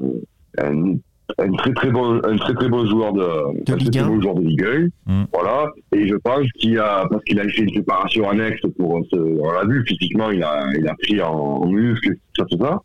un- 0.68 0.98
un 1.38 1.52
très 1.54 1.74
très 1.74 1.90
bon, 1.90 2.22
un 2.24 2.38
très 2.38 2.54
très 2.54 2.70
bon 2.70 2.86
joueur 2.86 3.14
de, 3.14 3.22
De 3.22 3.62
un 3.62 3.64
très, 3.64 3.76
Ligue 3.78 3.92
très 3.92 4.02
1. 4.02 4.08
bon 4.08 4.22
joueur 4.22 4.36
de 4.36 4.42
Ligue 4.42 4.66
1. 5.08 5.12
Mm. 5.12 5.26
Voilà. 5.34 5.72
Et 5.94 6.08
je 6.08 6.16
pense 6.16 6.48
qu'il 6.60 6.78
a, 6.80 7.06
parce 7.10 7.24
qu'il 7.24 7.40
a 7.40 7.48
fait 7.48 7.62
une 7.62 7.72
préparation 7.72 8.30
annexe 8.30 8.62
pour 8.78 9.02
ce, 9.12 9.18
on 9.18 9.52
l'a 9.52 9.66
vu, 9.66 9.84
physiquement, 9.88 10.32
il 10.32 10.44
a, 10.44 10.66
il 10.78 10.88
a 10.88 10.96
pris 10.96 11.22
en, 11.22 11.32
en 11.34 11.68
muscle, 11.68 12.16
ça, 12.38 12.46
tout 12.46 12.58
ça. 12.60 12.82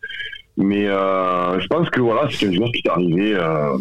Mais 0.56 0.88
euh, 0.88 1.58
je 1.60 1.66
pense 1.68 1.88
que 1.90 2.00
voilà, 2.00 2.28
c'est 2.30 2.48
un 2.48 2.52
joueur 2.52 2.70
qui 2.72 2.82
est 2.84 2.90
arrivé 2.90 3.34
euh, 3.34 3.76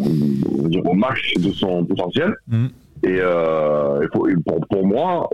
on 0.58 0.62
va 0.62 0.68
dire, 0.68 0.86
au 0.86 0.94
max 0.94 1.20
de 1.38 1.50
son 1.52 1.84
potentiel. 1.84 2.34
Mm. 2.48 2.66
Et, 3.02 3.18
euh, 3.18 4.02
et 4.02 4.08
pour, 4.08 4.28
pour 4.68 4.86
moi, 4.86 5.28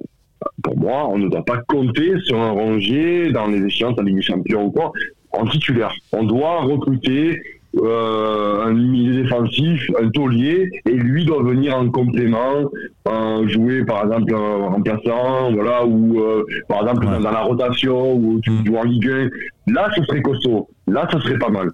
pour 0.63 0.77
moi, 0.77 1.09
on 1.09 1.19
ne 1.19 1.29
doit 1.29 1.45
pas 1.45 1.59
compter 1.69 2.19
sur 2.21 2.39
un 2.41 2.51
Rongier 2.51 3.33
dans 3.33 3.47
les 3.47 3.63
échéances 3.65 3.99
en 3.99 4.03
Ligue 4.03 4.17
des 4.17 4.23
Champions 4.23 4.67
ou 4.67 4.71
quoi, 4.71 4.93
en 5.33 5.47
titulaire. 5.47 5.93
On 6.13 6.25
doit 6.25 6.63
recruter 6.63 7.41
euh, 7.79 8.65
un 8.65 8.73
milieu 8.73 9.23
défensif, 9.23 9.81
un 10.03 10.09
taulier, 10.11 10.69
et 10.89 10.93
lui 10.93 11.25
doit 11.25 11.43
venir 11.43 11.77
en 11.77 11.89
complément, 11.91 12.71
euh, 13.09 13.49
jouer 13.49 13.85
par 13.85 14.05
exemple 14.05 14.35
en 14.35 14.71
remplaçant, 14.71 15.53
voilà, 15.53 15.85
ou 15.87 16.21
euh, 16.21 16.45
par 16.69 16.83
exemple 16.83 17.07
Ouais. 17.07 17.13
dans, 17.13 17.21
dans 17.21 17.31
la 17.33 17.41
rotation, 17.43 18.15
ou 18.15 18.41
tu 18.43 18.51
Mm. 18.51 18.67
joues 18.67 18.77
en 18.77 18.85
Ligue 18.85 19.09
1. 19.11 19.73
Là, 19.73 19.89
ce 19.97 20.03
serait 20.05 20.23
costaud. 20.23 20.69
Là, 20.87 21.07
ce 21.13 21.19
serait 21.21 21.39
pas 21.39 21.51
mal. 21.51 21.71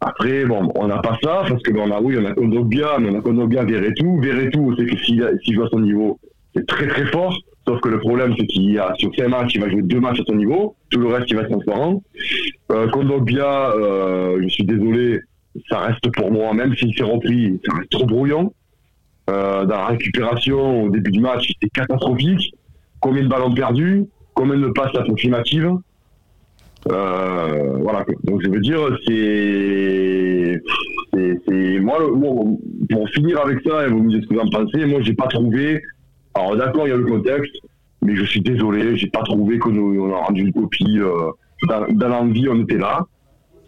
Après, 0.00 0.44
bon, 0.44 0.70
on 0.74 0.86
n'a 0.88 0.98
pas 0.98 1.16
ça, 1.22 1.44
parce 1.48 1.62
que 1.62 1.72
bon, 1.72 1.84
on 1.88 1.90
a, 1.90 2.00
oui, 2.00 2.16
on 2.20 2.24
a 2.26 2.32
Kondogbia, 2.32 2.98
mais 3.00 3.10
on 3.10 3.18
a 3.18 3.22
Kondogbia, 3.22 3.64
Verretou. 3.64 4.20
Verretou, 4.20 4.74
c'est 4.76 4.86
que 4.86 4.96
s'il 4.98 5.24
s'il 5.42 5.54
joue 5.54 5.62
à 5.62 5.68
son 5.68 5.80
niveau, 5.80 6.18
c'est 6.54 6.66
très 6.66 6.86
très 6.88 7.06
fort. 7.06 7.34
Sauf 7.66 7.80
que 7.80 7.88
le 7.88 7.98
problème, 7.98 8.34
c'est 8.38 8.44
qu'il 8.46 8.70
y 8.72 8.78
a 8.78 8.92
sur 8.98 9.10
5 9.16 9.28
matchs, 9.28 9.52
il 9.54 9.62
va 9.62 9.70
jouer 9.70 9.80
deux 9.80 10.00
matchs 10.00 10.20
à 10.20 10.24
son 10.26 10.34
niveau. 10.34 10.74
Tout 10.90 11.00
le 11.00 11.06
reste, 11.08 11.30
il 11.30 11.36
va 11.36 11.42
être 11.42 11.50
transparent. 11.50 12.02
Euh, 12.72 12.88
Kondogbia, 12.88 13.70
euh, 13.70 14.38
je 14.42 14.48
suis 14.48 14.64
désolé, 14.64 15.20
ça 15.68 15.78
reste 15.80 16.10
pour 16.12 16.30
moi, 16.30 16.52
même 16.52 16.74
s'il 16.76 16.94
s'est 16.94 17.04
repris, 17.04 17.60
ça 17.66 17.76
reste 17.76 17.90
trop 17.90 18.06
brouillon. 18.06 18.52
Euh, 19.30 19.64
dans 19.64 19.76
la 19.76 19.86
récupération, 19.86 20.84
au 20.84 20.90
début 20.90 21.10
du 21.10 21.20
match, 21.20 21.46
c'était 21.48 21.70
catastrophique. 21.70 22.54
Combien 23.00 23.22
de 23.22 23.28
ballons 23.28 23.54
perdus 23.54 24.04
Combien 24.34 24.56
de 24.58 24.68
passes 24.68 24.94
approximatives 24.96 25.70
euh, 26.92 27.78
voilà. 27.80 28.04
Donc 28.24 28.42
je 28.42 28.50
veux 28.50 28.60
dire, 28.60 28.78
c'est, 29.06 30.60
moi, 31.80 31.96
pour 32.90 33.08
finir 33.10 33.40
avec 33.40 33.60
ça 33.66 33.86
et 33.86 33.90
vous 33.90 34.02
me 34.02 34.10
dites 34.10 34.24
ce 34.24 34.28
que 34.28 34.34
vous 34.34 34.40
en 34.40 34.50
pensez. 34.50 34.84
Moi, 34.84 35.00
j'ai 35.02 35.14
pas 35.14 35.26
trouvé. 35.28 35.80
Alors 36.34 36.56
d'accord, 36.56 36.86
il 36.86 36.90
y 36.90 36.92
a 36.92 36.96
le 36.96 37.06
contexte, 37.06 37.54
mais 38.02 38.14
je 38.16 38.24
suis 38.24 38.40
désolé, 38.40 38.98
j'ai 38.98 39.06
pas 39.06 39.22
trouvé 39.22 39.58
qu'on 39.58 39.74
on 39.74 40.12
a 40.12 40.18
rendu 40.26 40.42
une 40.42 40.52
copie. 40.52 40.98
euh, 40.98 41.30
dans 41.92 42.08
l'envie, 42.08 42.48
on 42.48 42.60
était 42.60 42.76
là. 42.76 43.06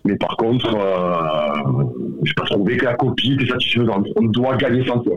Mais 0.07 0.17
par 0.17 0.37
contre, 0.37 0.67
euh, 0.75 1.85
j'ai 2.23 2.35
pas 2.35 2.45
trouvé 2.45 2.77
que 2.77 2.85
la 2.85 2.95
copie 2.95 3.33
était 3.35 3.47
satisfaisante. 3.53 4.07
On 4.17 4.25
doit 4.27 4.57
gagner 4.57 4.87
sans 4.87 5.01
toi. 5.01 5.17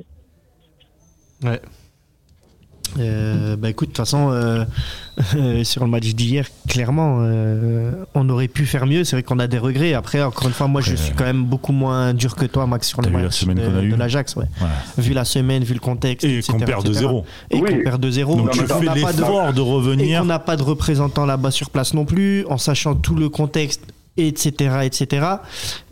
Ouais. 1.44 1.62
Euh, 2.98 3.56
bah 3.56 3.70
écoute, 3.70 3.90
de 3.90 3.94
toute 3.94 3.98
façon, 3.98 4.32
euh, 4.32 4.66
euh, 5.36 5.64
sur 5.64 5.84
le 5.84 5.92
match 5.92 6.08
d'hier, 6.16 6.48
clairement, 6.68 7.20
euh, 7.22 7.92
on 8.16 8.28
aurait 8.30 8.48
pu 8.48 8.66
faire 8.66 8.88
mieux. 8.88 9.04
C'est 9.04 9.16
vrai 9.16 9.22
qu'on 9.22 9.38
a 9.38 9.46
des 9.46 9.60
regrets. 9.60 9.94
Après, 9.94 10.24
encore 10.24 10.48
une 10.48 10.54
fois, 10.56 10.68
moi, 10.68 10.82
je 10.82 10.96
suis 10.96 11.14
quand 11.14 11.24
même 11.24 11.44
beaucoup 11.46 11.72
moins 11.72 12.16
dur 12.16 12.36
que 12.36 12.46
toi, 12.48 12.66
Max, 12.66 12.88
sur 12.88 13.02
le 13.02 13.12
la 13.12 13.20
match 13.20 13.46
de, 13.46 13.54
de 13.92 13.96
l'Ajax. 13.96 14.36
Ouais. 14.38 14.46
Vu 14.98 15.14
la 15.14 15.24
semaine, 15.24 15.64
vu 15.64 15.76
le 15.76 15.80
contexte. 15.80 16.26
Et 16.26 16.40
etc., 16.40 16.54
qu'on 16.54 16.66
perd 16.66 16.84
de 16.84 16.90
etc. 16.90 17.02
0. 17.06 17.26
Et 17.52 17.58
Oui. 17.62 17.70
qu'on 17.70 17.84
perd 17.84 18.02
de 18.02 18.10
0. 18.10 18.36
Donc 18.36 18.52
tu 18.52 18.60
fais 18.60 18.68
n'a 18.68 18.74
pas 18.76 19.14
de- 19.14 19.20
l'effort 19.20 19.54
de 19.54 19.60
et 19.62 19.64
revenir. 19.64 20.20
qu'on 20.22 20.26
n'a 20.26 20.40
pas 20.40 20.56
de 20.58 20.64
représentant 20.64 21.28
là-bas 21.28 21.52
sur 21.52 21.70
place 21.70 21.94
non 21.94 22.06
plus, 22.06 22.44
en 22.48 22.58
sachant 22.58 22.96
tout 22.96 23.14
le 23.16 23.30
contexte, 23.30 23.84
etc. 24.28 24.76
etc. 24.84 25.26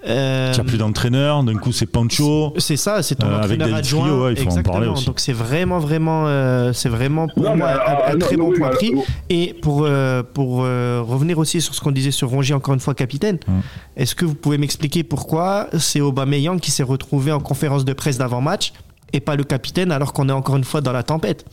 Euh, 0.07 0.53
Tu 0.53 0.59
n'as 0.59 0.63
plus 0.65 0.77
d'entraîneur, 0.77 1.43
d'un 1.43 1.55
coup 1.55 1.71
c'est 1.71 1.85
Pancho. 1.85 2.53
c'est 2.57 2.77
ça, 2.77 3.01
c'est 3.03 3.15
ton 3.15 3.27
Euh, 3.27 3.29
avec 3.31 3.43
entraîneur 3.45 3.67
David 3.67 3.77
adjoint. 3.79 4.01
Friot, 4.03 4.23
ouais, 4.25 4.31
il 4.33 4.37
faut 4.37 4.41
en 4.43 4.45
exactement. 4.45 4.73
parler 4.73 4.87
aussi. 4.87 5.05
Donc 5.05 5.19
c'est 5.19 5.33
vraiment, 5.33 5.79
vraiment, 5.79 6.25
euh, 6.27 6.71
c'est 6.73 6.89
vraiment 6.89 7.27
pour 7.27 7.43
Non, 7.43 7.51
mais, 7.51 7.57
moi 7.57 7.67
un, 7.69 7.75
euh, 7.75 8.07
un 8.09 8.13
non, 8.13 8.19
très 8.19 8.35
non, 8.37 8.49
bon 8.49 8.53
point 8.57 8.69
pris. 8.69 8.93
Et 9.29 9.53
pour, 9.61 9.83
euh, 9.85 10.23
pour 10.23 10.63
euh, 10.63 11.01
revenir 11.05 11.37
aussi 11.39 11.61
sur 11.61 11.73
ce 11.75 11.81
qu'on 11.81 11.91
disait 11.91 12.11
sur 12.11 12.29
Rongier, 12.29 12.53
encore 12.55 12.73
une 12.73 12.79
fois, 12.79 12.93
capitaine, 12.95 13.37
Hum. 13.47 13.61
est-ce 13.95 14.15
que 14.15 14.25
vous 14.25 14.35
pouvez 14.35 14.57
m'expliquer 14.57 15.03
pourquoi 15.03 15.67
c'est 15.77 16.01
Aubameyang 16.01 16.59
qui 16.59 16.71
s'est 16.71 16.83
retrouvé 16.83 17.31
en 17.31 17.39
conférence 17.39 17.85
de 17.85 17.93
presse 17.93 18.17
d'avant-match 18.17 18.73
et 19.13 19.19
pas 19.19 19.35
le 19.35 19.43
capitaine 19.43 19.91
alors 19.91 20.13
qu'on 20.13 20.29
est 20.29 20.33
encore 20.33 20.57
une 20.57 20.63
fois 20.63 20.81
dans 20.81 20.91
la 20.93 21.03
tempête? 21.03 21.45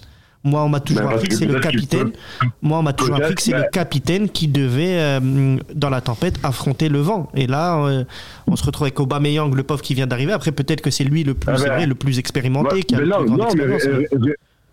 Moi, 0.44 0.62
on 0.62 0.68
m'a 0.68 0.80
toujours 0.80 1.09
Ben, 1.09 1.14
appris 1.14 1.28
que 1.28 1.35
c'est 1.35 1.46
le 1.46 1.59
capitaine. 1.59 2.12
Moi, 2.61 2.78
on 2.78 2.83
m'a 2.83 2.92
toujours 2.92 3.16
appris 3.16 3.35
que 3.35 3.42
c'est 3.42 3.52
le 3.52 3.62
ben- 3.62 3.68
capitaine 3.72 4.28
qui 4.28 4.46
devait, 4.46 4.98
euh, 4.98 5.57
dans 5.74 5.88
la 5.90 6.00
tempête, 6.02 6.35
affronter 6.42 6.88
le 6.90 7.00
vent. 7.00 7.30
Et 7.35 7.46
là, 7.46 7.83
euh, 7.87 8.04
on 8.46 8.54
se 8.54 8.64
retrouve 8.64 8.85
avec 8.85 9.00
Aubameyang, 9.00 9.54
le 9.54 9.62
pauvre 9.62 9.80
qui 9.83 9.94
vient 9.94 10.07
d'arriver. 10.07 10.33
Après, 10.33 10.52
peut-être 10.52 10.83
que 10.83 10.90
c'est 10.90 11.04
lui 11.04 11.24
le 11.24 11.33
plus, 11.35 11.50
Ah 11.50 11.57
ben, 11.57 11.66
vrai, 11.74 11.87
le 11.87 11.94
plus 11.94 12.18
expérimenté, 12.18 12.83
qui 12.83 12.94
a 12.94 12.98
mais 12.98 13.04
le 13.04 13.11
non, 13.11 13.18
plus 13.20 13.30
non, 13.30 13.37
mais 13.57 13.74
expérience. 13.74 13.83
ré- 13.85 14.09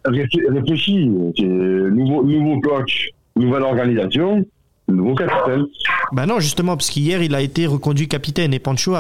ré- 0.05 0.27
ré- 0.27 0.49
réfléchis. 0.59 1.09
C'est 1.37 1.43
Nouveau, 1.45 2.23
nouveau 2.23 2.59
coach, 2.59 3.07
nouvelle 3.37 3.63
organisation, 3.63 4.45
nouveau 4.89 5.15
capitaine. 5.15 5.65
Bah 6.11 6.25
non, 6.25 6.41
justement, 6.41 6.75
parce 6.75 6.89
qu'hier, 6.89 7.23
il 7.23 7.33
a 7.33 7.39
été 7.41 7.65
reconduit 7.65 8.09
capitaine 8.09 8.53
et 8.53 8.59
Pancho 8.59 8.93
a, 8.95 8.99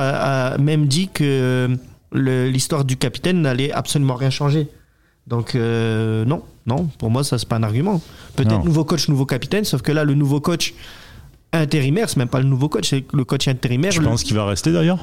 a 0.53 0.57
même 0.57 0.85
dit 0.87 1.09
que 1.13 1.69
l'histoire 2.13 2.85
du 2.85 2.95
capitaine 2.95 3.41
n'allait 3.41 3.71
absolument 3.73 4.15
rien 4.15 4.29
changer. 4.29 4.67
Donc, 5.31 5.55
euh, 5.55 6.25
non, 6.25 6.43
non, 6.67 6.87
pour 6.99 7.09
moi, 7.09 7.23
ça, 7.23 7.37
c'est 7.39 7.47
pas 7.47 7.55
un 7.55 7.63
argument. 7.63 7.99
Peut-être 8.35 8.63
nouveau 8.65 8.83
coach, 8.83 9.07
nouveau 9.07 9.25
capitaine, 9.25 9.63
sauf 9.63 9.81
que 9.81 9.91
là, 9.93 10.03
le 10.03 10.13
nouveau 10.13 10.41
coach 10.41 10.73
intérimaire, 11.53 12.09
c'est 12.09 12.17
même 12.17 12.27
pas 12.27 12.39
le 12.39 12.45
nouveau 12.45 12.69
coach, 12.69 12.89
c'est 12.89 13.05
le 13.13 13.23
coach 13.23 13.47
intérimaire. 13.47 13.91
Tu 13.91 13.99
le- 14.01 14.05
penses 14.05 14.23
qu'il 14.23 14.35
va 14.35 14.45
rester 14.45 14.71
d'ailleurs? 14.71 14.99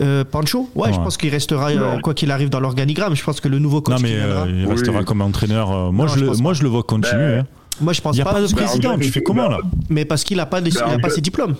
Euh, 0.00 0.24
Pancho? 0.24 0.68
Ouais, 0.74 0.92
je 0.92 0.96
pense 0.98 1.16
qu'il 1.16 1.30
restera, 1.30 1.70
euh, 1.70 1.98
quoi 2.00 2.14
qu'il 2.14 2.30
arrive, 2.30 2.48
dans 2.48 2.60
l'organigramme. 2.60 3.14
Je 3.16 3.24
pense 3.24 3.40
que 3.40 3.48
le 3.48 3.58
nouveau 3.58 3.80
coach 3.80 3.96
Non, 3.96 4.00
mais 4.02 4.14
viendra- 4.16 4.42
euh, 4.44 4.50
il 4.50 4.66
Oui. 4.66 4.72
restera 4.72 5.02
comme 5.04 5.20
entraîneur. 5.20 5.92
moi, 5.92 6.06
Non, 6.06 6.12
je 6.12 6.18
je 6.18 6.24
le, 6.24 6.26
pense 6.28 6.40
moi, 6.40 6.52
je 6.54 6.62
le 6.62 6.68
vois 6.68 6.82
continuer. 6.82 7.16
Ben, 7.18 7.38
hein. 7.40 7.46
Moi, 7.80 7.92
je 7.92 8.00
pense 8.00 8.14
Il 8.14 8.18
n'y 8.18 8.22
a 8.22 8.24
pas. 8.24 8.32
pas 8.32 8.36
de 8.40 8.42
parce 8.46 8.52
que- 8.54 8.58
président. 8.64 8.98
Tu 8.98 9.10
fais 9.10 9.22
comment 9.22 9.48
là? 9.48 9.58
Mais 9.90 10.04
parce 10.04 10.24
qu'il 10.24 10.38
a 10.40 10.46
pas, 10.46 10.60
Ben, 10.60 10.70
il 10.72 10.78
a 10.78 10.88
en 10.94 10.98
pas 10.98 11.08
fait- 11.08 11.16
ses 11.16 11.20
diplômes. 11.20 11.56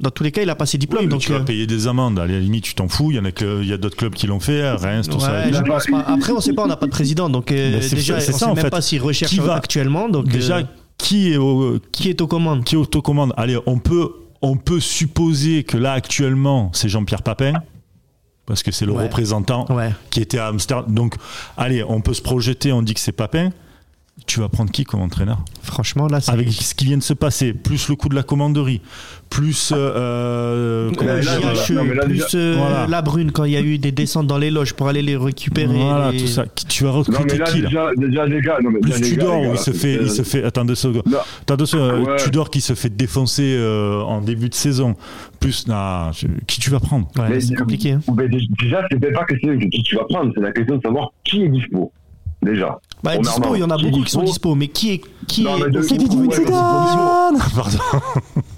Dans 0.00 0.10
tous 0.10 0.22
les 0.22 0.30
cas, 0.30 0.42
il 0.42 0.50
a 0.50 0.54
pas 0.54 0.64
ses 0.66 0.78
diplômes. 0.78 1.02
Oui, 1.04 1.08
donc, 1.08 1.20
tu 1.20 1.32
vas 1.32 1.38
euh, 1.38 1.44
payer 1.44 1.66
des 1.66 1.88
amendes. 1.88 2.20
À 2.20 2.26
la 2.26 2.38
limite, 2.38 2.62
tu 2.64 2.74
t'en 2.74 2.86
fous. 2.88 3.10
Il 3.10 3.16
y 3.16 3.18
en 3.18 3.24
a 3.24 3.32
que, 3.32 3.62
il 3.62 3.68
y 3.68 3.72
a 3.72 3.76
d'autres 3.76 3.96
clubs 3.96 4.14
qui 4.14 4.28
l'ont 4.28 4.38
fait. 4.38 4.70
Reims, 4.70 5.08
tout 5.08 5.18
ça. 5.18 5.50
Je 5.50 5.58
pense 5.62 5.86
pas-. 5.86 6.04
Après, 6.06 6.32
on 6.32 6.40
sait 6.40 6.52
pas, 6.52 6.62
on 6.62 6.68
n'a 6.68 6.76
pas 6.76 6.86
de 6.86 6.90
président, 6.92 7.28
donc 7.28 7.50
euh, 7.50 7.80
déjà, 7.80 8.20
c'est 8.20 8.30
on 8.30 8.32
ça, 8.32 8.38
sait 8.38 8.44
en 8.44 8.54
même 8.54 8.64
fait. 8.64 8.70
pas 8.70 8.80
s'il 8.80 9.02
recherche 9.02 9.30
Qui 9.32 9.40
va- 9.40 9.54
actuellement. 9.54 10.08
Donc, 10.08 10.28
Déjà, 10.28 10.58
euh, 10.58 10.62
qui 10.98 11.32
est 11.32 11.36
au, 11.36 11.78
qui 11.90 12.08
est 12.10 12.20
aux 12.20 12.26
commandes 12.28 12.62
qui 12.64 12.76
est 12.76 12.78
autocommande 12.78 13.32
Allez, 13.36 13.58
on 13.66 13.78
peut, 13.78 14.10
on 14.40 14.56
peut 14.56 14.78
supposer 14.80 15.64
que 15.64 15.76
là, 15.76 15.92
actuellement, 15.94 16.70
c'est 16.74 16.88
Jean-Pierre 16.88 17.22
Papin. 17.22 17.54
Parce 18.46 18.62
que 18.62 18.70
c'est 18.72 18.86
le 18.86 18.92
Ouais. 18.92 19.02
représentant 19.02 19.66
Ouais. 19.68 19.90
qui 20.10 20.20
était 20.20 20.38
à 20.38 20.46
Amsterdam. 20.46 20.94
Donc, 20.94 21.16
allez, 21.56 21.82
on 21.84 22.00
peut 22.00 22.14
se 22.14 22.22
projeter, 22.22 22.72
on 22.72 22.82
dit 22.82 22.94
que 22.94 23.00
c'est 23.00 23.12
Papin. 23.12 23.50
Tu 24.26 24.40
vas 24.40 24.48
prendre 24.48 24.70
qui 24.70 24.84
comme 24.84 25.00
entraîneur? 25.00 25.38
Franchement, 25.62 26.06
là, 26.06 26.20
c'est. 26.20 26.30
Avec 26.32 26.50
ce 26.52 26.74
qui 26.74 26.84
vient 26.84 26.98
de 26.98 27.02
se 27.02 27.14
passer, 27.14 27.52
plus 27.54 27.88
le 27.88 27.94
coup 27.96 28.08
de 28.08 28.14
la 28.14 28.22
commanderie, 28.22 28.80
plus. 29.30 29.72
euh, 29.74 29.76
euh, 29.96 30.90
là, 31.00 31.74
non, 31.74 31.84
mais 31.84 31.94
là, 31.94 32.04
plus 32.04 32.24
euh, 32.34 32.54
Voilà. 32.58 32.86
la 32.88 33.02
brune 33.02 33.32
quand 33.32 33.44
il 33.44 33.52
y 33.52 33.56
a 33.56 33.60
eu 33.60 33.78
des 33.78 33.92
descentes 33.92 34.26
dans 34.26 34.38
les 34.38 34.50
loges 34.50 34.74
pour 34.74 34.88
aller 34.88 35.02
les 35.02 35.16
récupérer. 35.16 35.72
Voilà, 35.78 36.10
les- 36.12 36.18
tout 36.20 36.26
ça. 36.26 36.44
Qui- 36.54 36.66
Tu 36.66 36.84
vas 36.84 36.90
recruter 36.90 37.38
là, 37.38 37.46
qui 37.46 37.60
là? 37.62 37.68
déjà, 37.68 37.90
déjà, 37.96 38.26
les 38.26 38.40
gars. 38.40 38.58
Non, 38.62 38.70
mais 38.70 38.80
Plus 38.80 39.12
où 39.14 39.16
gars, 39.16 39.50
il 39.52 39.58
se 39.58 39.70
fait, 39.70 39.96
euh, 39.98 40.02
il 40.02 40.10
se 40.10 40.22
fait. 40.22 40.44
Attends 40.44 40.64
deux 40.64 40.74
secondes. 40.74 41.02
Non. 41.06 41.18
Attends 41.42 41.56
deux 41.56 41.66
secondes. 41.66 42.06
Ouais. 42.08 42.16
Tudor 42.16 42.50
qui 42.50 42.60
se 42.60 42.74
fait 42.74 42.90
défoncer 42.94 43.54
euh, 43.56 44.00
en 44.02 44.20
début 44.20 44.48
de 44.48 44.54
saison. 44.54 44.94
Plus, 45.40 45.66
non, 45.68 46.10
je- 46.12 46.26
qui 46.46 46.60
tu 46.60 46.70
vas 46.70 46.80
prendre? 46.80 47.08
Ouais, 47.18 47.40
c'est 47.40 47.54
compliqué. 47.54 47.92
hein. 47.92 48.00
Dé- 48.08 48.28
déjà, 48.60 48.82
c'est 48.90 49.12
pas 49.12 49.24
question 49.24 49.54
de 49.54 49.64
qui 49.66 49.82
tu 49.82 49.96
vas 49.96 50.04
prendre, 50.04 50.32
c'est 50.34 50.40
la 50.42 50.52
question 50.52 50.76
de 50.76 50.82
savoir 50.82 51.12
qui 51.24 51.42
est 51.42 51.48
dispo. 51.48 51.92
Déjà. 52.42 52.78
Bah, 53.02 53.12
On 53.16 53.20
dispo, 53.20 53.54
il 53.54 53.60
y 53.60 53.62
en 53.64 53.70
a 53.70 53.76
beaucoup 53.78 54.02
qui 54.02 54.10
sont 54.10 54.22
dispo 54.22 54.54
mais 54.54 54.68
qui 54.68 54.92
est 54.92 55.00
qui 55.26 55.42
Non, 55.44 55.56
est 55.64 55.70
dans 55.70 55.82
cette 55.82 55.98
position 55.98 56.44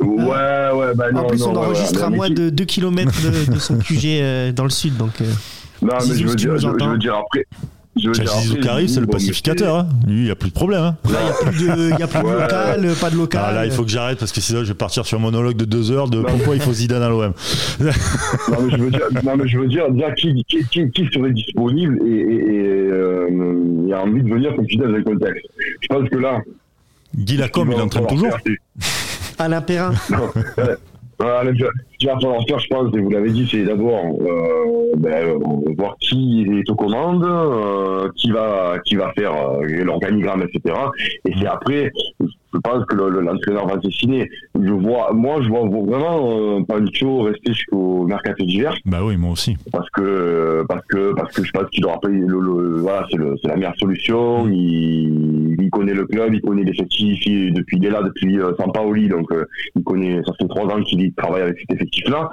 Ouais, 0.01 0.71
ouais, 0.75 0.95
bah 0.95 1.11
non. 1.13 1.21
En 1.21 1.27
plus, 1.27 1.41
non, 1.41 1.49
on 1.51 1.53
ouais, 1.53 1.67
enregistre 1.67 1.99
ouais, 2.01 2.05
à 2.07 2.11
moins 2.11 2.29
qui- 2.29 2.35
de 2.35 2.51
2 2.51 2.65
km 2.65 3.13
de, 3.23 3.53
de 3.53 3.59
son 3.59 3.79
QG 3.79 4.05
euh, 4.07 4.53
dans 4.53 4.65
le 4.65 4.71
sud, 4.71 4.97
donc. 4.97 5.21
euh, 5.21 5.25
Non, 5.83 5.95
mais 6.09 6.15
je 6.15 6.27
veux 6.27 6.35
dire, 6.35 6.57
je, 6.57 6.69
je 6.79 6.85
veux 6.89 6.99
dire 6.99 7.15
après. 7.17 7.47
Arrive, 8.69 8.89
c'est 8.89 9.01
le 9.01 9.07
pacificateur. 9.07 9.77
hein. 9.77 9.89
Lui, 10.07 10.19
il 10.21 10.25
n'y 10.25 10.31
a 10.31 10.37
plus 10.37 10.49
de 10.51 10.55
problème. 10.55 10.83
hein. 10.83 10.97
Là, 11.11 11.19
il 11.21 11.25
n'y 11.25 11.31
a 11.31 11.51
plus 11.53 11.67
de, 11.67 11.91
il 11.95 11.99
y 11.99 12.03
a 12.03 12.07
plus 12.07 12.21
de 12.21 12.25
Ouais. 12.25 12.41
local, 12.43 12.87
pas 13.01 13.11
de 13.11 13.17
local. 13.17 13.43
Ah, 13.45 13.53
là, 13.53 13.67
il 13.67 13.73
faut 13.73 13.83
que 13.83 13.91
j'arrête 13.91 14.19
parce 14.19 14.33
que 14.33 14.41
sinon, 14.41 14.61
je 14.63 14.69
vais 14.69 14.75
partir 14.75 15.05
sur 15.05 15.19
un 15.19 15.21
monologue 15.21 15.57
de 15.57 15.65
deux 15.65 15.91
heures 15.91 16.09
de 16.09 16.19
Non. 16.19 16.25
pourquoi 16.29 16.55
il 16.55 16.63
faut 16.63 16.73
Zidane 16.73 17.03
à 17.03 17.09
l'OM. 17.09 17.33
Non, 17.81 18.57
mais 18.63 18.71
je 18.71 18.77
veux 18.83 18.91
dire, 18.91 19.01
non, 19.25 19.37
mais 19.37 19.49
je 19.49 19.59
veux 19.59 19.67
dire 19.69 19.91
déjà 19.91 20.13
qui, 20.13 20.45
qui, 20.49 20.65
qui, 20.71 20.91
qui 20.91 21.07
serait 21.13 21.33
disponible 21.33 21.99
et, 22.07 22.11
et, 22.11 22.55
et, 22.55 22.63
euh, 22.91 23.89
et 23.89 23.93
a 23.93 24.03
envie 24.03 24.23
de 24.23 24.29
venir 24.29 24.55
comme 24.55 24.67
fidèle 24.69 24.91
dans 24.93 24.97
le 24.99 25.05
contexte. 25.05 25.45
Je 25.81 25.87
pense 25.89 26.09
que 26.09 26.17
là. 26.17 26.39
Guy 27.17 27.37
Lacombe, 27.37 27.71
il 27.75 27.81
entraîne 27.81 28.07
toujours. 28.07 28.37
Alain 29.39 29.61
Perrin. 29.63 29.93
Non, 30.11 30.31
ouais. 30.59 30.77
Voilà, 31.21 31.53
va 32.07 32.15
falloir 32.19 32.43
faire, 32.49 32.59
je 32.59 32.69
pense, 32.69 32.95
et 32.95 32.99
vous 32.99 33.11
l'avez 33.11 33.31
dit, 33.31 33.47
c'est 33.51 33.65
d'abord 33.65 34.07
euh, 34.07 34.93
ben, 34.97 35.13
euh, 35.13 35.39
voir 35.77 35.95
qui 36.01 36.47
est 36.51 36.71
aux 36.71 36.75
commandes, 36.75 37.25
euh, 37.25 38.09
qui 38.17 38.31
va 38.31 38.79
qui 38.87 38.97
va 38.97 39.13
faire 39.13 39.35
l'organigramme, 39.61 40.43
etc. 40.43 40.75
Et 41.27 41.33
c'est 41.39 41.47
après, 41.47 41.93
je 42.53 42.59
pense 42.59 42.85
que 42.87 42.97
l'entraîneur 42.97 43.67
va 43.67 43.77
dessiner. 43.77 44.29
Je 44.61 44.73
vois, 44.73 45.13
moi, 45.13 45.41
je 45.43 45.49
vois 45.49 45.69
vraiment 45.69 46.59
euh, 46.59 46.63
Pancho 46.65 47.23
rester 47.23 47.53
jusqu'au 47.53 48.05
mercato 48.07 48.45
d'hiver. 48.45 48.75
Bah 48.85 48.99
oui, 49.05 49.17
moi 49.17 49.33
aussi. 49.33 49.57
Parce 49.73 49.89
que, 49.91 50.65
parce 50.69 50.85
que, 50.89 51.15
parce 51.15 51.33
que 51.35 51.45
je 51.45 51.51
pense 51.53 51.69
qu'il 51.71 51.85
aura 51.87 52.01
pas 52.01 52.09
le, 52.09 52.27
le, 52.27 52.81
voilà, 52.81 53.07
c'est 53.11 53.49
la 53.49 53.57
meilleure 53.57 53.77
solution. 53.77 54.45
Mm. 54.45 54.53
Il, 54.53 55.57
il, 55.63 55.71
connaît 55.71 55.95
le 55.95 56.07
club, 56.07 56.35
il 56.35 56.41
connaît 56.41 56.65
l'effectif 56.65 57.21
depuis, 57.27 57.77
il 57.77 57.87
est 57.87 57.91
là 57.91 58.03
depuis 58.03 58.39
euh, 58.41 58.53
Paoli, 58.73 59.09
donc 59.09 59.31
euh, 59.33 59.45
il 59.77 59.83
connaît, 59.83 60.21
ça 60.27 60.33
fait 60.39 60.49
trois 60.49 60.65
ans 60.67 60.83
qu'il 60.83 61.13
travaille 61.15 61.43
avec 61.43 61.59
cet 61.61 61.73
effectif-là. 61.77 62.31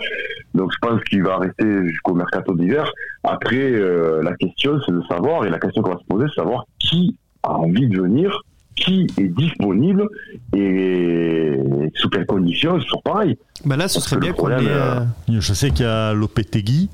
Donc 0.54 0.72
je 0.72 0.88
pense 0.88 1.04
qu'il 1.06 1.24
va 1.24 1.38
rester 1.38 1.88
jusqu'au 1.88 2.14
mercato 2.14 2.54
d'hiver. 2.54 2.92
Après, 3.24 3.56
euh, 3.56 4.22
la 4.24 4.36
question, 4.36 4.80
c'est 4.86 4.92
de 4.92 5.02
savoir, 5.10 5.46
et 5.46 5.50
la 5.50 5.60
question 5.60 5.82
qu'on 5.82 5.92
va 5.92 6.00
se 6.00 6.06
poser, 6.06 6.26
c'est 6.28 6.42
de 6.42 6.46
savoir 6.46 6.66
qui 6.80 7.18
a 7.44 7.54
envie 7.54 7.88
de 7.88 8.02
venir 8.02 8.42
qui 8.78 9.08
est 9.18 9.28
disponible 9.28 10.08
et 10.56 11.60
sous 11.96 12.10
quelles 12.10 12.26
conditions, 12.26 12.80
c'est 12.80 12.86
toujours 12.86 13.04
pareil. 13.04 13.38
Bah 13.66 13.76
là, 13.76 13.88
ce 13.88 14.00
serait 14.00 14.18
bien 14.18 14.34
qu'on 14.34 14.50
ait. 14.50 14.58
Euh, 14.60 15.02
Je 15.28 15.54
sais 15.54 15.72
qu'il 15.72 15.86
y 15.86 15.90
a 15.90 16.14
Lopetegui. 16.14 16.90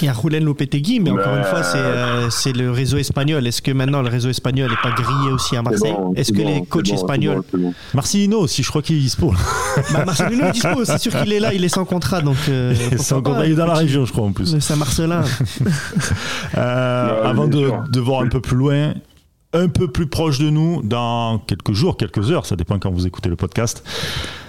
Il 0.00 0.06
y 0.06 0.08
a 0.08 0.14
Julen 0.14 0.44
Lopetegui, 0.44 1.00
mais 1.00 1.10
encore 1.10 1.36
une 1.36 1.44
fois, 1.44 1.62
euh, 1.74 2.28
c'est 2.30 2.52
le 2.54 2.70
réseau 2.70 2.96
espagnol. 2.96 3.46
Est-ce 3.46 3.60
que 3.60 3.70
maintenant 3.70 4.02
le 4.02 4.08
réseau 4.08 4.30
espagnol 4.30 4.70
n'est 4.70 4.76
pas 4.82 4.90
grillé 4.90 5.30
aussi 5.30 5.54
à 5.54 5.62
Marseille 5.62 5.94
Est-ce 6.16 6.32
que 6.32 6.42
les 6.42 6.64
coachs 6.64 6.88
espagnols. 6.90 7.42
Marcelino 7.94 8.40
aussi, 8.40 8.62
je 8.62 8.68
crois 8.68 8.82
qu'il 8.82 8.96
est 8.96 9.00
dispo. 9.00 9.32
Bah, 9.92 10.04
Marcelino 10.06 10.46
est 10.46 10.52
dispo, 10.52 10.84
c'est 10.84 10.98
sûr 10.98 11.12
qu'il 11.12 11.32
est 11.32 11.40
là, 11.40 11.52
il 11.52 11.62
est 11.62 11.68
sans 11.68 11.84
contrat. 11.84 12.22
Donc, 12.22 12.36
euh, 12.48 12.74
sans 12.96 13.20
contrat, 13.20 13.46
il 13.46 13.52
est 13.52 13.56
dans 13.56 13.66
la 13.66 13.74
région, 13.74 14.06
je 14.06 14.12
crois 14.12 14.24
en 14.24 14.32
plus. 14.32 14.58
C'est 14.58 14.76
Marcelin. 14.76 15.22
avant 16.54 17.46
de, 17.46 17.70
de, 17.90 18.00
voir 18.00 18.22
un 18.22 18.28
peu 18.28 18.40
plus 18.40 18.56
loin, 18.56 18.94
un 19.52 19.68
peu 19.68 19.88
plus 19.88 20.06
proche 20.06 20.38
de 20.38 20.50
nous 20.50 20.82
dans 20.82 21.38
quelques 21.38 21.72
jours, 21.72 21.96
quelques 21.96 22.30
heures, 22.30 22.46
ça 22.46 22.56
dépend 22.56 22.78
quand 22.78 22.90
vous 22.90 23.06
écoutez 23.06 23.28
le 23.28 23.36
podcast. 23.36 23.84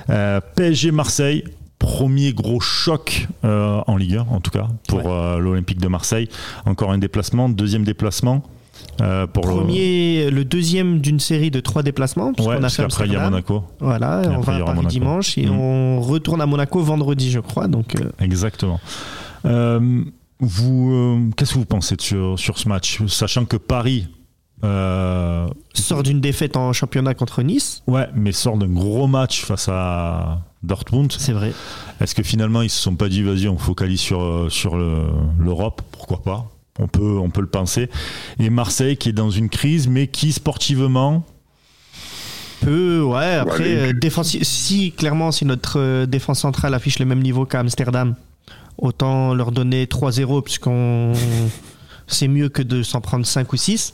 Euh, 0.10 0.42
PSG 0.56 0.92
Marseille, 0.92 1.44
premier 1.80 2.34
gros 2.34 2.60
choc 2.60 3.28
euh, 3.46 3.82
en 3.88 3.98
Ligue 3.98 4.16
1 4.16 4.22
en 4.30 4.40
tout 4.40 4.52
cas 4.52 4.68
pour 4.88 5.12
euh, 5.12 5.40
l'Olympique 5.40 5.80
de 5.80 5.88
Marseille. 5.88 6.30
Encore 6.66 6.92
un 6.92 6.98
déplacement, 6.98 7.50
deuxième 7.50 7.84
déplacement. 7.84 8.44
pour 9.34 9.44
Premier, 9.44 10.30
le... 10.32 10.44
deuxième 10.44 11.00
d'une 11.00 11.20
série 11.20 11.52
de 11.52 11.60
trois 11.60 11.84
déplacements. 11.84 12.34
Ouais, 12.40 12.60
parce 12.60 12.78
qu'après 12.78 13.06
il 13.06 13.14
y 13.14 13.16
a 13.16 13.30
Monaco. 13.30 13.64
Voilà, 13.80 14.22
on 14.26 14.42
va 14.42 14.56
à 14.56 14.60
Paris 14.62 14.86
dimanche 14.88 15.38
et 15.38 15.46
mm. 15.46 15.52
on 15.52 16.02
retourne 16.02 16.42
à 16.42 16.46
Monaco 16.46 16.82
vendredi, 16.82 17.32
je 17.32 17.40
crois. 17.40 17.68
Donc, 17.68 17.96
Exactement. 18.20 18.80
vous, 19.44 21.32
qu'est-ce 21.38 21.54
que 21.54 21.60
vous 21.60 21.66
pensez 21.66 21.96
sur, 22.00 22.38
sur 22.40 22.58
ce 22.58 22.68
match, 22.68 23.02
sachant 23.08 23.46
que 23.46 23.58
Paris 23.58 24.08
euh, 24.64 25.48
sort 25.74 26.04
d'une 26.04 26.20
défaite 26.20 26.58
en 26.58 26.74
championnat 26.74 27.14
contre 27.14 27.44
Nice. 27.44 27.84
Ouais, 27.88 28.08
mais 28.16 28.32
sort 28.32 28.58
d'un 28.58 28.68
gros 28.68 29.08
match 29.08 29.44
face 29.44 29.70
à 29.70 30.42
Dortmund. 30.64 31.12
C'est 31.18 31.34
vrai. 31.34 31.54
Est-ce 32.02 32.16
que 32.16 32.24
finalement 32.24 32.62
ils 32.62 32.70
se 32.70 32.82
sont 32.82 32.96
pas 32.96 33.10
dit 33.10 33.22
vas-y 33.22 33.48
on 33.48 33.58
focalise 33.58 34.00
sur 34.00 34.22
euh, 34.22 34.50
sur 34.50 34.76
l'Europe? 34.78 35.82
Pourquoi 35.92 36.24
pas? 36.24 36.50
On 36.80 36.88
peut 36.88 37.18
on 37.20 37.30
peut 37.30 37.42
le 37.42 37.48
penser. 37.48 37.90
Et 38.40 38.50
Marseille 38.50 38.98
qui 38.98 39.10
est 39.10 39.14
dans 39.14 39.30
une 39.30 39.50
crise, 39.50 39.88
mais 39.88 40.08
qui 40.08 40.32
sportivement 40.32 41.24
peut 42.62 43.04
ouais 43.04 43.36
après 43.36 43.92
euh, 43.94 44.10
si 44.24 44.92
clairement 44.92 45.32
si 45.32 45.46
notre 45.46 46.06
défense 46.06 46.40
centrale 46.40 46.74
affiche 46.74 46.98
le 46.98 47.06
même 47.06 47.22
niveau 47.22 47.46
qu'à 47.46 47.60
Amsterdam 47.60 48.16
autant 48.80 49.36
leur 49.36 49.52
donner 49.52 49.86
3-0 49.86 50.42
puisqu'on 50.42 51.14
c'est 52.08 52.28
mieux 52.28 52.50
que 52.50 52.62
de 52.62 52.84
s'en 52.84 53.02
prendre 53.02 53.26
5 53.26 53.52
ou 53.52 53.58
6. 53.58 53.94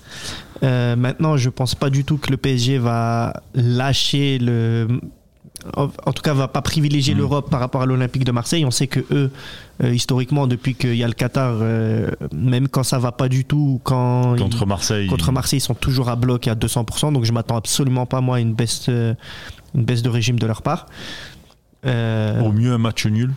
Euh, 0.64 0.96
maintenant, 0.96 1.38
je 1.38 1.50
pense 1.50 1.76
pas 1.76 1.90
du 1.90 2.06
tout 2.06 2.18
que 2.18 2.32
le 2.32 2.38
PSG 2.38 2.78
va 2.78 3.34
lâcher 3.54 4.38
le. 4.40 4.88
En 5.78 6.12
tout 6.12 6.22
cas, 6.22 6.34
va 6.34 6.50
pas 6.50 6.62
privilégier 6.62 7.16
mm. 7.16 7.18
l'Europe 7.18 7.50
par 7.50 7.62
rapport 7.62 7.82
à 7.82 7.86
l'Olympique 7.86 8.26
de 8.26 8.32
Marseille. 8.32 8.66
On 8.66 8.72
sait 8.72 8.88
que 8.88 9.00
eux, 9.12 9.32
euh, 9.82 9.94
historiquement, 9.94 10.46
depuis 10.46 10.76
qu'il 10.76 10.96
y 10.96 11.04
a 11.04 11.08
le 11.08 11.14
Qatar, 11.14 11.56
euh, 11.62 12.10
même 12.34 12.68
quand 12.68 12.84
ça 12.84 13.00
va 13.00 13.14
pas 13.14 13.30
du 13.30 13.46
tout, 13.46 13.80
quand 13.84 14.38
contre 14.38 14.66
Marseille, 14.66 15.08
contre 15.08 15.32
Marseille, 15.32 15.60
ils 15.60 15.62
sont 15.62 15.74
toujours 15.74 16.10
à 16.10 16.18
bloc 16.18 16.48
à 16.48 16.56
200%. 16.56 17.14
Donc, 17.14 17.24
je 17.24 17.32
m'attends 17.32 17.56
absolument 17.56 18.06
pas 18.06 18.20
moi 18.20 18.38
à 18.38 18.40
une 18.40 18.54
baisse, 18.54 18.90
une 18.90 19.16
baisse 19.86 20.02
de 20.02 20.10
régime 20.10 20.38
de 20.38 20.48
leur 20.48 20.64
part. 20.64 20.88
Au 21.86 22.52
mieux 22.52 22.74
un 22.74 22.78
match 22.78 23.06
nul. 23.06 23.34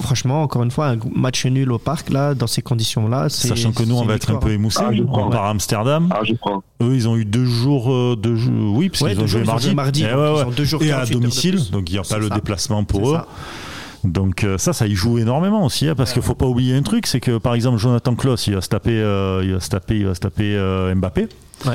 Franchement, 0.00 0.42
encore 0.42 0.62
une 0.62 0.70
fois, 0.70 0.88
un 0.88 0.98
match 1.14 1.44
nul 1.46 1.72
au 1.72 1.78
parc, 1.78 2.10
là, 2.10 2.34
dans 2.34 2.46
ces 2.46 2.62
conditions-là. 2.62 3.28
Sachant 3.28 3.72
que 3.72 3.82
nous, 3.82 3.96
on 3.96 4.04
va 4.04 4.14
être 4.14 4.30
un 4.30 4.36
peu 4.36 4.50
émoussés. 4.50 4.82
Ah, 4.82 4.90
on 5.08 5.30
part 5.30 5.44
à 5.44 5.50
Amsterdam. 5.50 6.08
Ah, 6.12 6.20
je 6.24 6.34
crois. 6.34 6.62
Eux, 6.82 6.94
ils 6.94 7.08
ont 7.08 7.16
eu 7.16 7.24
deux 7.24 7.44
jours. 7.44 7.92
Euh, 7.92 8.16
deux 8.16 8.36
jours 8.36 8.76
oui, 8.76 8.90
parce 8.90 9.02
qu'ils 9.02 9.20
ont 9.20 9.26
joué 9.26 9.44
mardi. 9.44 9.74
mardi 9.74 10.04
et, 10.04 10.54
deux 10.56 10.64
jours 10.64 10.82
et 10.82 10.92
à 10.92 11.04
domicile, 11.04 11.60
donc 11.70 11.90
il 11.90 11.94
n'y 11.94 11.98
a 11.98 12.02
pas 12.02 12.18
le 12.18 12.30
déplacement 12.30 12.84
pour 12.84 13.10
eux. 13.10 13.18
Donc 14.04 14.44
euh, 14.44 14.58
ça, 14.58 14.72
ça 14.72 14.86
y 14.86 14.94
joue 14.94 15.18
énormément 15.18 15.64
aussi, 15.64 15.88
hein, 15.88 15.96
parce 15.96 16.12
qu'il 16.12 16.22
faut 16.22 16.36
pas 16.36 16.46
oublier 16.46 16.76
un 16.76 16.82
truc, 16.82 17.08
c'est 17.08 17.18
que 17.18 17.36
par 17.38 17.54
exemple 17.54 17.78
Jonathan 17.78 18.14
Kloss, 18.14 18.46
il 18.46 18.54
va 18.54 18.60
se 18.60 18.68
taper, 18.68 18.92
euh, 18.92 19.42
il 19.44 19.54
va 19.54 19.60
se 19.60 19.68
taper, 19.68 19.96
il 19.96 20.06
va 20.06 20.14
se 20.14 20.20
taper 20.20 20.94
Mbappé. 20.94 21.28
Ouais. 21.66 21.74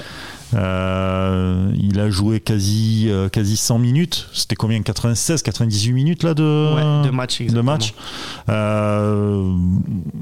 Euh, 0.55 1.71
il 1.79 1.99
a 1.99 2.09
joué 2.09 2.39
quasi, 2.39 3.07
euh, 3.09 3.29
quasi 3.29 3.57
100 3.57 3.79
minutes. 3.79 4.27
C'était 4.33 4.55
combien 4.55 4.81
96, 4.81 5.41
98 5.41 5.93
minutes 5.93 6.23
là 6.23 6.33
de, 6.33 7.03
de 7.03 7.09
match. 7.09 7.41
De 7.41 7.61
match? 7.61 7.93
Euh, 8.49 9.55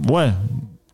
ouais. 0.10 0.32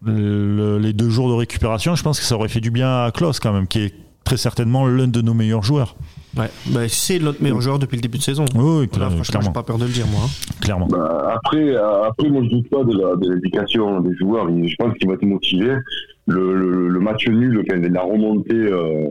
les 0.06 0.94
deux 0.94 1.10
jours 1.10 1.30
de 1.30 1.34
récupération, 1.34 1.96
je 1.96 2.04
pense 2.04 2.20
que 2.20 2.26
ça 2.26 2.36
aurait 2.36 2.50
fait 2.50 2.62
du 2.62 2.72
bien 2.72 3.06
à 3.06 3.12
Klaus 3.12 3.40
quand 3.40 3.54
même, 3.54 3.68
qui 3.68 3.80
est 3.80 3.94
très 4.24 4.38
certainement 4.38 4.88
l'un 4.88 5.08
de 5.08 5.22
nos 5.22 5.34
meilleurs 5.34 5.64
joueurs. 5.64 5.96
Ouais, 6.38 6.50
bah, 6.68 6.82
c'est 6.88 7.20
notre 7.20 7.42
meilleur 7.42 7.62
joueur 7.62 7.80
depuis 7.80 7.96
le 7.96 8.02
début 8.02 8.18
de 8.18 8.24
saison. 8.24 8.46
Oui, 8.56 8.88
clairement. 8.88 9.24
J'ai 9.24 9.52
pas 9.52 9.64
peur 9.64 9.78
de 9.78 9.86
le 9.86 9.92
dire, 9.92 10.06
moi. 10.08 10.22
Hein. 10.26 10.58
Clairement. 10.62 10.88
Bah, 10.88 11.34
après, 11.36 11.76
après, 11.76 12.30
moi, 12.30 12.44
je 12.44 12.50
doute 12.50 12.70
pas 12.70 12.84
de 12.84 13.34
l'éducation 13.34 14.00
des 14.02 14.16
joueurs. 14.16 14.48
Je 14.50 14.76
pense 14.78 14.94
qu'il 14.98 15.08
va 15.08 15.16
être 15.16 15.26
motivé 15.26 15.76
le, 16.28 16.90
le, 16.90 17.00
match 17.00 17.28
nul, 17.28 17.64
la 17.70 18.02
remontée 18.02 18.54
euh, 18.54 19.08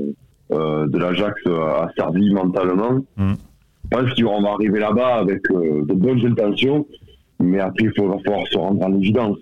euh, 0.52 0.86
de 0.86 0.98
l'Ajax 0.98 1.34
a 1.46 1.90
servi 1.96 2.32
mentalement. 2.32 3.00
Mm. 3.16 3.32
Je 3.84 3.96
pense 3.96 4.14
qu'on 4.14 4.42
va 4.42 4.50
arriver 4.50 4.80
là-bas 4.80 5.16
avec 5.16 5.40
euh, 5.50 5.84
de 5.84 5.94
bonnes 5.94 6.24
intentions, 6.26 6.86
mais 7.40 7.60
après, 7.60 7.84
il 7.84 8.02
va 8.02 8.18
falloir 8.24 8.46
se 8.48 8.58
rendre 8.58 8.84
en 8.84 8.92
évidence. 8.94 9.38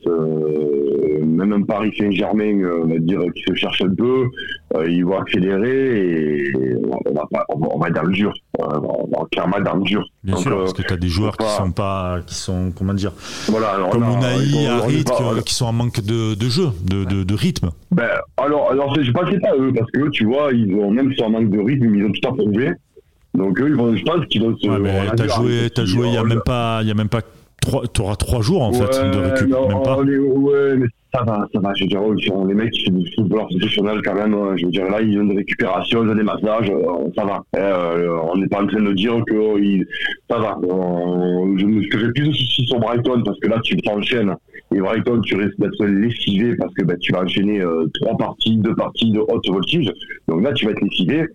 Euh, 1.14 1.24
même 1.24 1.52
un 1.52 1.62
Paris 1.62 1.92
Saint-Germain, 1.98 2.60
euh, 2.60 2.82
on 2.84 2.88
va 2.88 2.98
dire, 2.98 3.20
qui 3.34 3.42
se 3.42 3.54
cherche 3.54 3.82
un 3.82 3.94
peu, 3.94 4.26
euh, 4.74 4.88
ils 4.88 5.04
vont 5.04 5.18
accélérer 5.18 5.98
et 5.98 6.52
on 7.06 7.12
va, 7.12 7.26
on 7.48 7.78
va, 7.78 7.88
être 7.88 7.94
dans 7.94 8.02
le 8.02 8.12
dur. 8.12 8.32
On 8.58 9.08
va 9.10 9.26
clairement 9.30 9.60
dans 9.60 9.76
le 9.76 9.82
dur. 9.82 10.06
Bien 10.22 10.36
sûr, 10.36 10.58
parce 10.58 10.72
que 10.72 10.82
tu 10.82 10.92
as 10.92 10.96
des 10.96 11.08
joueurs 11.08 11.36
qui 11.36 11.46
sont 11.46 11.72
pas, 11.72 12.20
qui 12.26 12.34
sont, 12.34 12.72
comment 12.76 12.94
dire, 12.94 13.12
voilà, 13.48 13.88
comme 13.90 14.04
Unai, 14.04 14.66
Harit, 14.66 15.04
qui, 15.44 15.54
sont 15.54 15.66
en 15.66 15.72
manque 15.72 16.00
de, 16.00 16.34
de 16.34 16.48
jeu, 16.48 16.68
de, 16.82 17.04
de, 17.04 17.24
de, 17.24 17.34
rythme. 17.34 17.70
Ben, 17.90 18.08
alors, 18.36 18.70
alors 18.70 18.94
je 18.94 19.02
c'est 19.04 19.12
pas 19.12 19.56
eux, 19.58 19.72
parce 19.76 19.90
que 19.90 20.08
tu 20.10 20.24
vois, 20.24 20.52
ils 20.52 20.74
ont, 20.74 20.90
même 20.90 21.12
si 21.14 21.22
en 21.22 21.30
manque 21.30 21.50
de 21.50 21.58
rythme, 21.58 21.94
ils 21.94 22.04
ont 22.04 22.12
tout 22.12 22.28
à 22.28 22.32
prouvé. 22.32 22.70
Donc 23.34 23.60
eux, 23.60 23.68
ils 23.68 23.74
vont, 23.74 23.96
je 23.96 24.02
pense 24.04 24.24
qu'ils 24.26 24.42
vont 24.42 24.56
se. 24.56 24.68
Ouais, 24.68 25.10
t'as 25.16 25.26
joué, 25.28 25.68
as 25.76 25.84
joué, 25.84 26.06
il 26.06 26.12
n'y 26.12 26.16
a 26.16 26.24
même 26.24 26.42
pas, 26.44 26.80
il 26.82 26.88
y 26.88 26.90
a 26.90 26.94
même 26.94 27.08
pas 27.08 27.22
tu 27.92 28.00
auras 28.02 28.16
trois 28.16 28.40
jours 28.40 28.62
en 28.62 28.72
fait 28.72 29.10
de 29.10 29.18
récup, 29.18 29.48
même 29.48 29.82
pas. 29.82 29.98
ouais, 29.98 30.76
mais 30.76 30.86
ça 31.14 31.22
va, 31.22 31.46
ça 31.52 31.60
va. 31.60 31.72
Je 31.74 31.84
veux 31.84 31.88
dire, 31.88 32.44
les 32.46 32.54
mecs 32.54 32.72
qui 32.72 32.84
font 32.84 32.98
du 32.98 33.10
football 33.14 33.46
professionnel 33.46 34.00
quand 34.04 34.14
même. 34.14 34.34
Hein. 34.34 34.56
Je 34.56 34.66
veux 34.66 34.72
dire, 34.72 34.90
là, 34.90 35.00
ils 35.00 35.18
ont 35.20 35.24
des 35.24 35.36
récupérations, 35.36 36.04
ils 36.04 36.10
ont 36.10 36.14
des 36.14 36.22
massages, 36.22 36.70
euh, 36.70 37.10
ça 37.16 37.24
va. 37.24 37.42
Euh, 37.56 38.18
on 38.32 38.36
n'est 38.36 38.48
pas 38.48 38.62
en 38.62 38.66
train 38.66 38.82
de 38.82 38.92
dire 38.92 39.22
que 39.26 39.60
il, 39.60 39.86
ça 40.28 40.38
va. 40.38 40.58
Euh, 40.64 41.56
je, 41.56 41.88
que 41.88 41.98
j'ai 41.98 42.12
plus 42.12 42.28
de 42.28 42.32
soucis 42.32 42.66
sur 42.66 42.80
Brighton 42.80 43.22
parce 43.24 43.38
que 43.38 43.48
là, 43.48 43.60
tu 43.62 43.76
t'enchaînes. 43.78 44.34
Et 44.74 44.80
Brighton, 44.80 45.20
tu 45.20 45.36
risques 45.36 45.58
d'être 45.58 45.84
lessivé 45.84 46.56
parce 46.56 46.74
que 46.74 46.84
bah, 46.84 46.94
tu 47.00 47.12
vas 47.12 47.22
enchaîner 47.22 47.62
trois 48.00 48.16
parties, 48.16 48.56
deux 48.56 48.74
parties 48.74 49.12
de 49.12 49.20
haute 49.20 49.48
voltige. 49.48 49.92
Donc 50.26 50.42
là, 50.42 50.52
tu 50.52 50.64
vas 50.64 50.72
être 50.72 50.80
lessivé. 50.80 51.26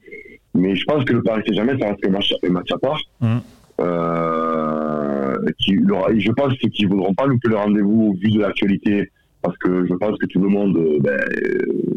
Mais 0.55 0.75
je 0.75 0.83
pense 0.85 1.05
que 1.05 1.13
le 1.13 1.21
Paris 1.21 1.43
Saint-Germain, 1.47 1.77
ça 1.79 1.87
reste 1.87 2.05
un 2.05 2.49
match, 2.49 2.71
à 2.71 2.77
part. 2.79 2.99
Mmh. 3.21 3.37
Euh, 3.79 5.35
qui, 5.57 5.75
je 6.17 6.31
pense 6.31 6.53
qu'ils 6.57 6.85
ne 6.85 6.91
voudront 6.91 7.13
pas 7.13 7.25
louper 7.25 7.49
le 7.49 7.55
rendez-vous 7.55 8.11
au 8.11 8.13
vu 8.13 8.31
de 8.31 8.39
l'actualité 8.39 9.09
parce 9.41 9.57
que 9.57 9.85
je 9.87 9.93
pense 9.93 10.17
que 10.17 10.25
tout 10.25 10.39
le 10.39 10.49
monde 10.49 10.77
euh, 10.77 10.99
ben, 10.99 11.19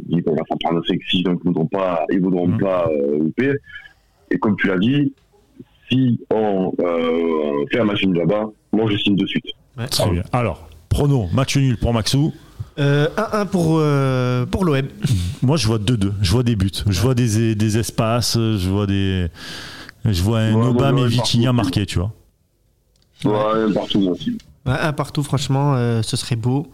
dit 0.06 0.22
qu'on 0.22 0.34
va 0.34 0.42
s'en 0.48 0.56
prendre 0.56 0.84
sexy, 0.86 1.22
donc 1.22 1.40
ils 1.44 1.48
ne 1.48 1.52
voudront 1.52 1.66
pas, 1.66 2.04
ils 2.10 2.20
voudront 2.20 2.46
mm. 2.46 2.58
pas 2.58 2.88
euh, 2.88 3.18
louper. 3.18 3.54
Et 4.30 4.38
comme 4.38 4.56
tu 4.56 4.68
l'as 4.68 4.78
dit, 4.78 5.12
si 5.90 6.20
on 6.30 6.72
euh, 6.80 7.64
fait 7.70 7.80
un 7.80 7.84
match 7.84 8.04
nul 8.04 8.16
là-bas, 8.16 8.50
moi 8.72 8.88
je 8.90 8.96
signe 8.96 9.16
de 9.16 9.26
suite. 9.26 9.44
Très 9.90 10.10
bien. 10.10 10.22
Alors, 10.32 10.68
prono, 10.88 11.26
match 11.32 11.56
nul 11.56 11.76
pour 11.76 11.92
Maxou. 11.92 12.32
1-1 12.78 13.46
pour, 13.48 13.82
pour 14.50 14.64
l'OM. 14.64 14.86
Moi 15.42 15.56
je 15.58 15.66
vois 15.66 15.78
2-2. 15.78 16.12
Je 16.22 16.30
vois 16.30 16.42
des 16.42 16.56
buts. 16.56 16.70
Je 16.88 17.00
vois 17.00 17.14
des, 17.14 17.54
des 17.54 17.78
espaces. 17.78 18.38
Je 18.38 18.68
vois 18.70 18.86
des. 18.86 19.26
Je 20.05 20.22
vois 20.22 20.40
un 20.40 20.55
Obama 20.55 21.00
et 21.03 21.07
Vitinha 21.09 21.53
marqué, 21.53 21.86
tu 21.86 21.98
vois. 21.98 22.12
Ouais, 23.24 23.62
un 23.68 23.72
partout, 23.72 24.00
moi 24.00 24.12
aussi. 24.12 24.36
un 24.66 24.92
partout, 24.92 25.22
franchement, 25.22 25.74
euh, 25.76 26.03
ce 26.03 26.16
serait 26.16 26.36
beau. 26.36 26.66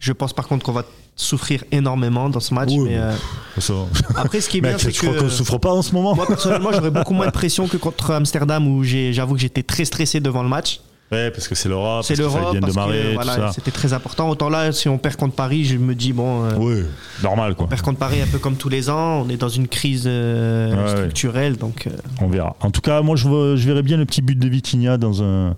Je 0.00 0.12
pense 0.12 0.32
par 0.32 0.48
contre 0.48 0.64
qu'on 0.66 0.72
va 0.72 0.84
souffrir 1.14 1.64
énormément 1.72 2.28
dans 2.28 2.40
ce 2.40 2.52
match. 2.54 2.70
Oui, 2.70 2.80
mais, 2.80 2.96
bon. 2.96 3.02
euh, 3.02 3.14
Ça, 3.60 3.74
après, 4.16 4.40
ce 4.40 4.48
qui 4.48 4.58
est 4.58 4.60
bien, 4.62 4.76
c'est 4.78 4.90
je 4.90 5.00
crois 5.00 5.14
que 5.14 5.20
qu'on 5.20 5.28
souffre 5.28 5.58
pas 5.58 5.72
en 5.72 5.82
ce 5.82 5.92
moment. 5.92 6.14
moi 6.14 6.26
personnellement, 6.26 6.70
j'aurais 6.72 6.90
beaucoup 6.90 7.14
moins 7.14 7.26
de 7.26 7.32
pression 7.32 7.66
que 7.68 7.76
contre 7.76 8.10
Amsterdam 8.12 8.66
où 8.68 8.82
j'avoue 8.84 9.34
que 9.34 9.40
j'étais 9.40 9.62
très 9.62 9.84
stressé 9.84 10.20
devant 10.20 10.42
le 10.42 10.48
match. 10.48 10.80
Ouais, 11.12 11.30
parce 11.30 11.46
que 11.46 11.54
c'est 11.54 11.68
l'Europe, 11.68 12.02
C'est 12.04 12.16
l'Europe, 12.18 12.50
vient 12.50 12.60
de 12.60 12.66
tout 12.66 12.72
voilà, 12.72 13.32
ça. 13.36 13.52
c'était 13.52 13.70
très 13.70 13.92
important. 13.92 14.28
Autant 14.28 14.48
là, 14.48 14.72
si 14.72 14.88
on 14.88 14.98
perd 14.98 15.14
contre 15.14 15.36
Paris, 15.36 15.64
je 15.64 15.76
me 15.76 15.94
dis 15.94 16.12
bon. 16.12 16.42
euh, 16.44 16.50
Oui, 16.58 16.82
normal 17.22 17.54
quoi. 17.54 17.66
On 17.66 17.68
perd 17.68 17.82
contre 17.82 18.00
Paris 18.00 18.20
un 18.20 18.26
peu 18.26 18.38
comme 18.38 18.56
tous 18.56 18.68
les 18.68 18.90
ans. 18.90 19.22
On 19.24 19.28
est 19.28 19.36
dans 19.36 19.48
une 19.48 19.68
crise 19.68 20.02
euh, 20.08 20.74
Ouais, 20.74 20.82
ouais. 20.82 20.96
structurelle, 20.96 21.56
donc 21.56 21.86
euh, 21.86 21.90
On 22.20 22.26
verra. 22.26 22.56
En 22.60 22.72
tout 22.72 22.80
cas, 22.80 23.02
moi, 23.02 23.14
je, 23.14 23.28
verrais 23.66 23.82
bien 23.82 23.98
le 23.98 24.04
petit 24.04 24.20
but 24.20 24.36
de 24.36 24.48
Vitinha 24.48 24.96
dans 24.98 25.22
un, 25.22 25.54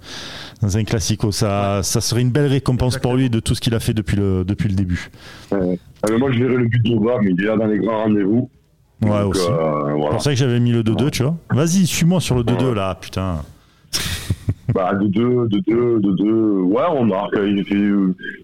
dans 0.61 0.77
un 0.77 0.85
classico. 0.85 1.33
Ça, 1.33 1.83
ça 1.83 2.03
serait 2.03 2.21
une 2.21 2.31
belle 2.31 2.49
récompense 2.49 2.99
pour 2.99 3.15
lui 3.15 3.31
de 3.31 3.41
tout 3.41 3.55
ce 3.55 3.63
qu'il 3.63 3.75
a 3.75 3.81
fait 3.81 3.95
depuis 3.95 4.19
le, 4.19 4.45
depuis 4.45 4.69
le 4.69 4.75
début. 4.75 5.11
Ouais. 5.51 5.79
Ah, 6.03 6.11
moi, 6.19 6.31
je 6.31 6.39
verrais 6.45 6.57
le 6.57 6.67
but 6.69 6.83
de 6.85 6.95
bas, 6.99 7.17
mais 7.23 7.31
il 7.31 7.43
est 7.43 7.47
là 7.47 7.57
dans 7.57 7.67
les 7.67 7.79
grands 7.79 8.03
rendez-vous. 8.03 8.51
Ouais, 9.01 9.09
Donc, 9.23 9.35
aussi. 9.35 9.47
euh, 9.49 9.95
C'est 10.03 10.11
pour 10.11 10.23
ça 10.23 10.31
que 10.31 10.37
j'avais 10.37 10.61
mis 10.61 10.73
le 10.73 10.83
2-2, 10.83 11.11
tu 11.11 11.23
vois. 11.23 11.37
Vas-y, 11.51 11.87
suis-moi 11.87 12.21
sur 12.21 12.35
le 12.35 12.43
2-2 12.43 12.75
là, 12.75 12.95
putain. 13.01 13.37
Bah, 14.75 14.93
de 14.95 15.07
deux, 15.07 15.49
de 15.49 15.59
deux, 15.67 15.99
de 15.99 16.13
deux. 16.13 16.61
Ouais, 16.61 16.83
on 16.95 17.05
marque. 17.07 17.35
Ils, 17.37 17.65
fait- 17.65 17.75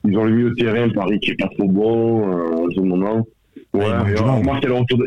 ils 0.04 0.18
ont 0.18 0.24
le 0.24 0.30
milieu 0.30 0.50
de 0.50 0.54
terrain, 0.54 0.88
Paris 0.88 1.20
qui 1.20 1.32
est 1.32 1.36
pas 1.38 1.48
trop 1.48 1.68
bon 1.68 2.26
euh, 2.26 2.64
en 2.66 2.70
ce 2.70 2.80
moment. 2.80 3.26
Ouais, 3.74 3.84
et 3.84 4.20
on 4.20 4.38
remarque 4.38 4.60
qu'il 4.60 4.70
y 4.70 4.72
a 4.72 4.74
le 4.74 4.80
retour 4.80 4.98
de, 4.98 5.04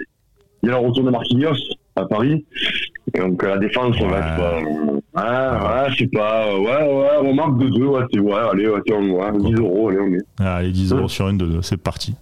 il 0.63 0.69
y 0.69 0.71
a 0.71 0.79
le 0.79 0.85
retour 0.87 1.03
de 1.03 1.09
Marquinhos 1.09 1.55
à 1.95 2.05
Paris. 2.05 2.45
Et 3.13 3.19
donc, 3.19 3.41
euh, 3.43 3.47
la 3.47 3.57
défense, 3.57 3.95
ça 3.97 4.05
va 4.05 4.11
Ouais. 4.11 4.17
être. 4.17 4.39
euh, 4.41 4.61
ouais, 5.15 5.83
ouais, 5.83 5.91
je 5.91 5.97
sais 5.97 6.07
pas. 6.07 6.53
Ouais, 6.57 6.65
ouais, 6.65 7.09
on 7.23 7.33
marque 7.33 7.57
de 7.57 7.69
deux. 7.69 7.85
Ouais, 7.85 8.01
c'est 8.13 8.19
ouais, 8.19 8.33
allez, 8.51 8.67
ouais, 8.67 8.81
tiens, 8.85 8.99
ouais, 9.01 9.31
10 9.39 9.53
euros, 9.55 9.89
allez, 9.89 9.99
on 9.99 10.13
est. 10.13 10.45
Allez, 10.45 10.71
10 10.71 10.91
euros 10.93 11.07
sur 11.07 11.29
une 11.29 11.37
2-2, 11.37 11.61
c'est 11.61 11.77
parti. 11.77 12.15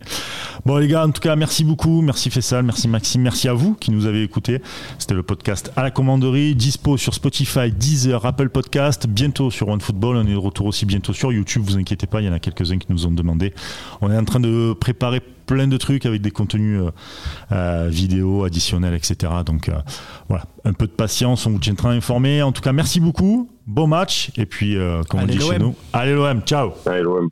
Bon 0.65 0.77
les 0.77 0.88
gars, 0.88 1.05
en 1.05 1.11
tout 1.11 1.21
cas, 1.21 1.36
merci 1.36 1.63
beaucoup. 1.63 2.01
Merci 2.01 2.29
Fessal, 2.31 2.63
merci 2.63 2.88
Maxime, 2.88 3.21
merci 3.21 3.47
à 3.47 3.53
vous 3.53 3.73
qui 3.75 3.91
nous 3.91 4.05
avez 4.07 4.23
écoutés. 4.23 4.61
C'était 4.97 5.13
le 5.13 5.21
podcast 5.23 5.71
à 5.75 5.83
la 5.83 5.91
commanderie, 5.91 6.55
dispo 6.55 6.97
sur 6.97 7.13
Spotify, 7.13 7.71
Deezer, 7.71 8.25
Apple 8.25 8.49
Podcast, 8.49 9.05
bientôt 9.07 9.51
sur 9.51 9.67
OneFootball. 9.67 10.17
On 10.17 10.25
est 10.25 10.31
de 10.31 10.38
retour 10.38 10.65
aussi 10.67 10.86
bientôt 10.86 11.13
sur 11.13 11.31
YouTube, 11.31 11.61
vous 11.65 11.77
inquiétez 11.77 12.07
pas, 12.07 12.21
il 12.21 12.25
y 12.25 12.29
en 12.29 12.33
a 12.33 12.39
quelques-uns 12.39 12.77
qui 12.79 12.88
nous 12.89 13.05
ont 13.05 13.11
demandé. 13.11 13.53
On 14.01 14.11
est 14.11 14.17
en 14.17 14.23
train 14.25 14.39
de 14.39 14.73
préparer 14.73 15.21
plein 15.46 15.68
de 15.68 15.78
trucs 15.78 16.06
avec 16.06 16.22
des 16.22 16.32
contenus 16.32 16.82
euh, 16.82 16.91
euh, 17.52 17.88
vidéo 17.89 18.43
additionnels, 18.43 18.93
etc. 18.93 19.32
Donc 19.46 19.70
euh, 19.70 19.74
voilà, 20.28 20.46
un 20.64 20.74
peu 20.74 20.88
de 20.88 20.91
patience, 20.91 21.46
on 21.46 21.52
vous 21.52 21.60
tiendra 21.60 21.91
informé. 21.91 22.41
En 22.41 22.52
tout 22.52 22.62
cas, 22.62 22.74
merci 22.74 23.00
beaucoup, 23.00 23.50
bon 23.66 23.88
match, 23.88 24.32
et 24.38 24.46
puis 24.46 24.78
euh, 24.78 25.04
comme 25.04 25.22
on 25.22 25.26
dit 25.26 25.39
chez 25.39 25.60
nous, 25.60 25.76
allez 25.93 26.14
l'OM, 26.14 26.41
ciao 26.41 26.72
Allez, 26.86 27.02
l'OM. 27.02 27.30